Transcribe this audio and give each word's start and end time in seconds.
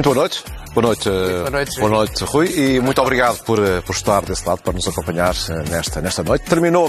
Muito 0.00 0.14
boa 0.14 0.22
noite. 0.22 0.44
Boa 0.72 0.86
noite, 0.86 1.10
boa 1.10 1.50
noite, 1.50 1.78
boa 1.78 1.90
noite 1.90 2.24
Rui, 2.24 2.46
e 2.46 2.80
muito 2.80 3.02
obrigado 3.02 3.44
por, 3.44 3.58
eh, 3.58 3.82
por 3.82 3.94
estar 3.94 4.24
desse 4.24 4.48
lado, 4.48 4.62
para 4.62 4.72
nos 4.72 4.88
acompanhar 4.88 5.34
eh, 5.34 5.68
nesta, 5.68 6.00
nesta 6.00 6.22
noite. 6.22 6.46
Terminou 6.46 6.88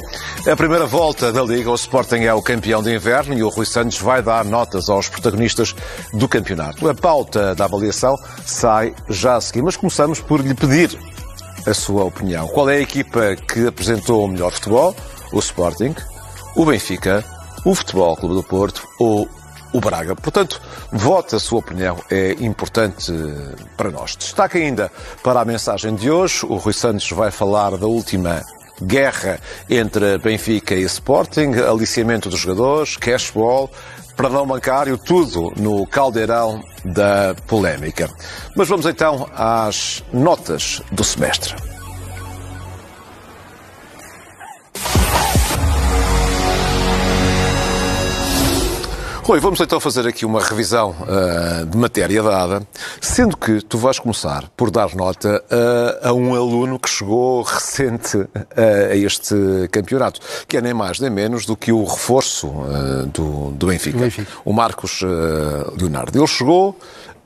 a 0.50 0.55
primeira 0.55 0.86
volta 0.86 1.30
da 1.30 1.44
Liga, 1.44 1.70
o 1.70 1.76
Sporting 1.76 2.21
é 2.21 2.34
o 2.34 2.41
campeão 2.41 2.82
de 2.82 2.95
inverno 2.95 3.34
e 3.34 3.44
o 3.44 3.50
Rui 3.50 3.66
Santos 3.66 3.98
vai 3.98 4.21
dar 4.21 4.45
notas 4.45 4.88
aos 4.88 5.09
protagonistas 5.09 5.76
do 6.13 6.26
campeonato. 6.26 6.88
A 6.88 6.95
pauta 6.95 7.54
da 7.54 7.66
avaliação 7.66 8.16
sai 8.45 8.95
já 9.09 9.36
a 9.36 9.41
seguir, 9.41 9.62
mas 9.62 9.75
começamos 9.75 10.21
por 10.21 10.39
lhe 10.39 10.54
pedir 10.54 10.98
a 11.68 11.73
sua 11.73 12.05
opinião. 12.05 12.48
Qual 12.48 12.70
é 12.70 12.77
a 12.77 12.82
equipa 12.82 13.35
que 13.35 13.68
apresentou 13.68 14.23
o 14.23 14.27
melhor 14.30 14.54
futebol? 14.54 14.96
O 15.34 15.40
Sporting, 15.40 15.93
o 16.55 16.63
Benfica, 16.63 17.26
o 17.66 17.76
Futebol 17.76 18.16
Clube 18.16 18.35
do 18.35 18.43
Porto 18.43 18.88
ou 18.98 19.27
o 19.73 19.80
Braga. 19.80 20.16
Portanto, 20.16 20.61
vote 20.91 21.35
a 21.35 21.39
sua 21.39 21.59
opinião, 21.59 21.98
é 22.09 22.34
importante 22.39 23.12
para 23.77 23.89
nós. 23.89 24.16
Destaque 24.16 24.57
ainda 24.57 24.91
para 25.23 25.41
a 25.41 25.45
mensagem 25.45 25.95
de 25.95 26.09
hoje, 26.09 26.45
o 26.45 26.55
Rui 26.55 26.73
Santos 26.73 27.09
vai 27.12 27.31
falar 27.31 27.77
da 27.77 27.88
última 27.88 28.41
guerra 28.81 29.39
entre 29.70 30.17
Benfica 30.17 30.73
e 30.76 30.84
Sporting, 30.84 31.53
aliciamento 31.70 32.29
dos 32.29 32.39
jogadores, 32.39 32.98
cashball, 32.98 33.70
perdão 34.15 34.45
bancário, 34.45 34.98
tudo 34.98 35.52
no 35.57 35.85
caldeirão 35.88 36.62
da 36.84 37.35
polémica. 37.48 38.09
Mas 38.55 38.67
vamos 38.67 38.85
então 38.85 39.29
às 39.35 40.03
notas 40.12 40.81
do 40.91 41.03
semestre. 41.03 41.55
Rui, 49.24 49.40
vamos 49.40 49.62
então 49.62 49.80
fazer 49.80 50.08
aqui 50.08 50.26
uma 50.26 50.41
revisão 50.41 50.96
uh, 51.02 51.66
de 51.68 51.77
matéria 51.77 52.24
dada, 52.24 52.68
sendo 53.00 53.38
que 53.38 53.62
tu 53.62 53.77
vais 53.77 54.00
começar 54.00 54.50
por 54.58 54.72
dar 54.72 54.96
nota 54.96 55.44
uh, 55.46 56.08
a 56.08 56.12
um 56.12 56.34
aluno 56.34 56.80
que 56.80 56.90
chegou 56.90 57.44
recente 57.44 58.18
uh, 58.18 58.30
a 58.92 58.96
este 58.96 59.36
campeonato, 59.72 60.20
que 60.48 60.58
é 60.58 60.62
nem 60.62 60.74
mais 60.74 60.99
nem 60.99 61.12
menos 61.12 61.46
do 61.46 61.55
que 61.55 61.72
o 61.72 61.84
reforço 61.84 62.52
do, 63.14 63.52
do 63.52 63.68
Benfica, 63.68 63.99
Benfica, 63.99 64.31
o 64.44 64.52
Marcos 64.52 65.02
Leonardo. 65.78 66.18
Ele 66.18 66.28
chegou, 66.28 66.75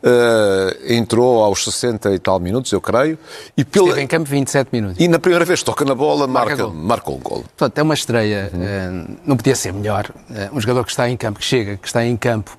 Uh, 0.05 0.93
entrou 0.93 1.43
aos 1.43 1.63
60 1.63 2.13
e 2.13 2.19
tal 2.19 2.39
minutos, 2.39 2.71
eu 2.71 2.79
creio. 2.79 3.17
E 3.57 3.65
pela... 3.65 3.87
Esteve 3.87 4.03
em 4.03 4.07
campo 4.07 4.29
27 4.29 4.69
minutos. 4.71 5.03
E 5.03 5.07
na 5.07 5.17
primeira 5.17 5.43
vez 5.43 5.63
toca 5.63 5.83
na 5.83 5.95
bola, 5.95 6.27
marca, 6.27 6.67
marca 6.67 6.77
marcou 6.77 7.15
um 7.15 7.19
gol. 7.19 7.43
Portanto, 7.57 7.79
é 7.79 7.81
uma 7.81 7.95
estreia, 7.95 8.51
uhum. 8.53 8.59
uh, 8.61 9.17
não 9.25 9.35
podia 9.35 9.55
ser 9.55 9.73
melhor. 9.73 10.11
Uh, 10.29 10.55
um 10.55 10.61
jogador 10.61 10.83
que 10.83 10.91
está 10.91 11.09
em 11.09 11.17
campo, 11.17 11.39
que 11.39 11.45
chega, 11.45 11.77
que 11.77 11.87
está 11.87 12.05
em 12.05 12.15
campo 12.15 12.55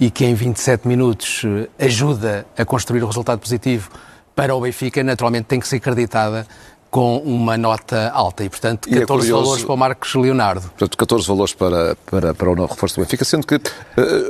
e 0.00 0.10
que 0.10 0.24
em 0.24 0.34
27 0.34 0.88
minutos 0.88 1.42
ajuda 1.78 2.44
a 2.56 2.64
construir 2.64 3.02
o 3.02 3.06
resultado 3.06 3.38
positivo 3.38 3.90
para 4.34 4.54
o 4.54 4.60
Benfica, 4.60 5.02
naturalmente 5.02 5.46
tem 5.46 5.58
que 5.58 5.66
ser 5.66 5.76
acreditada 5.76 6.46
com 6.90 7.18
uma 7.18 7.56
nota 7.56 8.10
alta 8.14 8.44
e, 8.44 8.48
portanto, 8.48 8.88
14 8.88 8.98
e 8.98 9.02
é 9.02 9.06
curioso, 9.06 9.42
valores 9.42 9.64
para 9.64 9.74
o 9.74 9.76
Marcos 9.76 10.14
Leonardo. 10.14 10.62
Portanto, 10.62 10.96
14 10.96 11.28
valores 11.28 11.54
para, 11.54 11.96
para, 12.06 12.34
para 12.34 12.50
o 12.50 12.56
novo 12.56 12.72
reforço 12.72 12.96
do 12.96 13.02
Benfica, 13.02 13.24
sendo 13.24 13.46
que 13.46 13.56
uh, 13.56 13.60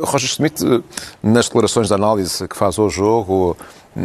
Roger 0.04 0.28
Schmidt, 0.28 0.64
uh, 0.64 0.82
nas 1.22 1.46
declarações 1.46 1.88
de 1.88 1.94
análise 1.94 2.46
que 2.48 2.56
faz 2.56 2.78
ao 2.78 2.90
jogo, 2.90 3.56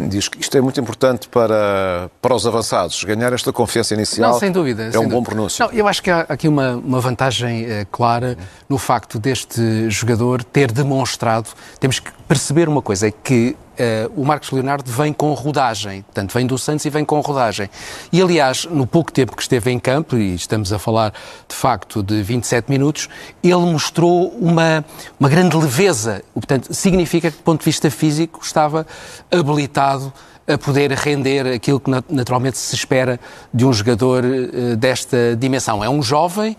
diz 0.08 0.28
que 0.28 0.40
isto 0.40 0.56
é 0.56 0.60
muito 0.60 0.80
importante 0.80 1.28
para, 1.28 2.10
para 2.22 2.34
os 2.34 2.46
avançados, 2.46 3.02
ganhar 3.04 3.32
esta 3.32 3.52
confiança 3.52 3.94
inicial. 3.94 4.32
Não, 4.32 4.38
sem 4.38 4.52
dúvida. 4.52 4.84
É 4.84 4.92
sem 4.92 5.00
um 5.00 5.04
dúvida. 5.04 5.16
bom 5.16 5.22
pronúncio. 5.24 5.64
Não, 5.64 5.72
eu 5.72 5.88
acho 5.88 6.02
que 6.02 6.10
há 6.10 6.20
aqui 6.28 6.46
uma, 6.48 6.76
uma 6.76 7.00
vantagem 7.00 7.64
uh, 7.64 7.86
clara 7.90 8.36
no 8.68 8.78
facto 8.78 9.18
deste 9.18 9.90
jogador 9.90 10.44
ter 10.44 10.70
demonstrado, 10.70 11.48
temos 11.80 11.98
que 11.98 12.10
perceber 12.28 12.68
uma 12.68 12.82
coisa, 12.82 13.08
é 13.08 13.10
que 13.10 13.56
Uh, 13.74 14.20
o 14.20 14.24
Marcos 14.24 14.52
Leonardo 14.52 14.88
vem 14.90 15.12
com 15.12 15.32
rodagem, 15.34 16.02
portanto, 16.02 16.32
vem 16.32 16.46
do 16.46 16.56
Santos 16.56 16.84
e 16.84 16.90
vem 16.90 17.04
com 17.04 17.18
rodagem. 17.20 17.68
E, 18.12 18.22
aliás, 18.22 18.66
no 18.66 18.86
pouco 18.86 19.12
tempo 19.12 19.34
que 19.34 19.42
esteve 19.42 19.70
em 19.70 19.80
campo, 19.80 20.16
e 20.16 20.34
estamos 20.34 20.72
a 20.72 20.78
falar 20.78 21.12
de 21.48 21.54
facto 21.54 22.00
de 22.00 22.22
27 22.22 22.70
minutos, 22.70 23.08
ele 23.42 23.54
mostrou 23.56 24.28
uma, 24.40 24.84
uma 25.18 25.28
grande 25.28 25.56
leveza. 25.56 26.22
Portanto, 26.32 26.72
significa 26.72 27.32
que, 27.32 27.36
do 27.36 27.42
ponto 27.42 27.60
de 27.60 27.64
vista 27.64 27.90
físico, 27.90 28.40
estava 28.42 28.86
habilitado 29.28 30.12
a 30.46 30.56
poder 30.56 30.92
render 30.92 31.46
aquilo 31.46 31.80
que 31.80 31.90
naturalmente 32.08 32.58
se 32.58 32.74
espera 32.74 33.18
de 33.52 33.64
um 33.64 33.72
jogador 33.72 34.24
uh, 34.24 34.76
desta 34.76 35.34
dimensão. 35.36 35.82
É 35.82 35.88
um 35.88 36.02
jovem. 36.02 36.52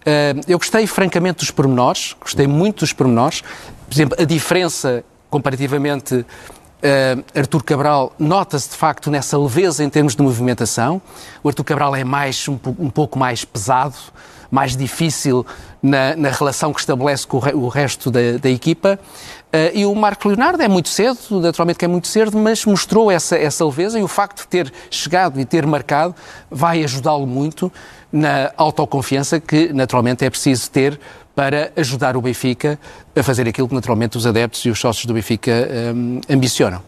Uh, 0.00 0.40
eu 0.46 0.58
gostei 0.58 0.86
francamente 0.86 1.38
dos 1.38 1.50
pormenores, 1.50 2.14
gostei 2.20 2.46
muito 2.46 2.80
dos 2.80 2.92
pormenores. 2.92 3.40
Por 3.40 3.94
exemplo, 3.94 4.16
a 4.20 4.24
diferença 4.24 5.04
comparativamente 5.30 6.14
uh, 6.80 7.24
Artur 7.34 7.62
Cabral, 7.62 8.12
nota-se 8.18 8.70
de 8.70 8.76
facto 8.76 9.10
nessa 9.10 9.38
leveza 9.38 9.84
em 9.84 9.88
termos 9.88 10.14
de 10.14 10.22
movimentação. 10.22 11.00
O 11.42 11.48
Artur 11.48 11.64
Cabral 11.64 11.94
é 11.94 12.04
mais, 12.04 12.48
um, 12.48 12.58
um 12.78 12.90
pouco 12.90 13.18
mais 13.18 13.44
pesado, 13.44 13.96
mais 14.50 14.76
difícil 14.76 15.46
na, 15.80 16.16
na 16.16 16.30
relação 16.30 16.72
que 16.72 16.80
estabelece 16.80 17.26
com 17.26 17.36
o, 17.36 17.40
re, 17.40 17.52
o 17.52 17.68
resto 17.68 18.10
da, 18.10 18.38
da 18.40 18.50
equipa. 18.50 18.98
Uh, 19.52 19.70
e 19.74 19.86
o 19.86 19.94
Marco 19.94 20.28
Leonardo 20.28 20.62
é 20.62 20.68
muito 20.68 20.88
cedo, 20.88 21.18
naturalmente 21.40 21.78
que 21.78 21.84
é 21.84 21.88
muito 21.88 22.08
cedo, 22.08 22.36
mas 22.36 22.64
mostrou 22.64 23.10
essa, 23.10 23.36
essa 23.36 23.64
leveza 23.64 23.98
e 23.98 24.02
o 24.02 24.08
facto 24.08 24.42
de 24.42 24.48
ter 24.48 24.72
chegado 24.90 25.40
e 25.40 25.44
ter 25.44 25.66
marcado 25.66 26.14
vai 26.50 26.82
ajudá-lo 26.82 27.26
muito 27.26 27.72
na 28.12 28.52
autoconfiança 28.56 29.38
que 29.38 29.72
naturalmente 29.72 30.24
é 30.24 30.30
preciso 30.30 30.68
ter 30.70 30.98
para 31.40 31.72
ajudar 31.74 32.18
o 32.18 32.20
Benfica 32.20 32.78
a 33.16 33.22
fazer 33.22 33.48
aquilo 33.48 33.66
que 33.66 33.74
naturalmente 33.74 34.18
os 34.18 34.26
adeptos 34.26 34.62
e 34.66 34.68
os 34.68 34.78
sócios 34.78 35.06
do 35.06 35.14
Benfica 35.14 35.50
um, 35.96 36.20
ambicionam. 36.28 36.82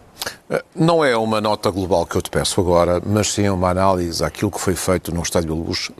Eh, 0.50 0.62
não 0.76 1.02
é 1.02 1.16
uma 1.16 1.40
nota 1.40 1.70
global 1.70 2.04
que 2.04 2.16
eu 2.16 2.20
te 2.20 2.28
peço 2.28 2.60
agora, 2.60 3.00
mas 3.02 3.32
sim 3.32 3.48
uma 3.48 3.70
análise 3.70 4.22
àquilo 4.22 4.50
que 4.50 4.60
foi 4.60 4.76
feito 4.76 5.10
no 5.10 5.22
Estádio 5.22 5.54
Luz 5.54 5.90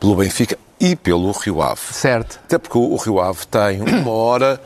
pelo 0.00 0.16
Benfica 0.16 0.56
e 0.80 0.96
pelo 0.96 1.30
Rio 1.32 1.60
Ave. 1.60 1.82
Certo. 1.92 2.40
Até 2.46 2.56
porque 2.56 2.78
o 2.78 2.96
Rio 2.96 3.20
Ave 3.20 3.46
tem 3.46 3.82
uma 3.82 4.10
hora 4.10 4.58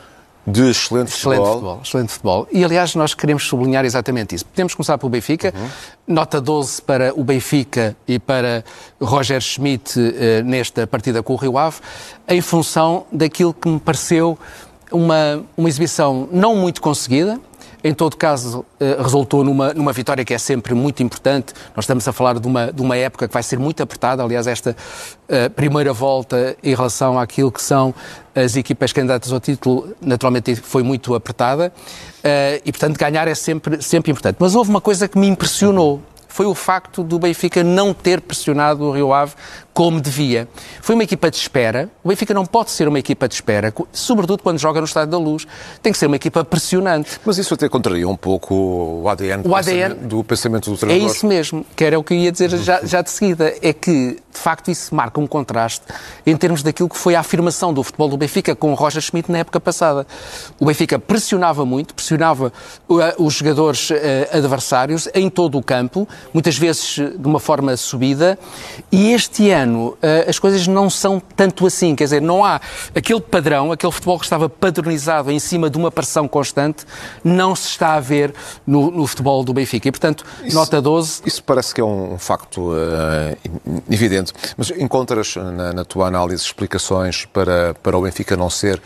de 0.47 0.71
excelente, 0.71 1.09
excelente 1.09 1.39
futebol. 1.39 1.53
futebol. 1.53 1.81
Excelente 1.85 2.13
futebol. 2.13 2.49
E, 2.51 2.65
aliás, 2.65 2.95
nós 2.95 3.15
queremos 3.15 3.45
sublinhar 3.45 3.85
exatamente 3.85 4.35
isso. 4.35 4.45
Podemos 4.45 4.75
começar 4.75 4.99
pelo 4.99 5.11
Benfica. 5.11 5.53
Uhum. 5.57 5.69
Nota 6.15 6.41
12 6.41 6.83
para 6.83 7.13
o 7.15 7.23
Benfica 7.23 7.97
e 8.09 8.19
para 8.19 8.65
Roger 9.01 9.41
Schmidt 9.41 9.99
eh, 9.99 10.43
nesta 10.43 10.87
partida 10.87 11.23
com 11.23 11.33
o 11.33 11.37
Rio 11.37 11.57
Ave, 11.57 11.77
em 12.29 12.41
função 12.41 13.07
daquilo 13.13 13.55
que 13.55 13.69
me 13.69 13.79
pareceu 13.79 14.37
uma, 14.91 15.45
uma 15.57 15.69
exibição 15.69 16.29
não 16.31 16.57
muito 16.57 16.83
conseguida, 16.83 17.41
em 17.85 17.93
todo 17.93 18.17
caso, 18.17 18.65
eh, 18.79 18.97
resultou 19.01 19.43
numa, 19.43 19.75
numa 19.75 19.93
vitória 19.93 20.25
que 20.25 20.33
é 20.33 20.39
sempre 20.39 20.73
muito 20.73 21.03
importante. 21.03 21.53
Nós 21.75 21.85
estamos 21.85 22.07
a 22.07 22.13
falar 22.13 22.39
de 22.39 22.47
uma, 22.47 22.73
de 22.73 22.81
uma 22.81 22.97
época 22.97 23.27
que 23.27 23.35
vai 23.35 23.43
ser 23.43 23.59
muito 23.59 23.83
apertada. 23.83 24.23
Aliás, 24.23 24.47
esta 24.47 24.77
uh, 25.29 25.51
primeira 25.51 25.93
volta 25.93 26.57
em 26.63 26.75
relação 26.75 27.19
àquilo 27.19 27.51
que 27.51 27.61
são 27.61 27.93
as 28.35 28.57
equipas 28.57 28.93
candidatas 28.93 29.33
ao 29.33 29.41
título, 29.41 29.95
naturalmente 30.01 30.55
foi 30.55 30.83
muito 30.85 31.15
apertada. 31.15 31.73
Uh, 32.19 32.63
e, 32.65 32.71
portanto, 32.71 32.97
ganhar 32.97 33.27
é 33.27 33.35
sempre, 33.35 33.83
sempre 33.83 34.13
importante. 34.13 34.37
Mas 34.39 34.55
houve 34.55 34.71
uma 34.71 34.81
coisa 34.81 35.09
que 35.09 35.19
me 35.19 35.27
impressionou 35.27 36.01
foi 36.33 36.47
o 36.47 36.55
facto 36.55 37.05
do 37.05 37.19
Benfica 37.19 37.63
não 37.63 37.93
ter 37.93 38.21
pressionado 38.23 38.85
o 38.85 38.91
Rio 38.91 39.13
Ave 39.13 39.35
como 39.73 40.01
devia. 40.01 40.49
Foi 40.81 40.95
uma 40.95 41.05
equipa 41.05 41.31
de 41.31 41.37
espera. 41.37 41.91
O 42.05 42.09
Benfica 42.09 42.35
não 42.35 42.45
pode 42.45 42.71
ser 42.71 42.89
uma 42.89 42.99
equipa 42.99 43.27
de 43.27 43.35
espera, 43.35 43.73
sobretudo 43.93 44.43
quando 44.43 44.59
joga 44.59 44.81
no 44.81 44.87
Estádio 44.87 45.11
da 45.11 45.19
Luz. 45.19 45.47
Tem 45.83 45.93
que 45.93 45.99
ser 45.99 46.07
uma 46.07 46.17
equipa 46.17 46.45
pressionante. 46.45 47.21
Mas 47.25 47.39
isso 47.39 47.55
até 47.55 47.69
contraria 47.69 48.09
um 48.09 48.17
pouco 48.17 48.55
o 49.03 49.09
ADN, 49.09 49.43
o 49.47 49.55
ADN 49.55 49.95
do 49.95 50.23
pensamento 50.23 50.71
do 50.71 50.77
treinador. 50.77 51.09
É 51.09 51.11
isso 51.11 51.27
mesmo, 51.27 51.65
que 51.75 51.85
era 51.85 51.99
o 51.99 52.05
que 52.05 52.15
eu 52.15 52.19
ia 52.19 52.33
dizer 52.33 52.51
já, 52.59 52.81
já 52.85 53.03
de 53.03 53.11
seguida. 53.11 53.55
É 53.63 53.73
que, 53.73 54.19
de 54.33 54.39
facto, 54.39 54.71
isso 54.71 54.95
marca 54.95 55.21
um 55.21 55.27
contraste 55.27 55.85
em 56.27 56.37
termos 56.37 56.63
daquilo 56.63 56.89
que 56.89 56.99
foi 56.99 57.15
a 57.15 57.21
afirmação 57.21 57.73
do 57.73 57.83
futebol 57.83 58.09
do 58.09 58.17
Benfica 58.17 58.55
com 58.55 58.73
o 58.73 58.75
Roger 58.75 59.01
Schmidt 59.01 59.31
na 59.31 59.39
época 59.39 59.59
passada. 59.61 60.07
O 60.59 60.67
Benfica 60.67 60.99
pressionava 60.99 61.65
muito, 61.65 61.95
pressionava 61.95 62.53
uh, 62.89 63.23
os 63.23 63.35
jogadores 63.35 63.91
uh, 63.91 63.95
adversários 64.33 65.09
em 65.15 65.31
todo 65.31 65.57
o 65.57 65.63
campo, 65.63 66.07
muitas 66.33 66.57
vezes 66.57 66.95
de 66.95 67.27
uma 67.27 67.41
forma 67.41 67.77
subida, 67.77 68.39
e 68.91 69.13
este 69.13 69.51
ano 69.51 69.97
eh, 70.03 70.27
as 70.29 70.39
coisas 70.39 70.67
não 70.67 70.89
são 70.91 71.21
tanto 71.37 71.67
assim, 71.67 71.95
quer 71.95 72.05
dizer, 72.05 72.23
não 72.23 72.45
há 72.45 72.61
aquele 72.95 73.21
padrão, 73.21 73.73
aquele 73.73 73.93
futebol 73.93 74.19
que 74.19 74.25
estava 74.25 74.49
padronizado 74.49 75.31
em 75.31 75.39
cima 75.39 75.69
de 75.69 75.77
uma 75.77 75.91
pressão 75.91 76.29
constante, 76.29 76.85
não 77.23 77.55
se 77.55 77.69
está 77.69 77.95
a 77.95 78.01
ver 78.01 78.35
no, 78.67 78.91
no 78.91 79.07
futebol 79.07 79.45
do 79.45 79.53
Benfica. 79.53 79.89
E, 79.89 79.91
portanto, 79.91 80.25
isso, 80.45 80.57
nota 80.57 80.81
12. 80.81 81.23
Isso 81.25 81.43
parece 81.43 81.75
que 81.75 81.81
é 81.81 81.85
um 81.85 82.19
facto 82.19 82.73
uh, 82.73 83.37
evidente, 83.91 84.33
mas 84.57 84.71
encontras 84.71 85.37
na, 85.37 85.73
na 85.73 85.85
tua 85.85 86.07
análise 86.07 86.45
explicações 86.45 87.25
para, 87.27 87.75
para 87.83 87.97
o 87.97 88.03
Benfica 88.03 88.37
não 88.37 88.51
ser 88.51 88.81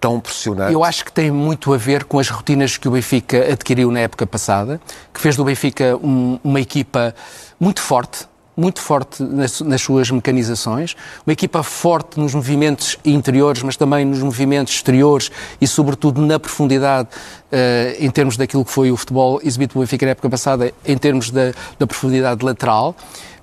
tão 0.00 0.18
pressionante? 0.18 0.72
Eu 0.72 0.82
acho 0.82 1.04
que 1.04 1.12
tem 1.12 1.30
muito 1.30 1.72
a 1.74 1.76
ver 1.76 2.04
com 2.04 2.18
as 2.18 2.28
rotinas 2.28 2.76
que 2.76 2.88
o 2.88 2.92
Benfica 2.92 3.52
adquiriu 3.52 3.90
na 3.90 4.00
época 4.00 4.26
passada, 4.26 4.80
que 5.12 5.20
fez 5.20 5.36
do 5.36 5.44
Benfica 5.44 5.96
um, 6.02 6.38
uma 6.42 6.60
equipa 6.60 7.14
muito 7.58 7.80
forte, 7.80 8.26
muito 8.56 8.80
forte 8.80 9.22
nas, 9.22 9.60
nas, 9.60 9.80
suas 9.80 10.10
mecanizações, 10.10 10.94
uma 11.26 11.32
equipa 11.32 11.62
forte 11.62 12.18
nos 12.18 12.34
movimentos 12.34 12.98
interiores, 13.04 13.62
mas 13.62 13.76
também 13.76 14.04
nos 14.04 14.22
movimentos 14.22 14.74
exteriores 14.74 15.30
e, 15.60 15.66
sobretudo, 15.66 16.20
na 16.20 16.38
profundidade, 16.38 17.08
uh, 17.08 17.96
em 17.98 18.10
termos 18.10 18.36
daquilo 18.36 18.64
que 18.64 18.70
foi 18.70 18.90
o 18.90 18.96
futebol 18.96 19.40
exibido 19.42 19.72
pelo 19.72 19.84
Benfica 19.84 20.04
na 20.06 20.12
época 20.12 20.28
passada, 20.28 20.72
em 20.84 20.98
termos 20.98 21.30
da, 21.30 21.52
da 21.78 21.86
profundidade 21.86 22.44
lateral, 22.44 22.94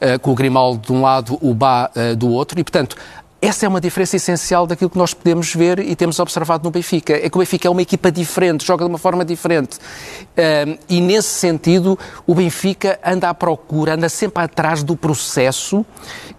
uh, 0.02 0.20
com 0.20 0.32
o 0.32 0.36
Grimaldo 0.36 0.86
de 0.86 0.94
um 0.94 1.02
lado, 1.02 1.38
o 1.42 1.54
Bá 1.54 1.90
uh, 1.96 2.16
do 2.16 2.30
outro, 2.30 2.60
e, 2.60 2.64
portanto, 2.64 2.96
essa 3.40 3.66
é 3.66 3.70
uma 3.70 3.80
diferença 3.80 4.16
essencial 4.16 4.66
daquilo 4.66 4.90
que 4.90 4.98
nós 4.98 5.14
podemos 5.14 5.54
ver 5.54 5.80
e 5.80 5.96
temos 5.96 6.20
observado 6.20 6.64
no 6.64 6.72
Benfica. 6.72 7.14
É 7.14 7.30
que 7.30 7.38
o 7.38 7.40
Benfica 7.40 7.68
é 7.68 7.72
uma 7.72 7.82
equipa 7.82 8.12
diferente, 8.12 8.66
joga 8.66 8.84
de 8.84 8.90
uma 8.90 8.98
forma 8.98 9.24
diferente. 9.24 9.78
Um, 9.78 10.78
e 10.90 11.00
nesse 11.00 11.30
sentido, 11.30 11.98
o 12.26 12.34
Benfica 12.34 13.00
anda 13.06 13.30
à 13.30 13.34
procura, 13.36 13.94
anda 13.94 14.10
sempre 14.10 14.44
atrás 14.44 14.82
do 14.82 14.96
processo 14.96 15.86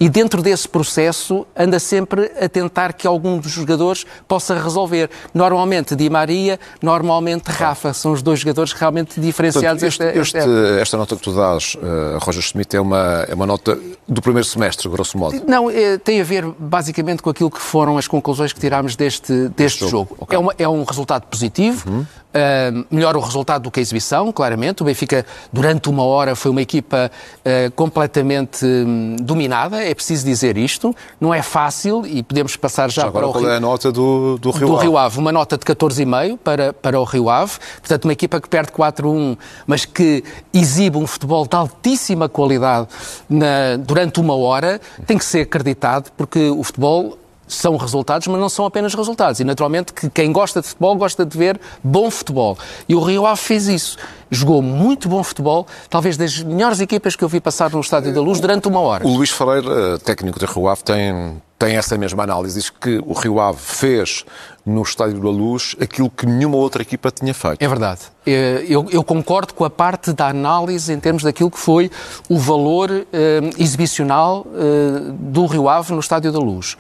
e 0.01 0.09
dentro 0.09 0.43
desse 0.43 0.69
processo 0.69 1.47
anda 1.57 1.79
sempre 1.79 2.33
a 2.41 2.49
tentar 2.49 2.93
que 2.93 3.07
algum 3.07 3.39
dos 3.39 3.53
jogadores 3.53 4.05
possa 4.27 4.61
resolver. 4.61 5.09
Normalmente 5.33 5.95
Di 5.95 6.11
Maria, 6.11 6.59
normalmente 6.83 7.49
Rafa. 7.49 7.93
São 7.93 8.13
os 8.13 8.23
dois 8.23 8.41
jogadores 8.41 8.73
realmente 8.73 9.21
diferenciados. 9.21 9.83
Portanto, 9.83 10.17
este, 10.17 10.37
este, 10.39 10.81
esta 10.81 10.97
nota 10.97 11.15
que 11.15 11.23
tu 11.23 11.33
dás, 11.33 11.77
uh, 11.77 12.19
Roger 12.19 12.43
Schmidt, 12.43 12.77
é 12.77 12.81
uma, 12.81 13.25
é 13.29 13.35
uma 13.35 13.47
nota 13.47 13.79
do 14.09 14.21
primeiro 14.21 14.47
semestre, 14.49 14.89
grosso 14.89 15.17
modo. 15.17 15.41
Não, 15.47 15.71
é, 15.71 15.97
tem 15.97 16.21
a 16.21 16.25
ver 16.25 16.45
basicamente 16.59 16.88
basicamente 16.89 17.23
com 17.23 17.31
aquilo 17.31 17.51
que 17.51 17.61
foram 17.61 17.99
as 17.99 18.09
conclusões 18.09 18.53
que 18.53 18.61
tirámos 18.61 18.97
deste, 18.97 19.49
deste 19.51 19.81
jogo. 19.81 19.91
jogo. 19.91 20.17
Okay. 20.21 20.37
É, 20.37 20.39
uma, 20.39 20.55
é, 20.59 20.69
um 20.69 20.85
resultado 20.85 21.27
positivo, 21.27 21.89
uhum. 21.89 22.07
Uh, 22.39 22.87
melhor 22.91 23.17
o 23.17 23.21
resultado 23.21 23.63
do 23.63 23.71
que 23.71 23.79
a 23.79 23.83
exibição, 23.83 24.33
claramente. 24.33 24.83
O 24.83 24.85
Benfica, 24.85 25.25
durante 25.53 25.89
uma 25.89 26.03
hora, 26.05 26.35
foi 26.35 26.51
uma 26.51 26.63
equipa 26.63 27.11
uh, 27.11 27.71
completamente 27.73 28.65
um, 28.65 29.17
dominada, 29.21 29.83
é 29.83 29.95
preciso 29.95 30.25
dizer 30.25 30.57
isto. 30.57 30.95
Não 31.21 31.33
é 31.33 31.43
fácil 31.43 32.07
e 32.07 32.23
podemos 32.23 32.57
passar 32.57 32.91
já, 32.91 33.03
já 33.03 33.11
para 33.11 33.27
o 33.27 33.33
qual 33.33 33.45
Rio, 33.45 33.53
é 33.53 33.57
a 33.57 33.61
nota 33.61 33.93
do, 33.93 34.39
do 34.39 34.51
Rio 34.51 34.67
do 34.67 34.75
Ave? 34.77 34.83
Rio 34.83 34.99
Ave. 34.99 35.19
Uma 35.19 35.33
nota 35.33 35.59
de 35.59 35.65
14,5 35.65 36.39
para, 36.39 36.73
para 36.73 36.99
o 36.99 37.05
Rio 37.05 37.29
Ave. 37.29 37.53
Portanto, 37.81 38.05
uma 38.05 38.13
equipa 38.13 38.41
que 38.41 38.49
perde 38.49 38.73
4-1, 38.73 39.37
mas 39.67 39.85
que 39.85 40.25
exibe 40.53 40.97
um 40.97 41.07
futebol 41.07 41.47
de 41.47 41.55
altíssima 41.55 42.29
qualidade 42.29 42.89
na, 43.29 43.77
durante 43.79 44.21
uma 44.21 44.35
hora, 44.35 44.81
tem 45.07 45.19
que 45.19 45.25
ser 45.25 45.43
acreditado, 45.43 46.11
porque 46.17 46.49
o 46.49 46.63
futebol 46.63 46.79
futebol 46.79 47.19
são 47.49 47.77
resultados, 47.77 48.27
mas 48.27 48.41
não 48.41 48.49
são 48.49 48.67
apenas 48.67 48.95
resultados. 48.95 49.41
E, 49.41 49.45
naturalmente, 49.45 49.93
que 49.93 50.09
quem 50.11 50.33
gosta 50.33 50.61
de 50.61 50.69
futebol 50.69 50.97
gosta 50.97 51.25
de 51.25 51.37
ver 51.37 51.61
bom 51.83 52.11
futebol. 52.11 52.57
E 52.89 52.95
o 52.95 53.01
Rio 53.01 53.27
Ave 53.27 53.41
fez 53.41 53.67
isso. 53.67 53.97
Jogou 54.31 54.61
muito 54.61 55.09
bom 55.09 55.23
futebol, 55.23 55.67
talvez 55.89 56.17
das 56.17 56.43
melhores 56.43 56.81
equipas 56.81 57.17
que 57.17 57.25
eu 57.25 57.29
vi 57.29 57.41
passar 57.41 57.71
no 57.71 57.81
Estádio 57.81 58.13
da 58.13 58.21
Luz 58.21 58.41
durante 58.41 58.69
uma 58.69 58.81
hora. 58.81 59.07
O 59.07 59.17
Luís 59.17 59.31
Ferreira, 59.31 59.99
técnico 59.99 60.39
do 60.39 60.45
Rio 60.45 60.69
Ave, 60.69 60.83
tem, 60.83 61.43
tem 61.59 61.77
essa 61.77 61.97
mesma 61.97 62.25
análise. 62.25 62.59
Diz 62.59 62.69
que 62.69 63.03
o 63.07 63.15
Rio 63.15 63.41
Ave 63.41 63.59
fez 63.59 64.25
no 64.69 64.83
Estádio 64.83 65.19
da 65.21 65.31
Luz 65.31 65.75
aquilo 65.81 66.11
que 66.11 66.27
nenhuma 66.27 66.57
outra 66.57 66.83
equipa 66.83 67.11
tinha 67.11 67.33
feito. 67.33 67.63
É 67.63 67.67
verdade. 67.67 68.03
Eh, 68.27 68.67
eu, 68.69 68.87
eu, 68.91 69.03
concordo 69.03 69.55
com 69.55 69.65
a 69.65 69.71
parte 69.71 70.13
da 70.13 70.29
análise 70.29 70.93
em 70.93 71.01
termos 71.01 71.23
daquilo 71.23 71.51
que 71.51 71.59
foi 71.59 71.91
o 72.29 72.39
valor 72.39 72.91
eh, 72.91 73.41
exibicional 73.59 74.47
eh, 74.55 75.13
do 75.19 75.47
Rio 75.47 75.69
Ave 75.69 75.93
no 75.95 76.01
Estádio 76.01 76.31
da 76.31 76.39
Luz. 76.39 76.77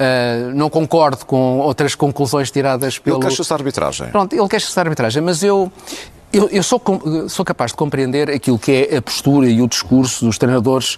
Uh, 0.00 0.54
não 0.54 0.70
concordo 0.70 1.26
com 1.26 1.58
outras 1.58 1.94
conclusões 1.94 2.50
tiradas 2.50 2.98
pelo... 2.98 3.18
Ele 3.18 3.26
queixa-se 3.26 3.50
da 3.50 3.56
arbitragem. 3.56 4.08
Pronto, 4.08 4.34
ele 4.34 4.48
queixa-se 4.48 4.74
da 4.74 4.80
arbitragem, 4.80 5.22
mas 5.22 5.42
eu, 5.42 5.70
eu, 6.32 6.48
eu 6.48 6.62
sou, 6.62 6.80
sou 7.28 7.44
capaz 7.44 7.72
de 7.72 7.76
compreender 7.76 8.30
aquilo 8.30 8.58
que 8.58 8.88
é 8.90 8.96
a 8.96 9.02
postura 9.02 9.46
e 9.46 9.60
o 9.60 9.68
discurso 9.68 10.24
dos 10.24 10.38
treinadores 10.38 10.96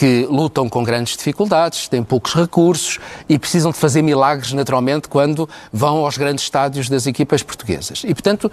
que 0.00 0.26
lutam 0.30 0.66
com 0.66 0.82
grandes 0.82 1.14
dificuldades, 1.14 1.86
têm 1.86 2.02
poucos 2.02 2.32
recursos 2.32 2.98
e 3.28 3.38
precisam 3.38 3.70
de 3.70 3.76
fazer 3.76 4.00
milagres 4.00 4.50
naturalmente 4.54 5.08
quando 5.08 5.46
vão 5.70 5.98
aos 6.06 6.16
grandes 6.16 6.44
estádios 6.44 6.88
das 6.88 7.06
equipas 7.06 7.42
portuguesas. 7.42 8.02
E, 8.06 8.14
portanto, 8.14 8.50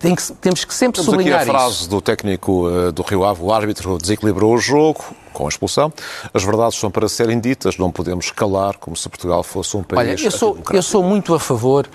tem 0.00 0.14
que, 0.14 0.32
temos 0.32 0.64
que 0.64 0.74
sempre 0.74 1.00
Temos 1.00 1.12
sublinhar 1.12 1.42
aqui 1.42 1.50
a 1.50 1.52
frase 1.52 1.74
isso. 1.74 1.90
do 1.90 2.00
técnico 2.00 2.66
uh, 2.66 2.90
do 2.90 3.02
Rio 3.02 3.22
Ave, 3.22 3.42
o 3.42 3.52
árbitro 3.52 3.98
desequilibrou 3.98 4.54
o 4.54 4.58
jogo 4.58 5.04
com 5.32 5.44
a 5.44 5.48
expulsão. 5.48 5.92
As 6.32 6.42
verdades 6.42 6.78
são 6.78 6.90
para 6.90 7.06
serem 7.06 7.38
ditas, 7.38 7.76
não 7.76 7.90
podemos 7.90 8.30
calar 8.30 8.78
como 8.78 8.96
se 8.96 9.08
Portugal 9.08 9.42
fosse 9.42 9.76
um 9.76 9.82
país 9.82 10.20
Olha, 10.20 10.24
eu 10.26 10.30
sou, 10.30 10.58
eu 10.72 10.82
sou 10.82 11.02
muito 11.02 11.34
a 11.34 11.38
favor 11.38 11.86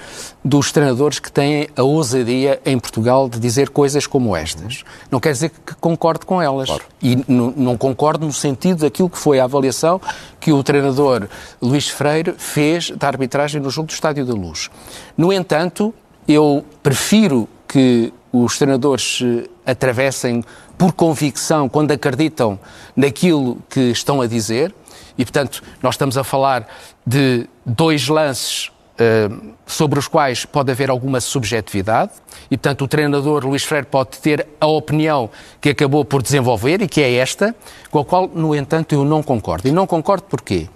dos 0.44 0.72
treinadores 0.72 1.18
que 1.20 1.32
têm 1.32 1.68
a 1.76 1.82
ousadia 1.82 2.62
em 2.64 2.78
Portugal 2.78 3.28
de 3.28 3.40
dizer 3.40 3.70
coisas 3.70 4.06
como 4.06 4.36
estas. 4.36 4.84
Não 5.10 5.20
quer 5.20 5.32
dizer 5.32 5.50
que 5.50 5.74
concorde 5.76 6.26
com 6.28 6.40
elas. 6.40 6.70
Claro. 6.70 6.84
E 7.02 7.24
não 7.28 7.76
concordo 7.76 8.26
no 8.26 8.34
sentido 8.34 8.82
daquilo 8.82 9.10
que 9.10 9.18
foi 9.18 9.40
a 9.40 9.44
avaliação 9.44 10.00
que 10.40 10.54
o 10.54 10.64
treinador 10.64 11.28
Luís 11.62 11.90
Freire 11.90 12.36
fez 12.38 12.92
da 12.92 13.08
arbitragem 13.08 13.60
no 13.60 13.70
jogo 13.70 13.88
do 13.88 13.92
Estádio 13.94 14.26
da 14.26 14.34
Luz. 14.34 14.70
No 15.18 15.34
entanto, 15.34 15.94
eu 16.28 16.64
prefiro 16.82 17.50
que 17.68 18.14
os 18.32 18.58
treinadores 18.58 19.22
atravessem 19.66 20.44
por 20.78 20.94
convicção 20.94 21.70
quando 21.70 21.92
acreditam 21.92 22.60
naquilo 22.96 23.58
que 23.70 23.92
estão 23.92 24.22
a 24.22 24.28
dizer. 24.28 24.74
E, 25.18 25.24
portanto, 25.24 25.64
nós 25.82 25.96
estamos 25.96 26.18
a 26.18 26.24
falar 26.24 26.68
de 27.06 27.48
dois 27.66 28.08
lances 28.08 28.70
uh, 28.96 29.54
sobre 29.66 29.98
os 29.98 30.08
quais 30.08 30.46
pode 30.46 30.72
haver 30.72 30.90
alguma 30.90 31.22
subjetividade. 31.22 32.12
E, 32.52 32.58
portanto, 32.58 32.84
o 32.84 32.88
treinador 32.88 33.46
Luís 33.46 33.64
Freire 33.64 33.88
pode 33.88 34.18
ter 34.20 34.48
a 34.60 34.68
opinião 34.68 35.30
que 35.62 35.70
acabou 35.70 36.04
por 36.04 36.22
desenvolver 36.22 36.82
e 36.82 36.88
que 36.88 37.02
é 37.02 37.14
esta, 37.16 37.56
com 37.90 38.00
a 38.00 38.06
qual, 38.06 38.28
no 38.28 38.54
entanto, 38.54 38.94
eu 38.94 39.06
não 39.06 39.24
concordo. 39.24 39.68
E 39.68 39.72
não 39.72 39.88
concordo 39.88 40.24
porquê? 40.24 40.68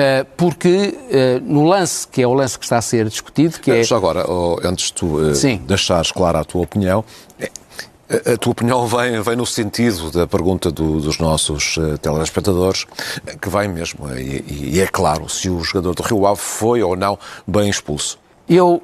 Eh, 0.00 0.24
porque 0.36 0.96
uh, 1.10 1.40
no 1.42 1.64
lance, 1.64 2.06
que 2.06 2.22
é 2.22 2.26
o 2.26 2.32
lance 2.32 2.56
que 2.56 2.64
está 2.64 2.78
a 2.78 2.80
ser 2.80 3.08
discutido, 3.08 3.58
que 3.58 3.68
é... 3.68 3.82
Agora, 3.90 4.24
antes 4.62 4.86
de 4.86 4.92
tu 4.92 5.16
uh, 5.16 5.58
deixares 5.66 6.12
clara 6.12 6.38
a 6.38 6.44
tua 6.44 6.62
opinião, 6.62 7.04
a 8.08 8.36
tua 8.36 8.52
opinião 8.52 8.86
vem, 8.86 9.20
vem 9.20 9.34
no 9.34 9.44
sentido 9.44 10.12
da 10.12 10.24
pergunta 10.24 10.70
do, 10.70 11.00
dos 11.00 11.18
nossos 11.18 11.76
uh, 11.78 11.98
telespectadores, 11.98 12.86
que 13.42 13.48
vai 13.48 13.66
mesmo, 13.66 14.08
e, 14.16 14.74
e, 14.74 14.80
é 14.80 14.86
claro, 14.86 15.28
se 15.28 15.50
o 15.50 15.64
jogador 15.64 15.96
do 15.96 16.02
Rio 16.04 16.28
Ave 16.28 16.40
foi 16.40 16.80
ou 16.80 16.94
não 16.94 17.18
bem 17.44 17.68
expulso. 17.68 18.20
Eu 18.48 18.80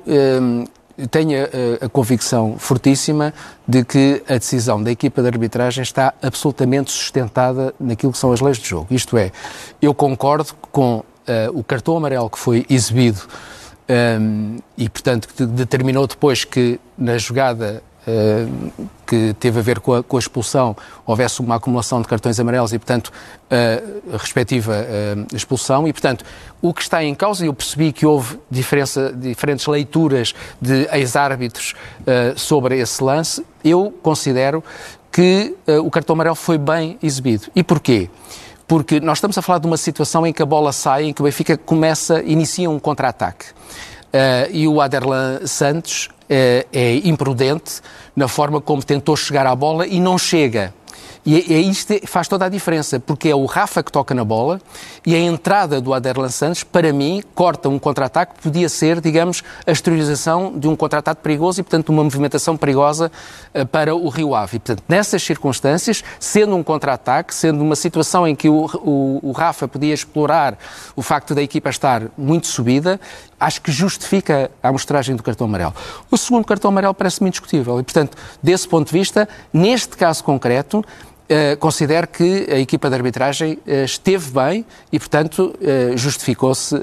tenho 1.11 1.45
a, 1.45 1.87
a, 1.87 1.89
convicção 1.89 2.57
fortíssima 2.59 3.35
de 3.67 3.85
que 3.85 4.23
a 4.29 4.35
decisão 4.35 4.83
da 4.83 4.91
equipa 4.91 5.23
de 5.23 5.29
arbitragem 5.29 5.83
está 5.83 6.15
absolutamente 6.23 6.91
sustentada 6.91 7.75
naquilo 7.79 8.13
que 8.13 8.19
são 8.19 8.33
as 8.33 8.41
leis 8.41 8.59
de 8.59 8.69
jogo. 8.69 8.89
Isto 8.91 9.17
é, 9.17 9.33
eu 9.83 9.93
concordo 9.95 10.55
com 10.71 10.99
uh, 10.99 11.05
o 11.53 11.65
cartão 11.65 11.97
amarelo 11.97 12.31
que 12.31 12.39
foi 12.39 12.65
exibido 12.69 13.23
um, 13.89 14.59
e, 14.79 14.89
portanto, 14.89 15.29
que 15.29 15.45
determinou 15.45 16.07
depois 16.07 16.45
que 16.45 16.81
na 16.97 17.19
jogada 17.19 17.83
eh, 17.83 17.94
que 19.07 19.35
teve 19.39 19.59
a 19.59 19.63
ver 19.63 19.81
com 19.81 19.95
a, 19.95 20.03
com 20.03 20.17
a, 20.17 20.21
expulsão, 20.21 20.77
houvesse 21.07 21.41
uma 21.41 21.57
acumulação 21.57 22.03
de 22.03 22.09
cartões 22.09 22.39
amarelos 22.39 22.73
e, 22.73 22.79
portanto, 22.79 23.13
a 23.51 24.17
respectiva 24.17 24.75
eh, 24.77 25.17
expulsão. 25.33 25.87
E, 25.87 25.93
portanto, 25.93 26.25
o 26.61 26.73
que 26.75 26.83
está 26.83 27.03
em 27.03 27.15
causa, 27.15 27.45
e 27.45 27.49
eu 27.49 27.55
percebi 27.55 27.93
que 27.93 28.05
houve 28.05 28.39
diferença, 28.51 29.13
diferentes 29.13 29.67
leituras 29.67 30.35
de 30.61 30.89
ex-árbitros 30.93 31.75
eh, 32.07 32.35
sobre 32.37 32.79
esse 32.79 33.03
lance, 33.03 33.45
eu 33.65 33.95
considero 34.03 34.63
que 35.11 35.55
o 35.85 35.91
cartão 35.93 36.15
amarelo 36.15 36.35
foi 36.35 36.59
bem 36.59 36.99
exibido. 37.01 37.45
E 37.55 37.63
porquê? 37.63 38.11
Porque 38.67 38.99
nós 38.99 39.19
estamos 39.19 39.37
a 39.39 39.43
falar 39.43 39.59
de 39.59 39.67
uma 39.67 39.77
situação 39.77 40.27
em 40.27 40.33
que 40.33 40.43
a 40.43 40.47
bola 40.47 40.73
sai, 40.73 41.05
em 41.05 41.13
que 41.13 41.21
o 41.21 41.25
Benfica 41.25 41.57
começa, 41.57 42.23
inicia 42.25 42.69
um 42.69 42.79
contra-ataque. 42.79 43.47
Uh, 44.15 44.49
e 44.53 44.69
o 44.69 44.81
Aderlan 44.81 45.45
Santos 45.45 46.07
uh, 46.07 46.65
é 46.73 47.01
imprudente 47.05 47.81
na 48.15 48.29
forma 48.29 48.61
como 48.61 48.81
tentou 48.81 49.17
chegar 49.17 49.45
à 49.45 49.57
bola 49.57 49.89
e 49.89 49.99
não 49.99 50.17
chega. 50.17 50.73
E 51.27 51.37
é, 51.37 51.55
é 51.55 51.61
isto 51.61 51.95
faz 52.07 52.29
toda 52.29 52.45
a 52.45 52.49
diferença, 52.49 53.01
porque 53.01 53.29
é 53.29 53.35
o 53.35 53.47
Rafa 53.47 53.83
que 53.83 53.91
toca 53.91 54.15
na 54.15 54.25
bola 54.25 54.61
e 55.07 55.15
a 55.15 55.19
entrada 55.19 55.81
do 55.81 55.95
Aderlan 55.95 56.29
Santos, 56.29 56.63
para 56.63 56.93
mim, 56.93 57.23
corta 57.35 57.69
um 57.69 57.79
contra-ataque 57.79 58.35
que 58.35 58.43
podia 58.43 58.69
ser, 58.69 59.01
digamos, 59.01 59.43
a 59.67 59.71
exteriorização 59.71 60.53
de 60.59 60.69
um 60.69 60.77
contra-ataque 60.77 61.23
perigoso 61.23 61.61
e, 61.61 61.63
portanto, 61.63 61.89
uma 61.89 62.05
movimentação 62.05 62.57
perigosa 62.57 63.11
uh, 63.55 63.67
para 63.67 63.95
o 63.95 64.09
Rio 64.09 64.35
Ave. 64.35 64.57
E, 64.57 64.61
portanto, 64.61 64.83
nessas 64.89 65.23
circunstâncias, 65.23 66.05
sendo 66.21 66.55
um 66.57 66.63
contra-ataque, 66.63 67.35
sendo 67.35 67.63
uma 67.63 67.77
situação 67.77 68.29
em 68.29 68.35
que 68.35 68.49
o, 68.49 68.67
o, 68.77 69.21
o 69.23 69.33
Rafa 69.33 69.67
podia 69.67 69.95
explorar 69.95 70.59
o 70.95 71.03
facto 71.03 71.35
da 71.35 71.43
equipa 71.43 71.71
estar 71.71 72.03
muito 72.19 72.47
subida, 72.47 73.01
acho 73.41 73.63
que 73.63 73.73
justifica 73.73 74.51
a 74.63 74.69
amostragem 74.69 75.17
do 75.17 75.23
cartão 75.23 75.47
amarelo. 75.47 75.75
O 76.11 76.17
segundo 76.17 76.45
cartão 76.45 76.71
amarelo 76.71 76.95
parece-me 76.95 77.29
indiscutível 77.29 77.81
e, 77.81 77.83
portanto, 77.83 78.17
desse 78.43 78.69
ponto 78.69 78.87
de 78.87 78.93
vista, 78.93 79.29
neste 79.53 79.97
caso 79.97 80.23
concreto, 80.23 80.85
Uh, 81.25 81.57
considero 81.57 82.07
que 82.07 82.47
a 82.51 82.59
equipa 82.59 82.91
de 82.91 82.97
arbitragem 82.97 83.55
uh, 83.55 83.85
esteve 83.85 84.31
bem 84.31 84.67
e, 84.93 84.99
portanto, 84.99 85.55
uh, 85.59 85.97
justificou-se 85.97 86.77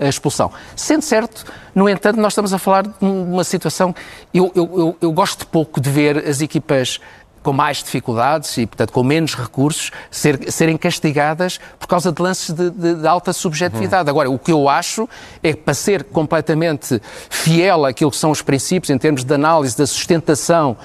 a 0.00 0.08
expulsão. 0.08 0.50
Sendo 0.74 1.02
certo, 1.02 1.44
no 1.72 1.88
entanto, 1.88 2.20
nós 2.20 2.32
estamos 2.32 2.52
a 2.52 2.58
falar 2.58 2.82
de 2.82 2.94
uma 3.00 3.44
situação. 3.44 3.94
Eu, 4.34 4.50
eu, 4.56 4.70
eu, 4.76 4.96
eu 5.00 5.12
gosto 5.12 5.46
pouco 5.46 5.80
de 5.80 5.88
ver 5.88 6.18
as 6.26 6.40
equipas 6.40 6.98
com 7.46 7.52
mais 7.52 7.80
dificuldades 7.80 8.58
e, 8.58 8.66
portanto, 8.66 8.92
com 8.92 9.04
menos 9.04 9.36
recursos, 9.36 9.92
ser, 10.10 10.50
serem 10.50 10.76
castigadas 10.76 11.60
por 11.78 11.86
causa 11.86 12.10
de 12.10 12.20
lances 12.20 12.52
de, 12.52 12.70
de, 12.70 12.96
de 12.96 13.06
alta 13.06 13.32
subjetividade. 13.32 14.02
Uhum. 14.02 14.10
Agora, 14.10 14.30
o 14.30 14.36
que 14.36 14.50
eu 14.50 14.68
acho 14.68 15.08
é 15.44 15.52
que 15.52 15.60
para 15.60 15.72
ser 15.72 16.02
completamente 16.02 17.00
fiel 17.30 17.84
àquilo 17.84 18.10
que 18.10 18.16
são 18.16 18.32
os 18.32 18.42
princípios 18.42 18.90
em 18.90 18.98
termos 18.98 19.22
de 19.22 19.32
análise 19.32 19.78
da 19.78 19.86
sustentação 19.86 20.76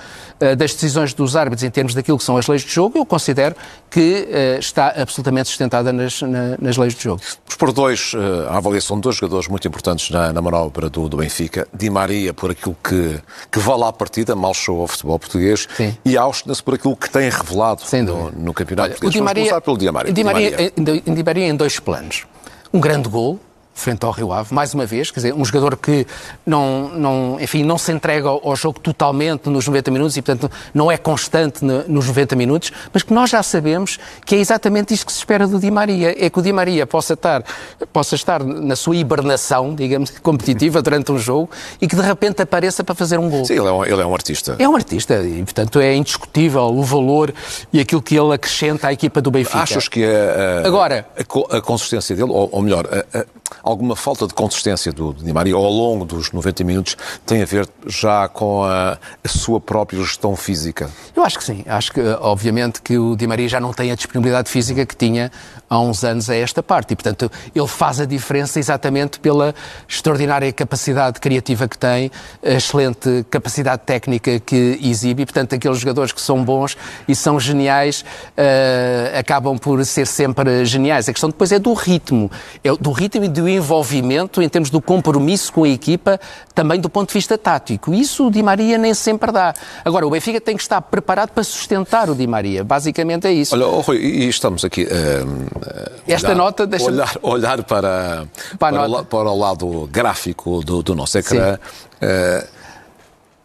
das 0.57 0.73
decisões 0.73 1.13
dos 1.13 1.35
árbitros, 1.35 1.63
em 1.63 1.69
termos 1.69 1.93
daquilo 1.93 2.17
que 2.17 2.23
são 2.23 2.37
as 2.37 2.47
leis 2.47 2.63
de 2.63 2.71
jogo, 2.71 2.97
eu 2.97 3.05
considero 3.05 3.55
que 3.89 4.27
uh, 4.27 4.59
está 4.59 4.93
absolutamente 4.97 5.49
sustentada 5.49 5.93
nas, 5.93 6.21
na, 6.21 6.57
nas 6.59 6.77
leis 6.77 6.95
de 6.95 7.03
jogo. 7.03 7.21
Por 7.57 7.71
dois, 7.71 8.13
a 8.49 8.57
avaliação 8.57 8.97
de 8.97 9.03
dois 9.03 9.17
jogadores 9.17 9.47
muito 9.47 9.67
importantes 9.67 10.09
na, 10.09 10.33
na 10.33 10.41
manobra 10.41 10.89
do, 10.89 11.07
do, 11.07 11.17
Benfica, 11.17 11.67
Di 11.71 11.91
Maria 11.91 12.33
por 12.33 12.49
aquilo 12.49 12.75
que, 12.83 13.19
que 13.51 13.59
vale 13.59 13.83
à 13.83 13.93
partida, 13.93 14.35
mal 14.35 14.53
show 14.53 14.81
ao 14.81 14.87
futebol 14.87 15.19
português, 15.19 15.67
Sim. 15.77 15.95
e 16.03 16.17
Auschwitz 16.17 16.59
por 16.61 16.73
aquilo 16.73 16.95
que 16.95 17.09
tem 17.09 17.29
revelado 17.29 17.83
no, 18.03 18.31
no, 18.31 18.53
campeonato 18.53 18.89
Olha, 18.89 18.99
português. 18.99 19.15
O 19.15 19.17
Di 19.17 19.21
Maria, 19.21 19.61
pelo 19.61 19.77
Di 19.77 19.91
Maria. 19.91 20.13
Di 20.13 20.23
Maria, 20.23 20.49
Di 20.49 20.81
Maria. 20.81 21.01
Di 21.15 21.23
Maria 21.23 21.47
em 21.47 21.55
dois 21.55 21.79
planos. 21.79 22.25
Um 22.73 22.79
grande 22.79 23.09
gol, 23.09 23.39
frente 23.73 24.05
ao 24.05 24.11
Rio 24.11 24.31
Ave, 24.31 24.53
mais 24.53 24.73
uma 24.73 24.85
vez, 24.85 25.09
quer 25.09 25.19
dizer, 25.19 25.33
um 25.33 25.43
jogador 25.43 25.75
que 25.75 26.05
não, 26.45 26.89
não, 26.89 27.37
enfim, 27.39 27.63
não 27.63 27.77
se 27.77 27.91
entrega 27.91 28.27
ao, 28.27 28.55
jogo 28.55 28.79
totalmente 28.79 29.49
nos 29.49 29.67
90 29.67 29.91
minutos 29.91 30.17
e, 30.17 30.21
portanto, 30.21 30.51
não 30.73 30.91
é 30.91 30.97
constante 30.97 31.63
nos 31.63 32.07
90 32.07 32.35
minutos, 32.35 32.71
mas 32.93 33.01
que 33.01 33.13
nós 33.13 33.29
já 33.29 33.41
sabemos 33.41 33.97
que 34.25 34.35
é 34.35 34.39
exatamente 34.39 34.93
isto 34.93 35.05
que 35.05 35.11
se 35.11 35.19
espera 35.19 35.47
do 35.47 35.59
Di 35.59 35.71
Maria, 35.71 36.15
é 36.17 36.29
que 36.29 36.37
o 36.37 36.41
Di 36.41 36.53
Maria 36.53 36.85
possa 36.85 37.13
estar, 37.13 37.43
possa 37.91 38.15
estar 38.15 38.43
na 38.43 38.75
sua 38.75 38.95
hibernação, 38.95 39.73
digamos, 39.73 40.11
competitiva 40.21 40.81
durante 40.81 41.11
um 41.11 41.17
jogo 41.17 41.49
e 41.79 41.87
que 41.87 41.95
de 41.95 42.01
repente 42.01 42.41
apareça 42.41 42.83
para 42.83 42.93
fazer 42.93 43.17
um 43.17 43.29
gol. 43.29 43.45
Sim, 43.45 43.53
ele 43.53 43.67
é 43.67 43.71
um, 43.71 43.85
ele 43.85 44.01
é 44.01 44.05
um 44.05 44.13
artista. 44.13 44.55
É 44.59 44.67
um 44.67 44.75
artista 44.75 45.15
e, 45.23 45.43
portanto, 45.43 45.79
é 45.79 45.95
indiscutível 45.95 46.65
o 46.65 46.83
valor 46.83 47.33
e 47.71 47.79
aquilo 47.79 48.01
que 48.01 48.15
ele 48.15 48.33
acrescenta 48.33 48.87
à 48.87 48.93
equipa 48.93 49.21
do 49.21 49.31
Benfica. 49.31 49.59
Achas 49.59 49.87
que 49.87 50.03
a, 50.03 50.63
a, 50.63 50.67
Agora, 50.67 51.05
a, 51.17 51.57
a 51.57 51.61
consistência 51.61 52.15
dele, 52.15 52.29
ou, 52.29 52.49
ou 52.51 52.61
melhor, 52.61 52.85
a, 52.85 53.25
alguma 53.63 53.95
falta 53.95 54.27
de 54.27 54.33
consistência 54.33 54.91
do 54.91 55.13
Di 55.13 55.31
Maria 55.31 55.55
ao 55.55 55.69
longo 55.69 56.05
dos 56.05 56.31
90 56.31 56.63
minutos 56.63 56.97
tem 57.25 57.41
a 57.41 57.45
ver 57.45 57.67
já 57.85 58.27
com 58.27 58.63
a, 58.63 58.97
a, 59.23 59.27
sua 59.27 59.59
própria 59.59 59.99
gestão 60.01 60.35
física? 60.35 60.89
Eu 61.15 61.23
acho 61.23 61.37
que 61.37 61.43
sim. 61.43 61.63
Acho 61.67 61.91
que, 61.91 62.01
obviamente, 62.19 62.81
que 62.81 62.97
o 62.97 63.15
Di 63.15 63.27
Maria 63.27 63.47
já 63.47 63.59
não 63.59 63.73
tem 63.73 63.91
a 63.91 63.95
disponibilidade 63.95 64.49
física 64.49 64.85
que 64.85 64.95
tinha 64.95 65.31
há 65.69 65.79
uns 65.79 66.03
anos 66.03 66.29
a 66.29 66.35
esta 66.35 66.61
parte. 66.61 66.91
E, 66.91 66.95
portanto, 66.95 67.31
ele 67.55 67.67
faz 67.67 68.01
a 68.01 68.05
diferença 68.05 68.59
exatamente 68.59 69.19
pela 69.19 69.55
extraordinária 69.87 70.51
capacidade 70.51 71.19
criativa 71.19 71.67
que 71.67 71.77
tem, 71.77 72.11
a 72.43 72.51
excelente 72.51 73.25
capacidade 73.29 73.83
técnica 73.85 74.39
que 74.39 74.77
exibe. 74.81 75.23
E, 75.23 75.25
portanto, 75.25 75.55
aqueles 75.55 75.79
jogadores 75.79 76.11
que 76.11 76.21
são 76.21 76.43
bons 76.43 76.77
e 77.07 77.15
são 77.15 77.39
geniais 77.39 78.01
uh, 78.01 79.17
acabam 79.17 79.57
por 79.57 79.83
ser 79.85 80.07
sempre 80.07 80.65
geniais. 80.65 81.07
A 81.07 81.13
questão 81.13 81.29
depois 81.29 81.51
é 81.51 81.59
do 81.59 81.73
ritmo. 81.73 82.29
É 82.63 82.71
do 82.75 82.91
ritmo 82.91 83.23
e 83.23 83.29
do 83.29 83.47
envolvimento 83.51 84.41
em 84.41 84.49
termos 84.49 84.69
do 84.69 84.81
compromisso 84.81 85.51
com 85.53 85.63
a 85.63 85.69
equipa, 85.69 86.19
também 86.53 86.79
do 86.79 86.89
ponto 86.89 87.09
de 87.09 87.13
vista 87.13 87.37
tático. 87.37 87.93
Isso 87.93 88.27
o 88.27 88.31
Di 88.31 88.41
Maria 88.41 88.77
nem 88.77 88.93
sempre 88.93 89.31
dá. 89.31 89.53
Agora, 89.83 90.05
o 90.05 90.09
Benfica 90.09 90.39
tem 90.41 90.55
que 90.55 90.61
estar 90.61 90.81
preparado 90.81 91.31
para 91.31 91.43
sustentar 91.43 92.09
o 92.09 92.15
Di 92.15 92.27
Maria. 92.27 92.63
Basicamente 92.63 93.27
é 93.27 93.31
isso. 93.31 93.55
Olha, 93.55 93.67
oh, 93.67 93.81
Rui, 93.81 93.97
e 93.97 94.27
estamos 94.27 94.63
aqui. 94.65 94.83
Uh, 94.83 95.91
Esta 96.07 96.29
olhar, 96.29 96.37
nota 96.37 96.67
deixa 96.67 96.85
olhar, 96.85 97.17
olhar 97.21 97.63
para, 97.63 98.27
para, 98.57 98.77
para, 98.77 98.89
o, 98.89 99.05
para, 99.05 99.31
o, 99.31 99.37
lado 99.37 99.89
gráfico 99.91 100.63
do, 100.63 100.81
do 100.81 100.95
nosso 100.95 101.17
ecrã. 101.17 101.57
Uh, 101.95 102.47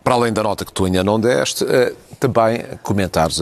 para 0.03 0.15
além 0.15 0.33
da 0.33 0.43
nota 0.43 0.65
que 0.65 0.73
tu 0.73 0.85
ainda 0.85 1.03
não 1.03 1.19
deste, 1.19 1.65
uh, 1.65 1.97
também 2.21 2.65
comentares 2.83 3.41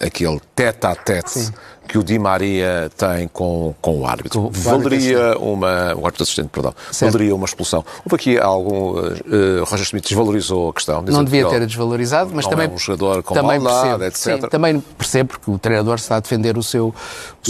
aquele 0.00 0.40
tete 0.54 0.86
a 0.86 0.94
tete 0.94 1.52
que 1.86 1.98
o 1.98 2.02
Di 2.02 2.18
Maria 2.18 2.90
tem 2.96 3.28
com, 3.28 3.74
com 3.80 4.00
o 4.00 4.06
árbitro. 4.06 4.50
valeria 4.52 5.36
uma. 5.38 5.94
O 5.94 6.06
árbitro 6.06 6.22
assistente, 6.22 6.48
perdão. 6.48 6.74
Certo. 6.90 7.12
Valeria 7.12 7.34
uma 7.34 7.44
expulsão. 7.44 7.84
Houve 8.04 8.16
aqui 8.16 8.38
algum. 8.38 8.98
Uh, 8.98 9.64
Roger 9.64 9.84
Smith 9.84 10.04
desvalorizou 10.04 10.70
a 10.70 10.72
questão. 10.72 11.02
Não 11.02 11.24
devia 11.24 11.46
ter 11.48 11.66
desvalorizado, 11.66 12.30
mas 12.34 12.46
também. 12.46 12.66
É 12.66 12.70
um 12.70 12.78
jogador 12.78 13.22
com 13.22 13.34
também 13.34 13.58
maldade, 13.58 13.98
percebo, 13.98 14.36
etc. 14.36 14.42
Sim, 14.42 14.48
também 14.48 14.80
percebo 14.80 15.30
porque 15.30 15.50
o 15.50 15.58
treinador 15.58 15.96
está 15.96 16.16
a 16.16 16.20
defender 16.20 16.56
o 16.56 16.62
seu, 16.62 16.86
o, 16.86 16.94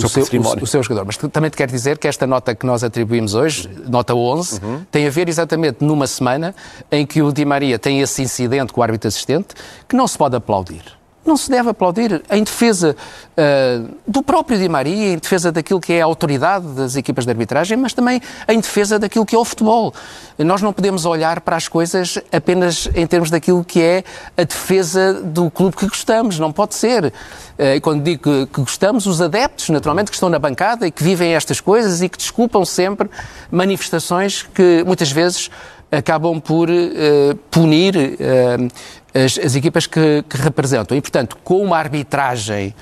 o 0.05 0.09
seu, 0.09 0.23
o, 0.25 0.63
o, 0.63 0.67
seu 0.67 0.83
jogador. 0.83 1.05
Mas 1.07 1.17
também 1.17 1.51
te 1.51 1.57
quero 1.57 1.71
dizer 1.71 1.99
que 1.99 2.09
esta 2.09 2.27
nota 2.27 2.55
que 2.55 2.67
nós 2.67 2.83
atribuímos 2.83 3.35
hoje, 3.35 3.69
nota 3.89 4.15
11, 4.15 4.61
uhum. 4.63 4.83
tem 4.91 5.07
a 5.07 5.11
ver 5.11 5.29
exatamente 5.29 5.85
numa 5.85 6.07
semana 6.07 6.55
em 6.91 7.07
que 7.07 7.23
o 7.23 7.33
Di 7.33 7.45
Maria 7.45 7.79
tem 7.79 8.01
esse 8.01 8.23
incidente 8.23 8.73
com 8.73 8.81
o 8.81 8.85
árbitro 8.85 9.09
assistente 9.09 9.55
que 9.89 9.95
não 9.95 10.09
se 10.09 10.17
pode 10.17 10.37
aplaudir 10.37 11.02
não 11.25 11.37
se 11.37 11.51
deve 11.51 11.71
aplaudir 11.71 12.23
em 12.31 12.43
defesa 12.43 12.97
uh, 13.33 13.95
do 14.07 14.23
próprio 14.23 14.59
Di 14.59 14.69
Maria, 14.69 15.13
em 15.13 15.19
defesa 15.19 15.53
daquilo 15.53 15.81
que 15.81 15.93
é 15.93 16.03
a 16.03 16.05
autoridade 16.05 16.67
das 16.69 16.97
equipas 16.97 17.25
de 17.25 17.31
arbitragem, 17.31 17.77
mas 17.77 17.93
também 17.93 18.21
em 18.49 18.61
defesa 18.61 18.99
daquilo 18.99 19.25
que 19.25 19.35
é 19.35 19.39
o 19.39 19.45
futebol. 19.45 19.95
Nós 20.39 20.61
não 20.63 20.73
podemos 20.73 21.05
olhar 21.05 21.41
para 21.41 21.57
as 21.57 21.69
coisas 21.69 22.19
apenas 22.33 22.89
em 22.95 23.07
termos 23.07 23.31
daquilo 23.31 23.65
que 23.65 23.81
é 23.81 24.05
a 24.37 24.45
defesa 24.45 25.15
do 25.15 25.51
clube 25.51 25.77
que 25.77 25.87
gostamos, 25.87 26.39
não 26.39 26.53
pode 26.53 26.75
ser. 26.75 27.07
Uh, 27.07 27.81
quando 27.81 28.03
digo 28.03 28.23
que, 28.23 28.47
que 28.47 28.61
gostamos, 28.61 29.07
os 29.07 29.21
adeptos, 29.21 29.69
naturalmente, 29.69 30.11
que 30.11 30.17
estão 30.17 30.29
na 30.29 30.39
bancada 30.39 30.87
e 30.87 30.91
que 30.91 31.03
vivem 31.03 31.35
estas 31.35 31.61
coisas 31.61 32.03
e 32.03 32.09
que 32.09 32.19
desculpam 32.19 32.65
sempre 32.65 33.09
manifestações 33.51 34.43
que 34.43 34.83
muitas 34.85 35.13
vezes 35.13 35.51
acabam 35.93 36.41
por 36.41 36.71
uh, 36.71 37.35
punir 37.51 37.95
uh, 37.95 38.69
as, 39.15 39.39
as 39.39 39.55
equipas 39.55 39.87
que, 39.87 40.25
que, 40.29 40.37
representam. 40.37 40.97
E, 40.97 41.01
portanto, 41.01 41.37
com 41.45 41.63
uma 41.63 41.79
arbitragem, 41.79 42.75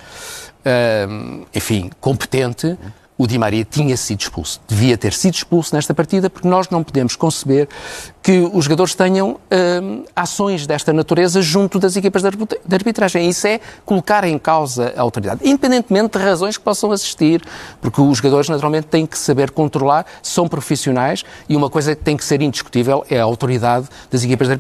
uh, 0.61 1.47
enfim, 1.55 1.91
competente, 2.01 2.79
o 3.21 3.27
Di 3.27 3.39
Maria 3.39 3.67
tinha 3.67 3.99
sido 3.99 4.21
expulso. 4.21 4.63
Devia 4.67 4.97
ter 4.97 5.13
sido 5.13 5.35
expulso 5.35 5.75
nesta 5.75 5.93
partida, 5.93 6.31
porque 6.31 6.49
nós 6.49 6.71
não 6.71 6.83
podemos 6.83 7.17
conceber 7.17 7.69
que 8.23 8.49
os 8.53 8.65
jogadores 8.65 8.95
tenham 8.95 9.39
hum, 9.83 10.05
ações 10.17 10.67
desta 10.67 10.91
natureza 10.91 11.43
junto 11.43 11.79
das 11.79 11.97
equipas 11.97 12.23
de 12.23 12.75
arbitragem. 12.75 13.29
Isso 13.29 13.47
é 13.47 13.61
colocar 13.85 14.25
em 14.25 14.39
causa 14.39 14.95
a 14.97 15.03
autoridade, 15.03 15.41
independentemente 15.45 16.19
de 16.19 16.25
razões 16.25 16.57
que 16.57 16.65
possam 16.65 16.93
assistir, 16.93 17.43
porque 17.83 18.01
os 18.01 18.17
jogadores 18.17 18.49
naturalmente 18.49 18.87
têm 18.87 19.05
que 19.05 19.19
saber 19.19 19.51
controlar, 19.51 20.07
são 20.23 20.49
profissionais 20.49 21.23
e 21.47 21.55
uma 21.55 21.69
coisa 21.69 21.95
que 21.95 22.03
tem 22.03 22.17
que 22.17 22.25
ser 22.25 22.41
indiscutível 22.41 23.05
é 23.11 23.21
a 23.21 23.25
autoridade 23.25 23.87
das 24.11 24.25
equipas 24.25 24.49
de 24.49 24.55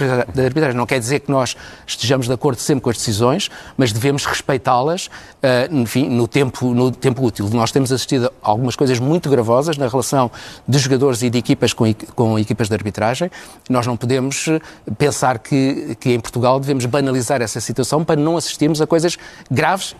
arbitragem. 0.45 0.76
Não 0.76 0.87
quer 0.87 0.99
dizer 0.99 1.21
que 1.21 1.31
nós 1.31 1.57
estejamos 1.87 2.26
de 2.26 2.35
acordo 2.35 2.61
sempre 2.61 2.83
com 2.83 2.90
as 2.90 2.99
decisões, 2.99 3.50
mas 3.75 3.90
devemos 3.90 4.26
respeitá-las, 4.26 5.07
uh, 5.07 5.75
enfim, 5.75 6.11
no 6.11 6.29
tempo, 6.29 6.75
no 6.75 6.90
tempo 6.90 7.25
útil. 7.25 7.49
Nós 7.50 7.73
temos 7.73 7.90
assistido 7.90 8.31
algumas 8.50 8.76
coisas 8.76 8.99
muito 8.99 9.30
gravosas 9.30 9.76
na 9.76 9.88
relação 9.88 10.30
de 10.66 10.78
jogadores 10.78 11.23
e 11.23 11.30
de 11.30 11.38
equipas 11.38 11.73
com, 11.73 11.85
com 12.14 12.38
equipas 12.38 12.69
de 12.69 12.75
arbitragem 12.75 13.30
nós 13.69 13.87
não 13.87 13.97
podemos 13.97 14.49
eh, 14.49 14.61
pensar 14.99 15.38
que, 15.38 15.97
que 16.00 16.12
em 16.12 16.21
Portugal 16.21 16.59
devemos 16.59 16.87
banalizar 16.87 17.42
essa 17.42 17.61
situação 17.61 18.04
para 18.04 18.21
não 18.21 18.37
assistirmos 18.37 18.80
a 18.80 18.87
coisas 18.87 19.16
graves, 19.50 19.95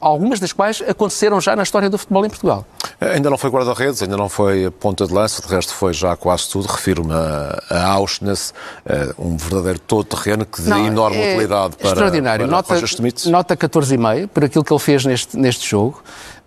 algumas 0.00 0.40
das 0.40 0.52
quais 0.52 0.82
aconteceram 0.86 1.40
já 1.40 1.54
na 1.54 1.62
história 1.62 1.88
do 1.90 1.98
futebol 1.98 2.24
em 2.24 2.28
Portugal. 2.28 2.64
Eh, 3.00 3.14
ainda 3.14 3.30
não 3.30 3.38
foi 3.38 3.50
guarda-redes, 3.50 4.02
ainda 4.02 4.16
não 4.16 4.28
foi 4.28 4.70
ponta 4.70 5.06
de 5.06 5.12
lança, 5.12 5.42
de 5.42 5.48
resto 5.48 5.74
foi 5.74 5.92
já 5.92 6.16
quase 6.16 6.48
tudo. 6.48 6.66
Refiro-me 6.66 7.12
a, 7.12 7.92
Auschwitz, 7.92 8.54
eh, 8.86 9.14
um 9.18 9.36
verdadeiro 9.36 9.78
todo-terreno 9.80 10.46
que 10.46 10.62
de 10.62 10.68
não, 10.68 10.86
enorme 10.86 11.18
é 11.18 11.32
utilidade 11.32 11.76
para, 11.76 11.88
extraordinário. 11.88 12.46
para 12.46 12.56
nota, 12.56 12.74
Nota 13.30 13.56
14,5 13.56 14.28
por 14.28 14.44
aquilo 14.44 14.64
que 14.64 14.72
ele 14.72 14.80
fez 14.80 15.04
neste, 15.04 15.36
neste 15.36 15.68
jogo. 15.68 16.02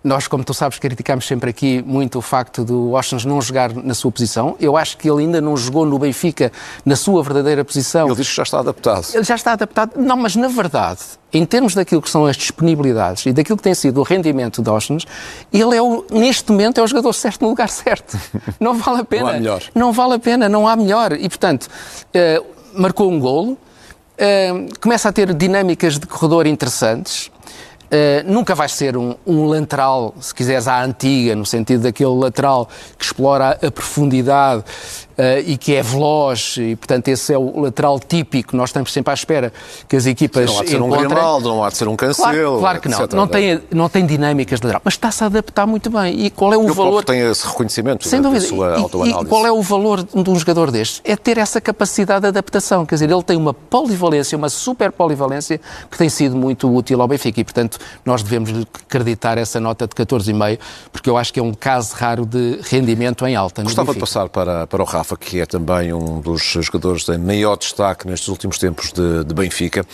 Nós, 0.06 0.28
como 0.28 0.44
tu 0.44 0.54
sabes, 0.54 0.78
criticamos 0.78 1.26
sempre 1.26 1.50
aqui 1.50 1.82
muito 1.84 2.20
o 2.20 2.22
facto 2.22 2.64
do 2.64 2.90
Washington 2.90 3.28
não 3.28 3.42
jogar 3.42 3.74
na 3.74 3.92
sua 3.92 4.12
posição. 4.12 4.54
Eu 4.60 4.76
acho 4.76 4.96
que 4.96 5.10
ele 5.10 5.22
ainda 5.22 5.40
não 5.40 5.56
jogou 5.56 5.84
no 5.84 5.98
Benfica 5.98 6.52
na 6.84 6.94
sua 6.94 7.24
verdadeira 7.24 7.64
posição. 7.64 8.06
Ele 8.06 8.14
diz 8.14 8.28
que 8.28 8.36
já 8.36 8.44
está 8.44 8.60
adaptado. 8.60 9.04
Ele 9.12 9.24
já 9.24 9.34
está 9.34 9.52
adaptado. 9.54 9.94
Não, 9.96 10.16
mas 10.16 10.36
na 10.36 10.46
verdade, 10.46 11.00
em 11.32 11.44
termos 11.44 11.74
daquilo 11.74 12.00
que 12.00 12.08
são 12.08 12.24
as 12.24 12.36
disponibilidades 12.36 13.26
e 13.26 13.32
daquilo 13.32 13.56
que 13.56 13.64
tem 13.64 13.74
sido 13.74 13.98
o 13.98 14.04
rendimento 14.04 14.62
de 14.62 14.70
Washington, 14.70 15.08
ele 15.52 15.76
é 15.76 15.82
o, 15.82 16.04
neste 16.08 16.52
momento 16.52 16.78
é 16.78 16.84
o 16.84 16.86
jogador 16.86 17.12
certo 17.12 17.42
no 17.42 17.48
lugar 17.48 17.68
certo. 17.68 18.16
Não 18.60 18.74
vale 18.74 19.00
a 19.00 19.04
pena. 19.04 19.24
não 19.24 19.30
há 19.30 19.32
melhor. 19.32 19.62
Não 19.74 19.92
vale 19.92 20.14
a 20.14 20.18
pena, 20.20 20.48
não 20.48 20.68
há 20.68 20.76
melhor. 20.76 21.14
E, 21.14 21.28
portanto, 21.28 21.64
uh, 21.64 22.46
marcou 22.80 23.10
um 23.10 23.18
golo, 23.18 23.54
uh, 23.54 24.80
começa 24.80 25.08
a 25.08 25.12
ter 25.12 25.34
dinâmicas 25.34 25.98
de 25.98 26.06
corredor 26.06 26.46
interessantes, 26.46 27.28
Uh, 27.86 28.28
nunca 28.30 28.52
vai 28.52 28.68
ser 28.68 28.96
um, 28.96 29.14
um, 29.24 29.46
lateral, 29.46 30.12
se 30.20 30.34
quiseres, 30.34 30.66
à 30.66 30.82
antiga, 30.82 31.36
no 31.36 31.46
sentido 31.46 31.84
daquele 31.84 32.10
lateral 32.10 32.68
que 32.98 33.04
explora 33.04 33.58
a, 33.62 33.70
profundidade 33.70 34.64
e 35.46 35.56
que 35.56 35.74
é 35.74 35.82
veloz, 35.82 36.56
e 36.58 36.76
portanto 36.76 37.08
esse 37.08 37.32
é 37.32 37.38
o 37.38 37.60
lateral 37.60 37.98
típico. 37.98 38.56
Nós 38.56 38.70
estamos 38.70 38.92
sempre 38.92 39.10
à 39.10 39.14
espera 39.14 39.52
que 39.88 39.96
as 39.96 40.06
equipas. 40.06 40.50
Não 40.50 40.60
há 40.60 40.64
de 40.64 40.70
ser 40.70 40.76
encontrem... 40.76 41.04
um 41.04 41.08
Grimaldo, 41.08 41.48
não 41.48 41.64
há 41.64 41.68
de 41.68 41.76
ser 41.76 41.88
um 41.88 41.96
Cancelo. 41.96 42.58
Claro, 42.58 42.58
claro 42.58 42.80
que 42.80 42.88
não. 42.88 42.98
Etc. 43.02 43.12
Não 43.14 43.26
tem, 43.26 43.60
não 43.70 43.88
tem 43.88 44.06
dinâmicas 44.06 44.60
de 44.60 44.66
lateral, 44.66 44.82
mas 44.84 44.94
está-se 44.94 45.22
a 45.22 45.26
adaptar 45.26 45.66
muito 45.66 45.90
bem. 45.90 46.26
E 46.26 46.30
qual 46.30 46.52
é 46.52 46.56
o 46.56 46.68
Eu 46.68 46.74
valor. 46.74 47.04
tem 47.04 47.20
esse 47.20 47.46
reconhecimento 47.46 48.06
Sem 48.06 48.20
da, 48.20 48.28
dúvida. 48.28 48.44
da 48.44 48.48
sua 48.48 49.06
e, 49.06 49.10
e 49.10 49.24
qual 49.26 49.46
é 49.46 49.52
o 49.52 49.62
valor 49.62 50.02
de 50.02 50.30
um 50.30 50.36
jogador 50.36 50.70
destes? 50.70 51.00
É 51.04 51.16
ter 51.16 51.38
essa 51.38 51.60
capacidade 51.60 52.22
de 52.22 52.28
adaptação. 52.28 52.84
Quer 52.84 52.96
dizer, 52.96 53.10
ele 53.10 53.22
tem 53.22 53.36
uma 53.36 53.54
polivalência, 53.54 54.36
uma 54.36 54.48
super 54.48 54.92
polivalência 54.92 55.60
que 55.90 55.96
tem 55.96 56.08
sido 56.08 56.36
muito 56.36 56.72
útil 56.74 57.00
ao 57.00 57.08
Benfica 57.08 57.40
e, 57.40 57.44
portanto, 57.44 57.78
nós 58.04 58.22
devemos 58.22 58.50
acreditar 58.86 59.38
essa 59.38 59.60
nota 59.60 59.86
de 59.86 59.94
14,5, 59.94 60.58
porque 60.92 61.08
eu 61.08 61.16
acho 61.16 61.32
que 61.32 61.40
é 61.40 61.42
um 61.42 61.54
caso 61.54 61.94
raro 61.94 62.26
de 62.26 62.58
rendimento 62.62 63.26
em 63.26 63.36
alta. 63.36 63.62
Gostava 63.62 63.92
de 63.92 64.00
passar 64.00 64.28
para, 64.28 64.66
para 64.66 64.82
o 64.82 64.84
Rafa, 64.84 65.05
que 65.14 65.40
é 65.40 65.44
também 65.44 65.92
um 65.92 66.20
dos 66.20 66.42
jogadores 66.42 67.06
em 67.10 67.18
maior 67.18 67.56
destaque 67.56 68.08
nestes 68.08 68.28
últimos 68.28 68.58
tempos 68.58 68.92
de, 68.92 69.24
de 69.24 69.34
Benfica. 69.34 69.84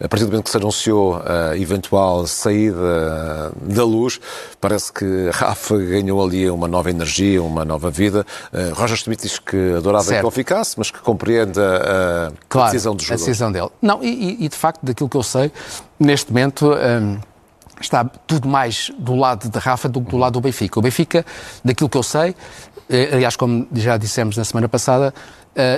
A 0.00 0.08
partir 0.08 0.24
do 0.24 0.30
momento 0.30 0.44
que 0.44 0.50
se 0.50 0.56
anunciou 0.56 1.16
a 1.16 1.56
eventual 1.56 2.24
saída 2.28 3.52
da 3.60 3.84
luz, 3.84 4.20
parece 4.60 4.92
que 4.92 5.30
Rafa 5.32 5.76
ganhou 5.76 6.22
ali 6.24 6.48
uma 6.48 6.68
nova 6.68 6.90
energia, 6.90 7.42
uma 7.42 7.64
nova 7.64 7.90
vida. 7.90 8.24
Uh, 8.52 8.72
Roger 8.74 8.96
Schmidt 8.96 9.22
diz 9.22 9.40
que 9.40 9.74
adorava 9.76 10.04
certo. 10.04 10.20
que 10.20 10.26
ele 10.26 10.34
ficasse, 10.34 10.78
mas 10.78 10.90
que 10.92 11.00
compreende 11.00 11.58
a, 11.58 12.30
claro, 12.48 12.70
decisão 12.70 12.94
do 12.94 13.02
jogador. 13.02 13.22
a 13.22 13.26
decisão 13.26 13.50
dele. 13.50 13.68
Não, 13.82 14.02
e, 14.02 14.44
e, 14.44 14.48
de 14.48 14.56
facto, 14.56 14.80
daquilo 14.84 15.08
que 15.08 15.16
eu 15.16 15.22
sei, 15.24 15.50
neste 15.98 16.30
momento... 16.30 16.72
Um 16.72 17.32
está 17.82 18.04
tudo 18.04 18.48
mais 18.48 18.90
do 18.98 19.14
lado 19.14 19.48
de 19.48 19.58
Rafa 19.58 19.88
do 19.88 20.00
que 20.00 20.10
do 20.10 20.16
lado 20.16 20.34
do 20.34 20.40
Benfica. 20.40 20.78
O 20.78 20.82
Benfica, 20.82 21.24
daquilo 21.64 21.88
que 21.88 21.96
eu 21.96 22.02
sei, 22.02 22.30
eh, 22.30 22.71
aliás, 23.12 23.36
como 23.36 23.66
já 23.74 23.96
dissemos 23.96 24.36
na 24.36 24.44
semana 24.44 24.68
passada, 24.68 25.12
eh, 25.12 25.14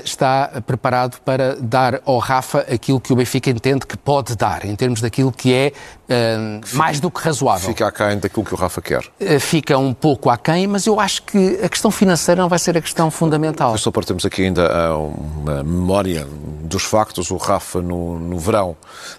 está 0.04 0.62
preparado 0.66 1.20
para 1.24 1.56
dar 1.56 2.00
ao 2.04 2.18
Rafa 2.18 2.60
aquilo 2.60 3.00
que 3.00 3.12
o 3.12 3.16
Benfica 3.16 3.50
entende 3.50 3.86
que 3.86 3.96
pode 3.96 4.36
dar, 4.36 4.64
em 4.64 4.74
termos 4.76 5.00
daquilo 5.00 5.32
que 5.32 5.52
é 5.52 5.72
uh, 6.08 6.76
mais 6.76 7.00
do 7.00 7.10
que 7.10 7.20
razoável. 7.20 7.68
Fica 7.68 7.86
aquém 7.86 8.18
daquilo 8.18 8.44
que 8.44 8.54
o 8.54 8.56
Rafa 8.56 8.80
quer. 8.80 9.04
Uh, 9.20 9.40
fica 9.40 9.76
um 9.76 9.92
pouco 9.92 10.30
aquém, 10.30 10.66
mas 10.66 10.86
eu 10.86 11.00
acho 11.00 11.22
que 11.22 11.60
a 11.62 11.68
questão 11.68 11.90
financeira 11.90 12.40
não 12.40 12.48
vai 12.48 12.58
ser 12.58 12.76
a 12.76 12.80
questão 12.80 13.10
fundamental. 13.10 13.76
Só 13.78 13.90
para 13.90 14.04
termos 14.04 14.24
aqui 14.24 14.42
ainda 14.42 14.96
uma 14.96 15.64
memória 15.64 16.26
dos 16.62 16.84
factos, 16.84 17.30
o 17.30 17.36
Rafa 17.36 17.80
no, 17.80 18.18
no 18.18 18.38
verão 18.38 18.76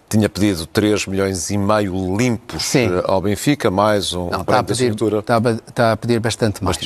tinha 0.09 0.29
pedido 0.29 0.65
3 0.67 1.07
milhões 1.07 1.49
e 1.49 1.57
meio 1.57 2.15
limpos 2.15 2.63
Sim. 2.63 2.89
ao 3.05 3.21
Benfica, 3.21 3.69
mais 3.69 4.13
um 4.13 4.29
não, 4.29 4.43
prémio 4.43 4.63
de 4.63 4.73
assinatura. 4.73 5.19
Está 5.19 5.37
a, 5.37 5.51
está 5.67 5.91
a 5.91 5.97
pedir 5.97 6.19
bastante 6.19 6.63
mais. 6.63 6.77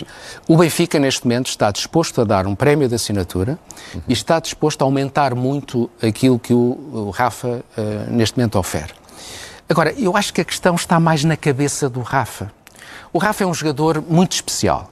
O 0.48 0.58
Benfica, 0.58 1.00
neste 1.00 1.26
momento, 1.26 1.48
está 1.48 1.72
disposto 1.72 2.22
a 2.22 2.24
dar 2.24 2.48
um 2.48 2.56
prémio 2.56 2.88
de 2.88 2.96
assinatura 2.96 3.59
uhum. 3.94 4.02
e 4.08 4.14
está 4.14 4.40
disposto 4.40 4.82
a 4.82 4.86
aumentar 4.86 5.36
muito 5.36 5.90
aquilo 6.02 6.40
que 6.40 6.54
o, 6.54 7.12
Rafa 7.14 7.64
uh, 7.78 8.12
neste 8.12 8.38
momento 8.38 8.58
oferece. 8.58 8.94
Agora, 9.68 9.94
eu 9.98 10.18
acho 10.18 10.34
que 10.34 10.42
a 10.42 10.46
questão 10.46 10.76
está 10.76 11.00
mais 11.00 11.24
na 11.24 11.38
cabeça 11.38 11.90
do 11.90 12.02
Rafa. 12.02 12.52
O 13.14 13.20
Rafa 13.20 13.44
é 13.44 13.48
um 13.48 13.54
jogador 13.54 14.04
muito 14.08 14.34
especial. 14.34 14.92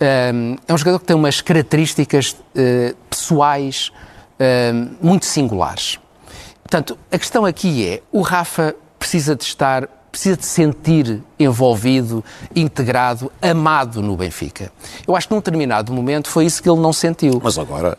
Um, 0.00 0.04
ehm, 0.04 0.56
é 0.68 0.72
um 0.72 0.78
jogador 0.78 1.00
que 1.00 1.06
tem 1.06 1.16
umas 1.16 1.40
características 1.40 2.32
uh, 2.32 2.94
pessoais 3.10 3.90
uh, 4.38 4.96
muito 5.00 5.26
singulares. 5.26 5.98
Portanto, 6.62 6.96
a 7.10 7.18
questão 7.18 7.44
aqui 7.44 7.88
é: 7.88 8.02
o 8.12 8.20
Rafa 8.20 8.76
precisa 8.98 9.34
de 9.34 9.42
estar 9.42 9.88
precisa 10.18 10.36
de 10.36 10.46
sentir 10.46 11.22
envolvido, 11.38 12.24
integrado, 12.54 13.30
amado 13.40 14.02
no 14.02 14.16
Benfica. 14.16 14.72
Eu 15.06 15.14
acho 15.14 15.28
que 15.28 15.34
num 15.34 15.38
determinado 15.38 15.92
momento 15.92 16.28
foi 16.28 16.44
isso 16.44 16.60
que 16.60 16.68
ele 16.68 16.80
não 16.80 16.92
sentiu. 16.92 17.40
Mas 17.42 17.56
agora 17.56 17.96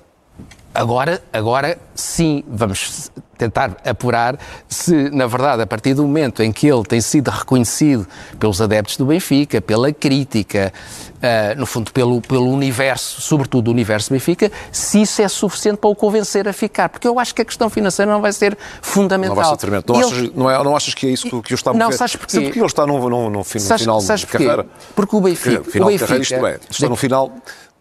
Agora, 0.79 1.21
agora 1.33 1.77
sim, 1.93 2.41
vamos 2.47 3.11
tentar 3.37 3.75
apurar 3.85 4.39
se, 4.65 5.09
na 5.09 5.27
verdade, 5.27 5.61
a 5.61 5.67
partir 5.67 5.93
do 5.93 6.03
momento 6.03 6.41
em 6.41 6.53
que 6.53 6.67
ele 6.67 6.83
tem 6.83 7.01
sido 7.01 7.29
reconhecido 7.29 8.07
pelos 8.39 8.61
adeptos 8.61 8.95
do 8.95 9.05
Benfica, 9.05 9.59
pela 9.59 9.91
crítica, 9.91 10.71
uh, 11.17 11.59
no 11.59 11.65
fundo, 11.65 11.91
pelo, 11.91 12.21
pelo 12.21 12.49
universo, 12.49 13.19
sobretudo 13.19 13.67
o 13.67 13.71
universo 13.71 14.13
Benfica, 14.13 14.49
se 14.71 15.01
isso 15.01 15.21
é 15.21 15.27
suficiente 15.27 15.79
para 15.79 15.89
o 15.89 15.95
convencer 15.95 16.47
a 16.47 16.53
ficar. 16.53 16.87
Porque 16.87 17.05
eu 17.05 17.19
acho 17.19 17.35
que 17.35 17.41
a 17.41 17.45
questão 17.45 17.69
financeira 17.69 18.09
não 18.09 18.21
vai 18.21 18.31
ser 18.31 18.57
fundamental. 18.81 19.35
Não 19.35 19.43
vai 19.43 19.51
ser 19.51 19.57
tremendo. 19.57 19.83
Não, 19.85 19.95
ele... 19.95 20.05
achas, 20.05 20.33
não, 20.33 20.49
é, 20.49 20.63
não 20.63 20.75
achas 20.77 20.93
que 20.93 21.07
é 21.07 21.09
isso 21.09 21.23
que, 21.29 21.41
que 21.41 21.53
o 21.53 21.55
está 21.55 21.71
a 21.71 21.73
mover? 21.73 21.89
Não, 21.89 21.97
sabes 21.97 22.15
porquê? 22.15 22.31
Sempre 22.31 22.51
que 22.51 22.59
ele 22.59 22.65
está 22.65 22.87
no, 22.87 23.43
fim, 23.43 23.59
sabes, 23.59 23.81
final 23.81 23.99
sabes 23.99 24.21
de 24.21 24.27
carreira. 24.27 24.65
Porque 24.95 25.13
o 25.13 25.19
Benfica... 25.19 25.61
Final 25.61 25.89
o 25.89 25.91
Benfica, 25.91 26.19
de 26.19 26.29
carreira, 26.29 26.61
isto 26.61 26.71
é, 26.71 26.71
está 26.71 26.87
no 26.87 26.95
final 26.95 27.33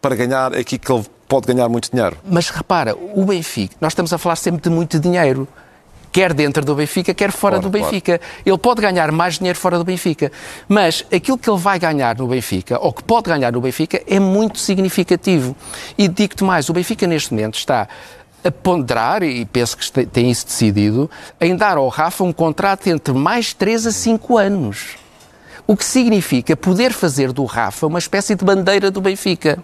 para 0.03 0.17
ganhar 0.17 0.53
aqui 0.53 0.79
que 0.79 0.91
ele 0.91 1.05
pode 1.29 1.47
ganhar 1.47 1.69
muito 1.69 1.91
dinheiro. 1.91 2.17
Mas 2.25 2.49
repara, 2.49 2.97
o 2.97 3.25
Benfica, 3.25 3.77
nós 3.81 3.93
estamos 3.93 4.13
a 4.13 4.19
falar 4.19 4.37
sempre 4.37 4.63
de 4.63 4.71
muito 4.71 4.99
dinheiro. 4.99 5.47
Quer 6.11 6.33
dentro 6.33 6.65
do 6.65 6.75
Benfica, 6.75 7.13
quer 7.13 7.31
fora 7.31 7.57
claro, 7.57 7.69
do 7.69 7.71
Benfica. 7.71 8.19
Claro. 8.19 8.43
Ele 8.45 8.59
pode 8.59 8.81
ganhar 8.81 9.13
mais 9.13 9.35
dinheiro 9.35 9.59
fora 9.59 9.77
do 9.77 9.85
Benfica. 9.85 10.33
Mas 10.67 11.05
aquilo 11.13 11.37
que 11.37 11.49
ele 11.49 11.59
vai 11.59 11.79
ganhar 11.79 12.17
no 12.17 12.27
Benfica, 12.27 12.79
ou 12.81 12.95
que 12.95 13.05
pode 13.05 13.29
ganhar 13.29 13.53
no 13.53 13.61
Benfica, 13.61 14.03
é 14.07 14.19
muito 14.19 14.59
significativo. 14.59 15.55
E 15.99 16.09
digo-te 16.09 16.43
mais, 16.43 16.71
o 16.71 16.73
Benfica 16.73 17.07
neste 17.07 17.35
momento 17.35 17.59
está 17.59 17.87
a 18.43 18.51
ponderar, 18.51 19.23
e 19.23 19.45
penso 19.45 19.77
que 19.77 20.07
tem 20.07 20.31
isso 20.31 20.47
decidido, 20.47 21.11
em 21.39 21.55
dar 21.55 21.77
ao 21.77 21.89
Rafa 21.89 22.25
um 22.25 22.33
contrato 22.33 22.87
entre 22.87 23.13
mais 23.13 23.53
3 23.53 23.89
a 23.89 23.93
5 23.93 24.39
anos. 24.39 24.97
O 25.67 25.77
que 25.77 25.85
significa 25.85 26.57
poder 26.57 26.95
fazer 26.95 27.33
do 27.33 27.45
Rafa 27.45 27.87
uma 27.87 27.99
espécie 27.99 28.35
de 28.35 28.45
bandeira 28.45 28.91
do 28.91 29.03
Benfica. 29.03 29.63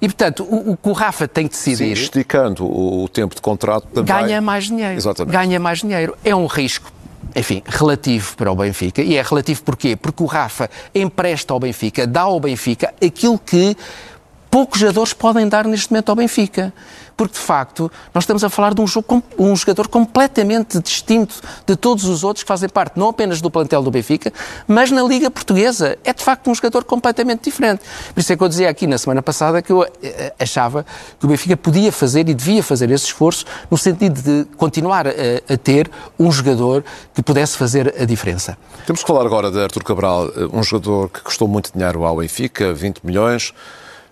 E, 0.00 0.06
portanto, 0.08 0.44
o, 0.44 0.72
o 0.72 0.76
que 0.76 0.88
o 0.88 0.92
Rafa 0.92 1.26
tem 1.26 1.48
que 1.48 1.54
decidir... 1.54 1.96
Sim, 1.96 2.02
esticando 2.02 2.64
o, 2.64 3.04
o 3.04 3.08
tempo 3.08 3.34
de 3.34 3.40
contrato 3.40 3.86
também... 3.86 4.14
Ganha 4.14 4.40
mais 4.40 4.64
dinheiro. 4.64 4.94
Exatamente. 4.94 5.32
Ganha 5.32 5.58
mais 5.58 5.78
dinheiro. 5.78 6.16
É 6.24 6.34
um 6.34 6.46
risco 6.46 6.92
enfim, 7.34 7.62
relativo 7.66 8.34
para 8.34 8.50
o 8.50 8.56
Benfica. 8.56 9.02
E 9.02 9.16
é 9.16 9.22
relativo 9.22 9.62
porquê? 9.62 9.94
Porque 9.94 10.22
o 10.22 10.26
Rafa 10.26 10.70
empresta 10.94 11.52
ao 11.52 11.60
Benfica, 11.60 12.06
dá 12.06 12.22
ao 12.22 12.40
Benfica 12.40 12.94
aquilo 13.04 13.38
que 13.38 13.76
poucos 14.56 14.80
jogadores 14.80 15.12
podem 15.12 15.46
dar 15.46 15.66
neste 15.66 15.92
momento 15.92 16.08
ao 16.08 16.16
Benfica. 16.16 16.72
Porque, 17.14 17.34
de 17.34 17.40
facto, 17.40 17.92
nós 18.14 18.24
estamos 18.24 18.42
a 18.42 18.48
falar 18.48 18.72
de 18.72 18.80
um, 18.80 18.86
jogo, 18.86 19.22
um 19.38 19.54
jogador 19.54 19.86
completamente 19.86 20.80
distinto 20.80 21.42
de 21.66 21.76
todos 21.76 22.06
os 22.06 22.24
outros 22.24 22.42
que 22.42 22.48
fazem 22.48 22.66
parte 22.66 22.98
não 22.98 23.10
apenas 23.10 23.42
do 23.42 23.50
plantel 23.50 23.82
do 23.82 23.90
Benfica, 23.90 24.32
mas 24.66 24.90
na 24.90 25.02
Liga 25.02 25.30
Portuguesa. 25.30 25.98
É, 26.02 26.14
de 26.14 26.24
facto, 26.24 26.50
um 26.50 26.54
jogador 26.54 26.84
completamente 26.84 27.44
diferente. 27.44 27.82
Por 28.14 28.20
isso 28.20 28.32
é 28.32 28.36
que 28.36 28.42
eu 28.42 28.48
dizia 28.48 28.70
aqui 28.70 28.86
na 28.86 28.96
semana 28.96 29.20
passada 29.20 29.60
que 29.60 29.70
eu 29.70 29.86
eh, 30.02 30.32
achava 30.38 30.86
que 31.20 31.26
o 31.26 31.28
Benfica 31.28 31.54
podia 31.54 31.92
fazer 31.92 32.26
e 32.26 32.32
devia 32.32 32.62
fazer 32.62 32.90
esse 32.90 33.04
esforço 33.04 33.44
no 33.70 33.76
sentido 33.76 34.22
de 34.22 34.46
continuar 34.56 35.06
a, 35.06 35.10
a 35.52 35.56
ter 35.58 35.90
um 36.18 36.32
jogador 36.32 36.82
que 37.14 37.22
pudesse 37.22 37.58
fazer 37.58 37.94
a 38.00 38.06
diferença. 38.06 38.56
Temos 38.86 39.02
que 39.02 39.06
falar 39.06 39.26
agora 39.26 39.50
de 39.50 39.58
Artur 39.58 39.84
Cabral, 39.84 40.28
eh, 40.28 40.48
um 40.50 40.62
jogador 40.62 41.10
que 41.10 41.20
custou 41.20 41.46
muito 41.46 41.70
dinheiro 41.74 42.04
ao 42.04 42.16
Benfica, 42.16 42.72
20 42.72 43.00
milhões 43.04 43.52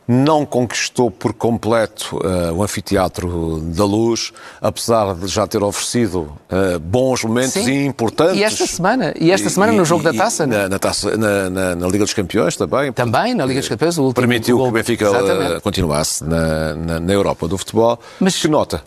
não 0.07 0.45
conquistou 0.45 1.11
por 1.11 1.33
completo 1.33 2.17
uh, 2.17 2.53
o 2.53 2.63
anfiteatro 2.63 3.61
da 3.75 3.85
luz, 3.85 4.33
apesar 4.61 5.15
de 5.15 5.27
já 5.27 5.47
ter 5.47 5.63
oferecido 5.63 6.33
uh, 6.51 6.79
bons 6.79 7.25
momentos 7.25 7.53
Sim. 7.53 7.71
e 7.71 7.87
importantes. 7.87 8.39
E 8.39 8.45
esta 8.45 8.67
semana, 8.67 9.15
e 9.19 9.31
esta 9.31 9.49
semana 9.49 9.73
e, 9.73 9.77
no 9.77 9.85
jogo 9.85 10.03
e, 10.03 10.05
da 10.05 10.13
taça, 10.13 10.47
na, 10.47 10.69
na, 10.69 10.79
taça 10.79 11.17
na, 11.17 11.49
na, 11.49 11.75
na, 11.75 11.87
Liga 11.87 12.05
dos 12.05 12.13
Campeões 12.13 12.57
também. 12.57 12.93
Também 12.93 13.35
na 13.35 13.47
Liga 13.47 13.61
dos 13.61 13.69
Campeões, 13.69 13.97
o 13.97 14.03
último 14.03 14.15
permitiu 14.21 14.59
gol, 14.59 14.67
que 14.67 14.71
o 14.71 14.75
Benfica 14.75 15.11
uh, 15.11 15.61
continuasse 15.63 16.23
na, 16.23 17.01
na, 17.01 17.13
Europa 17.13 17.49
do 17.49 17.57
futebol. 17.57 17.99
Mas 18.21 18.37
que 18.37 18.49
nota? 18.49 18.83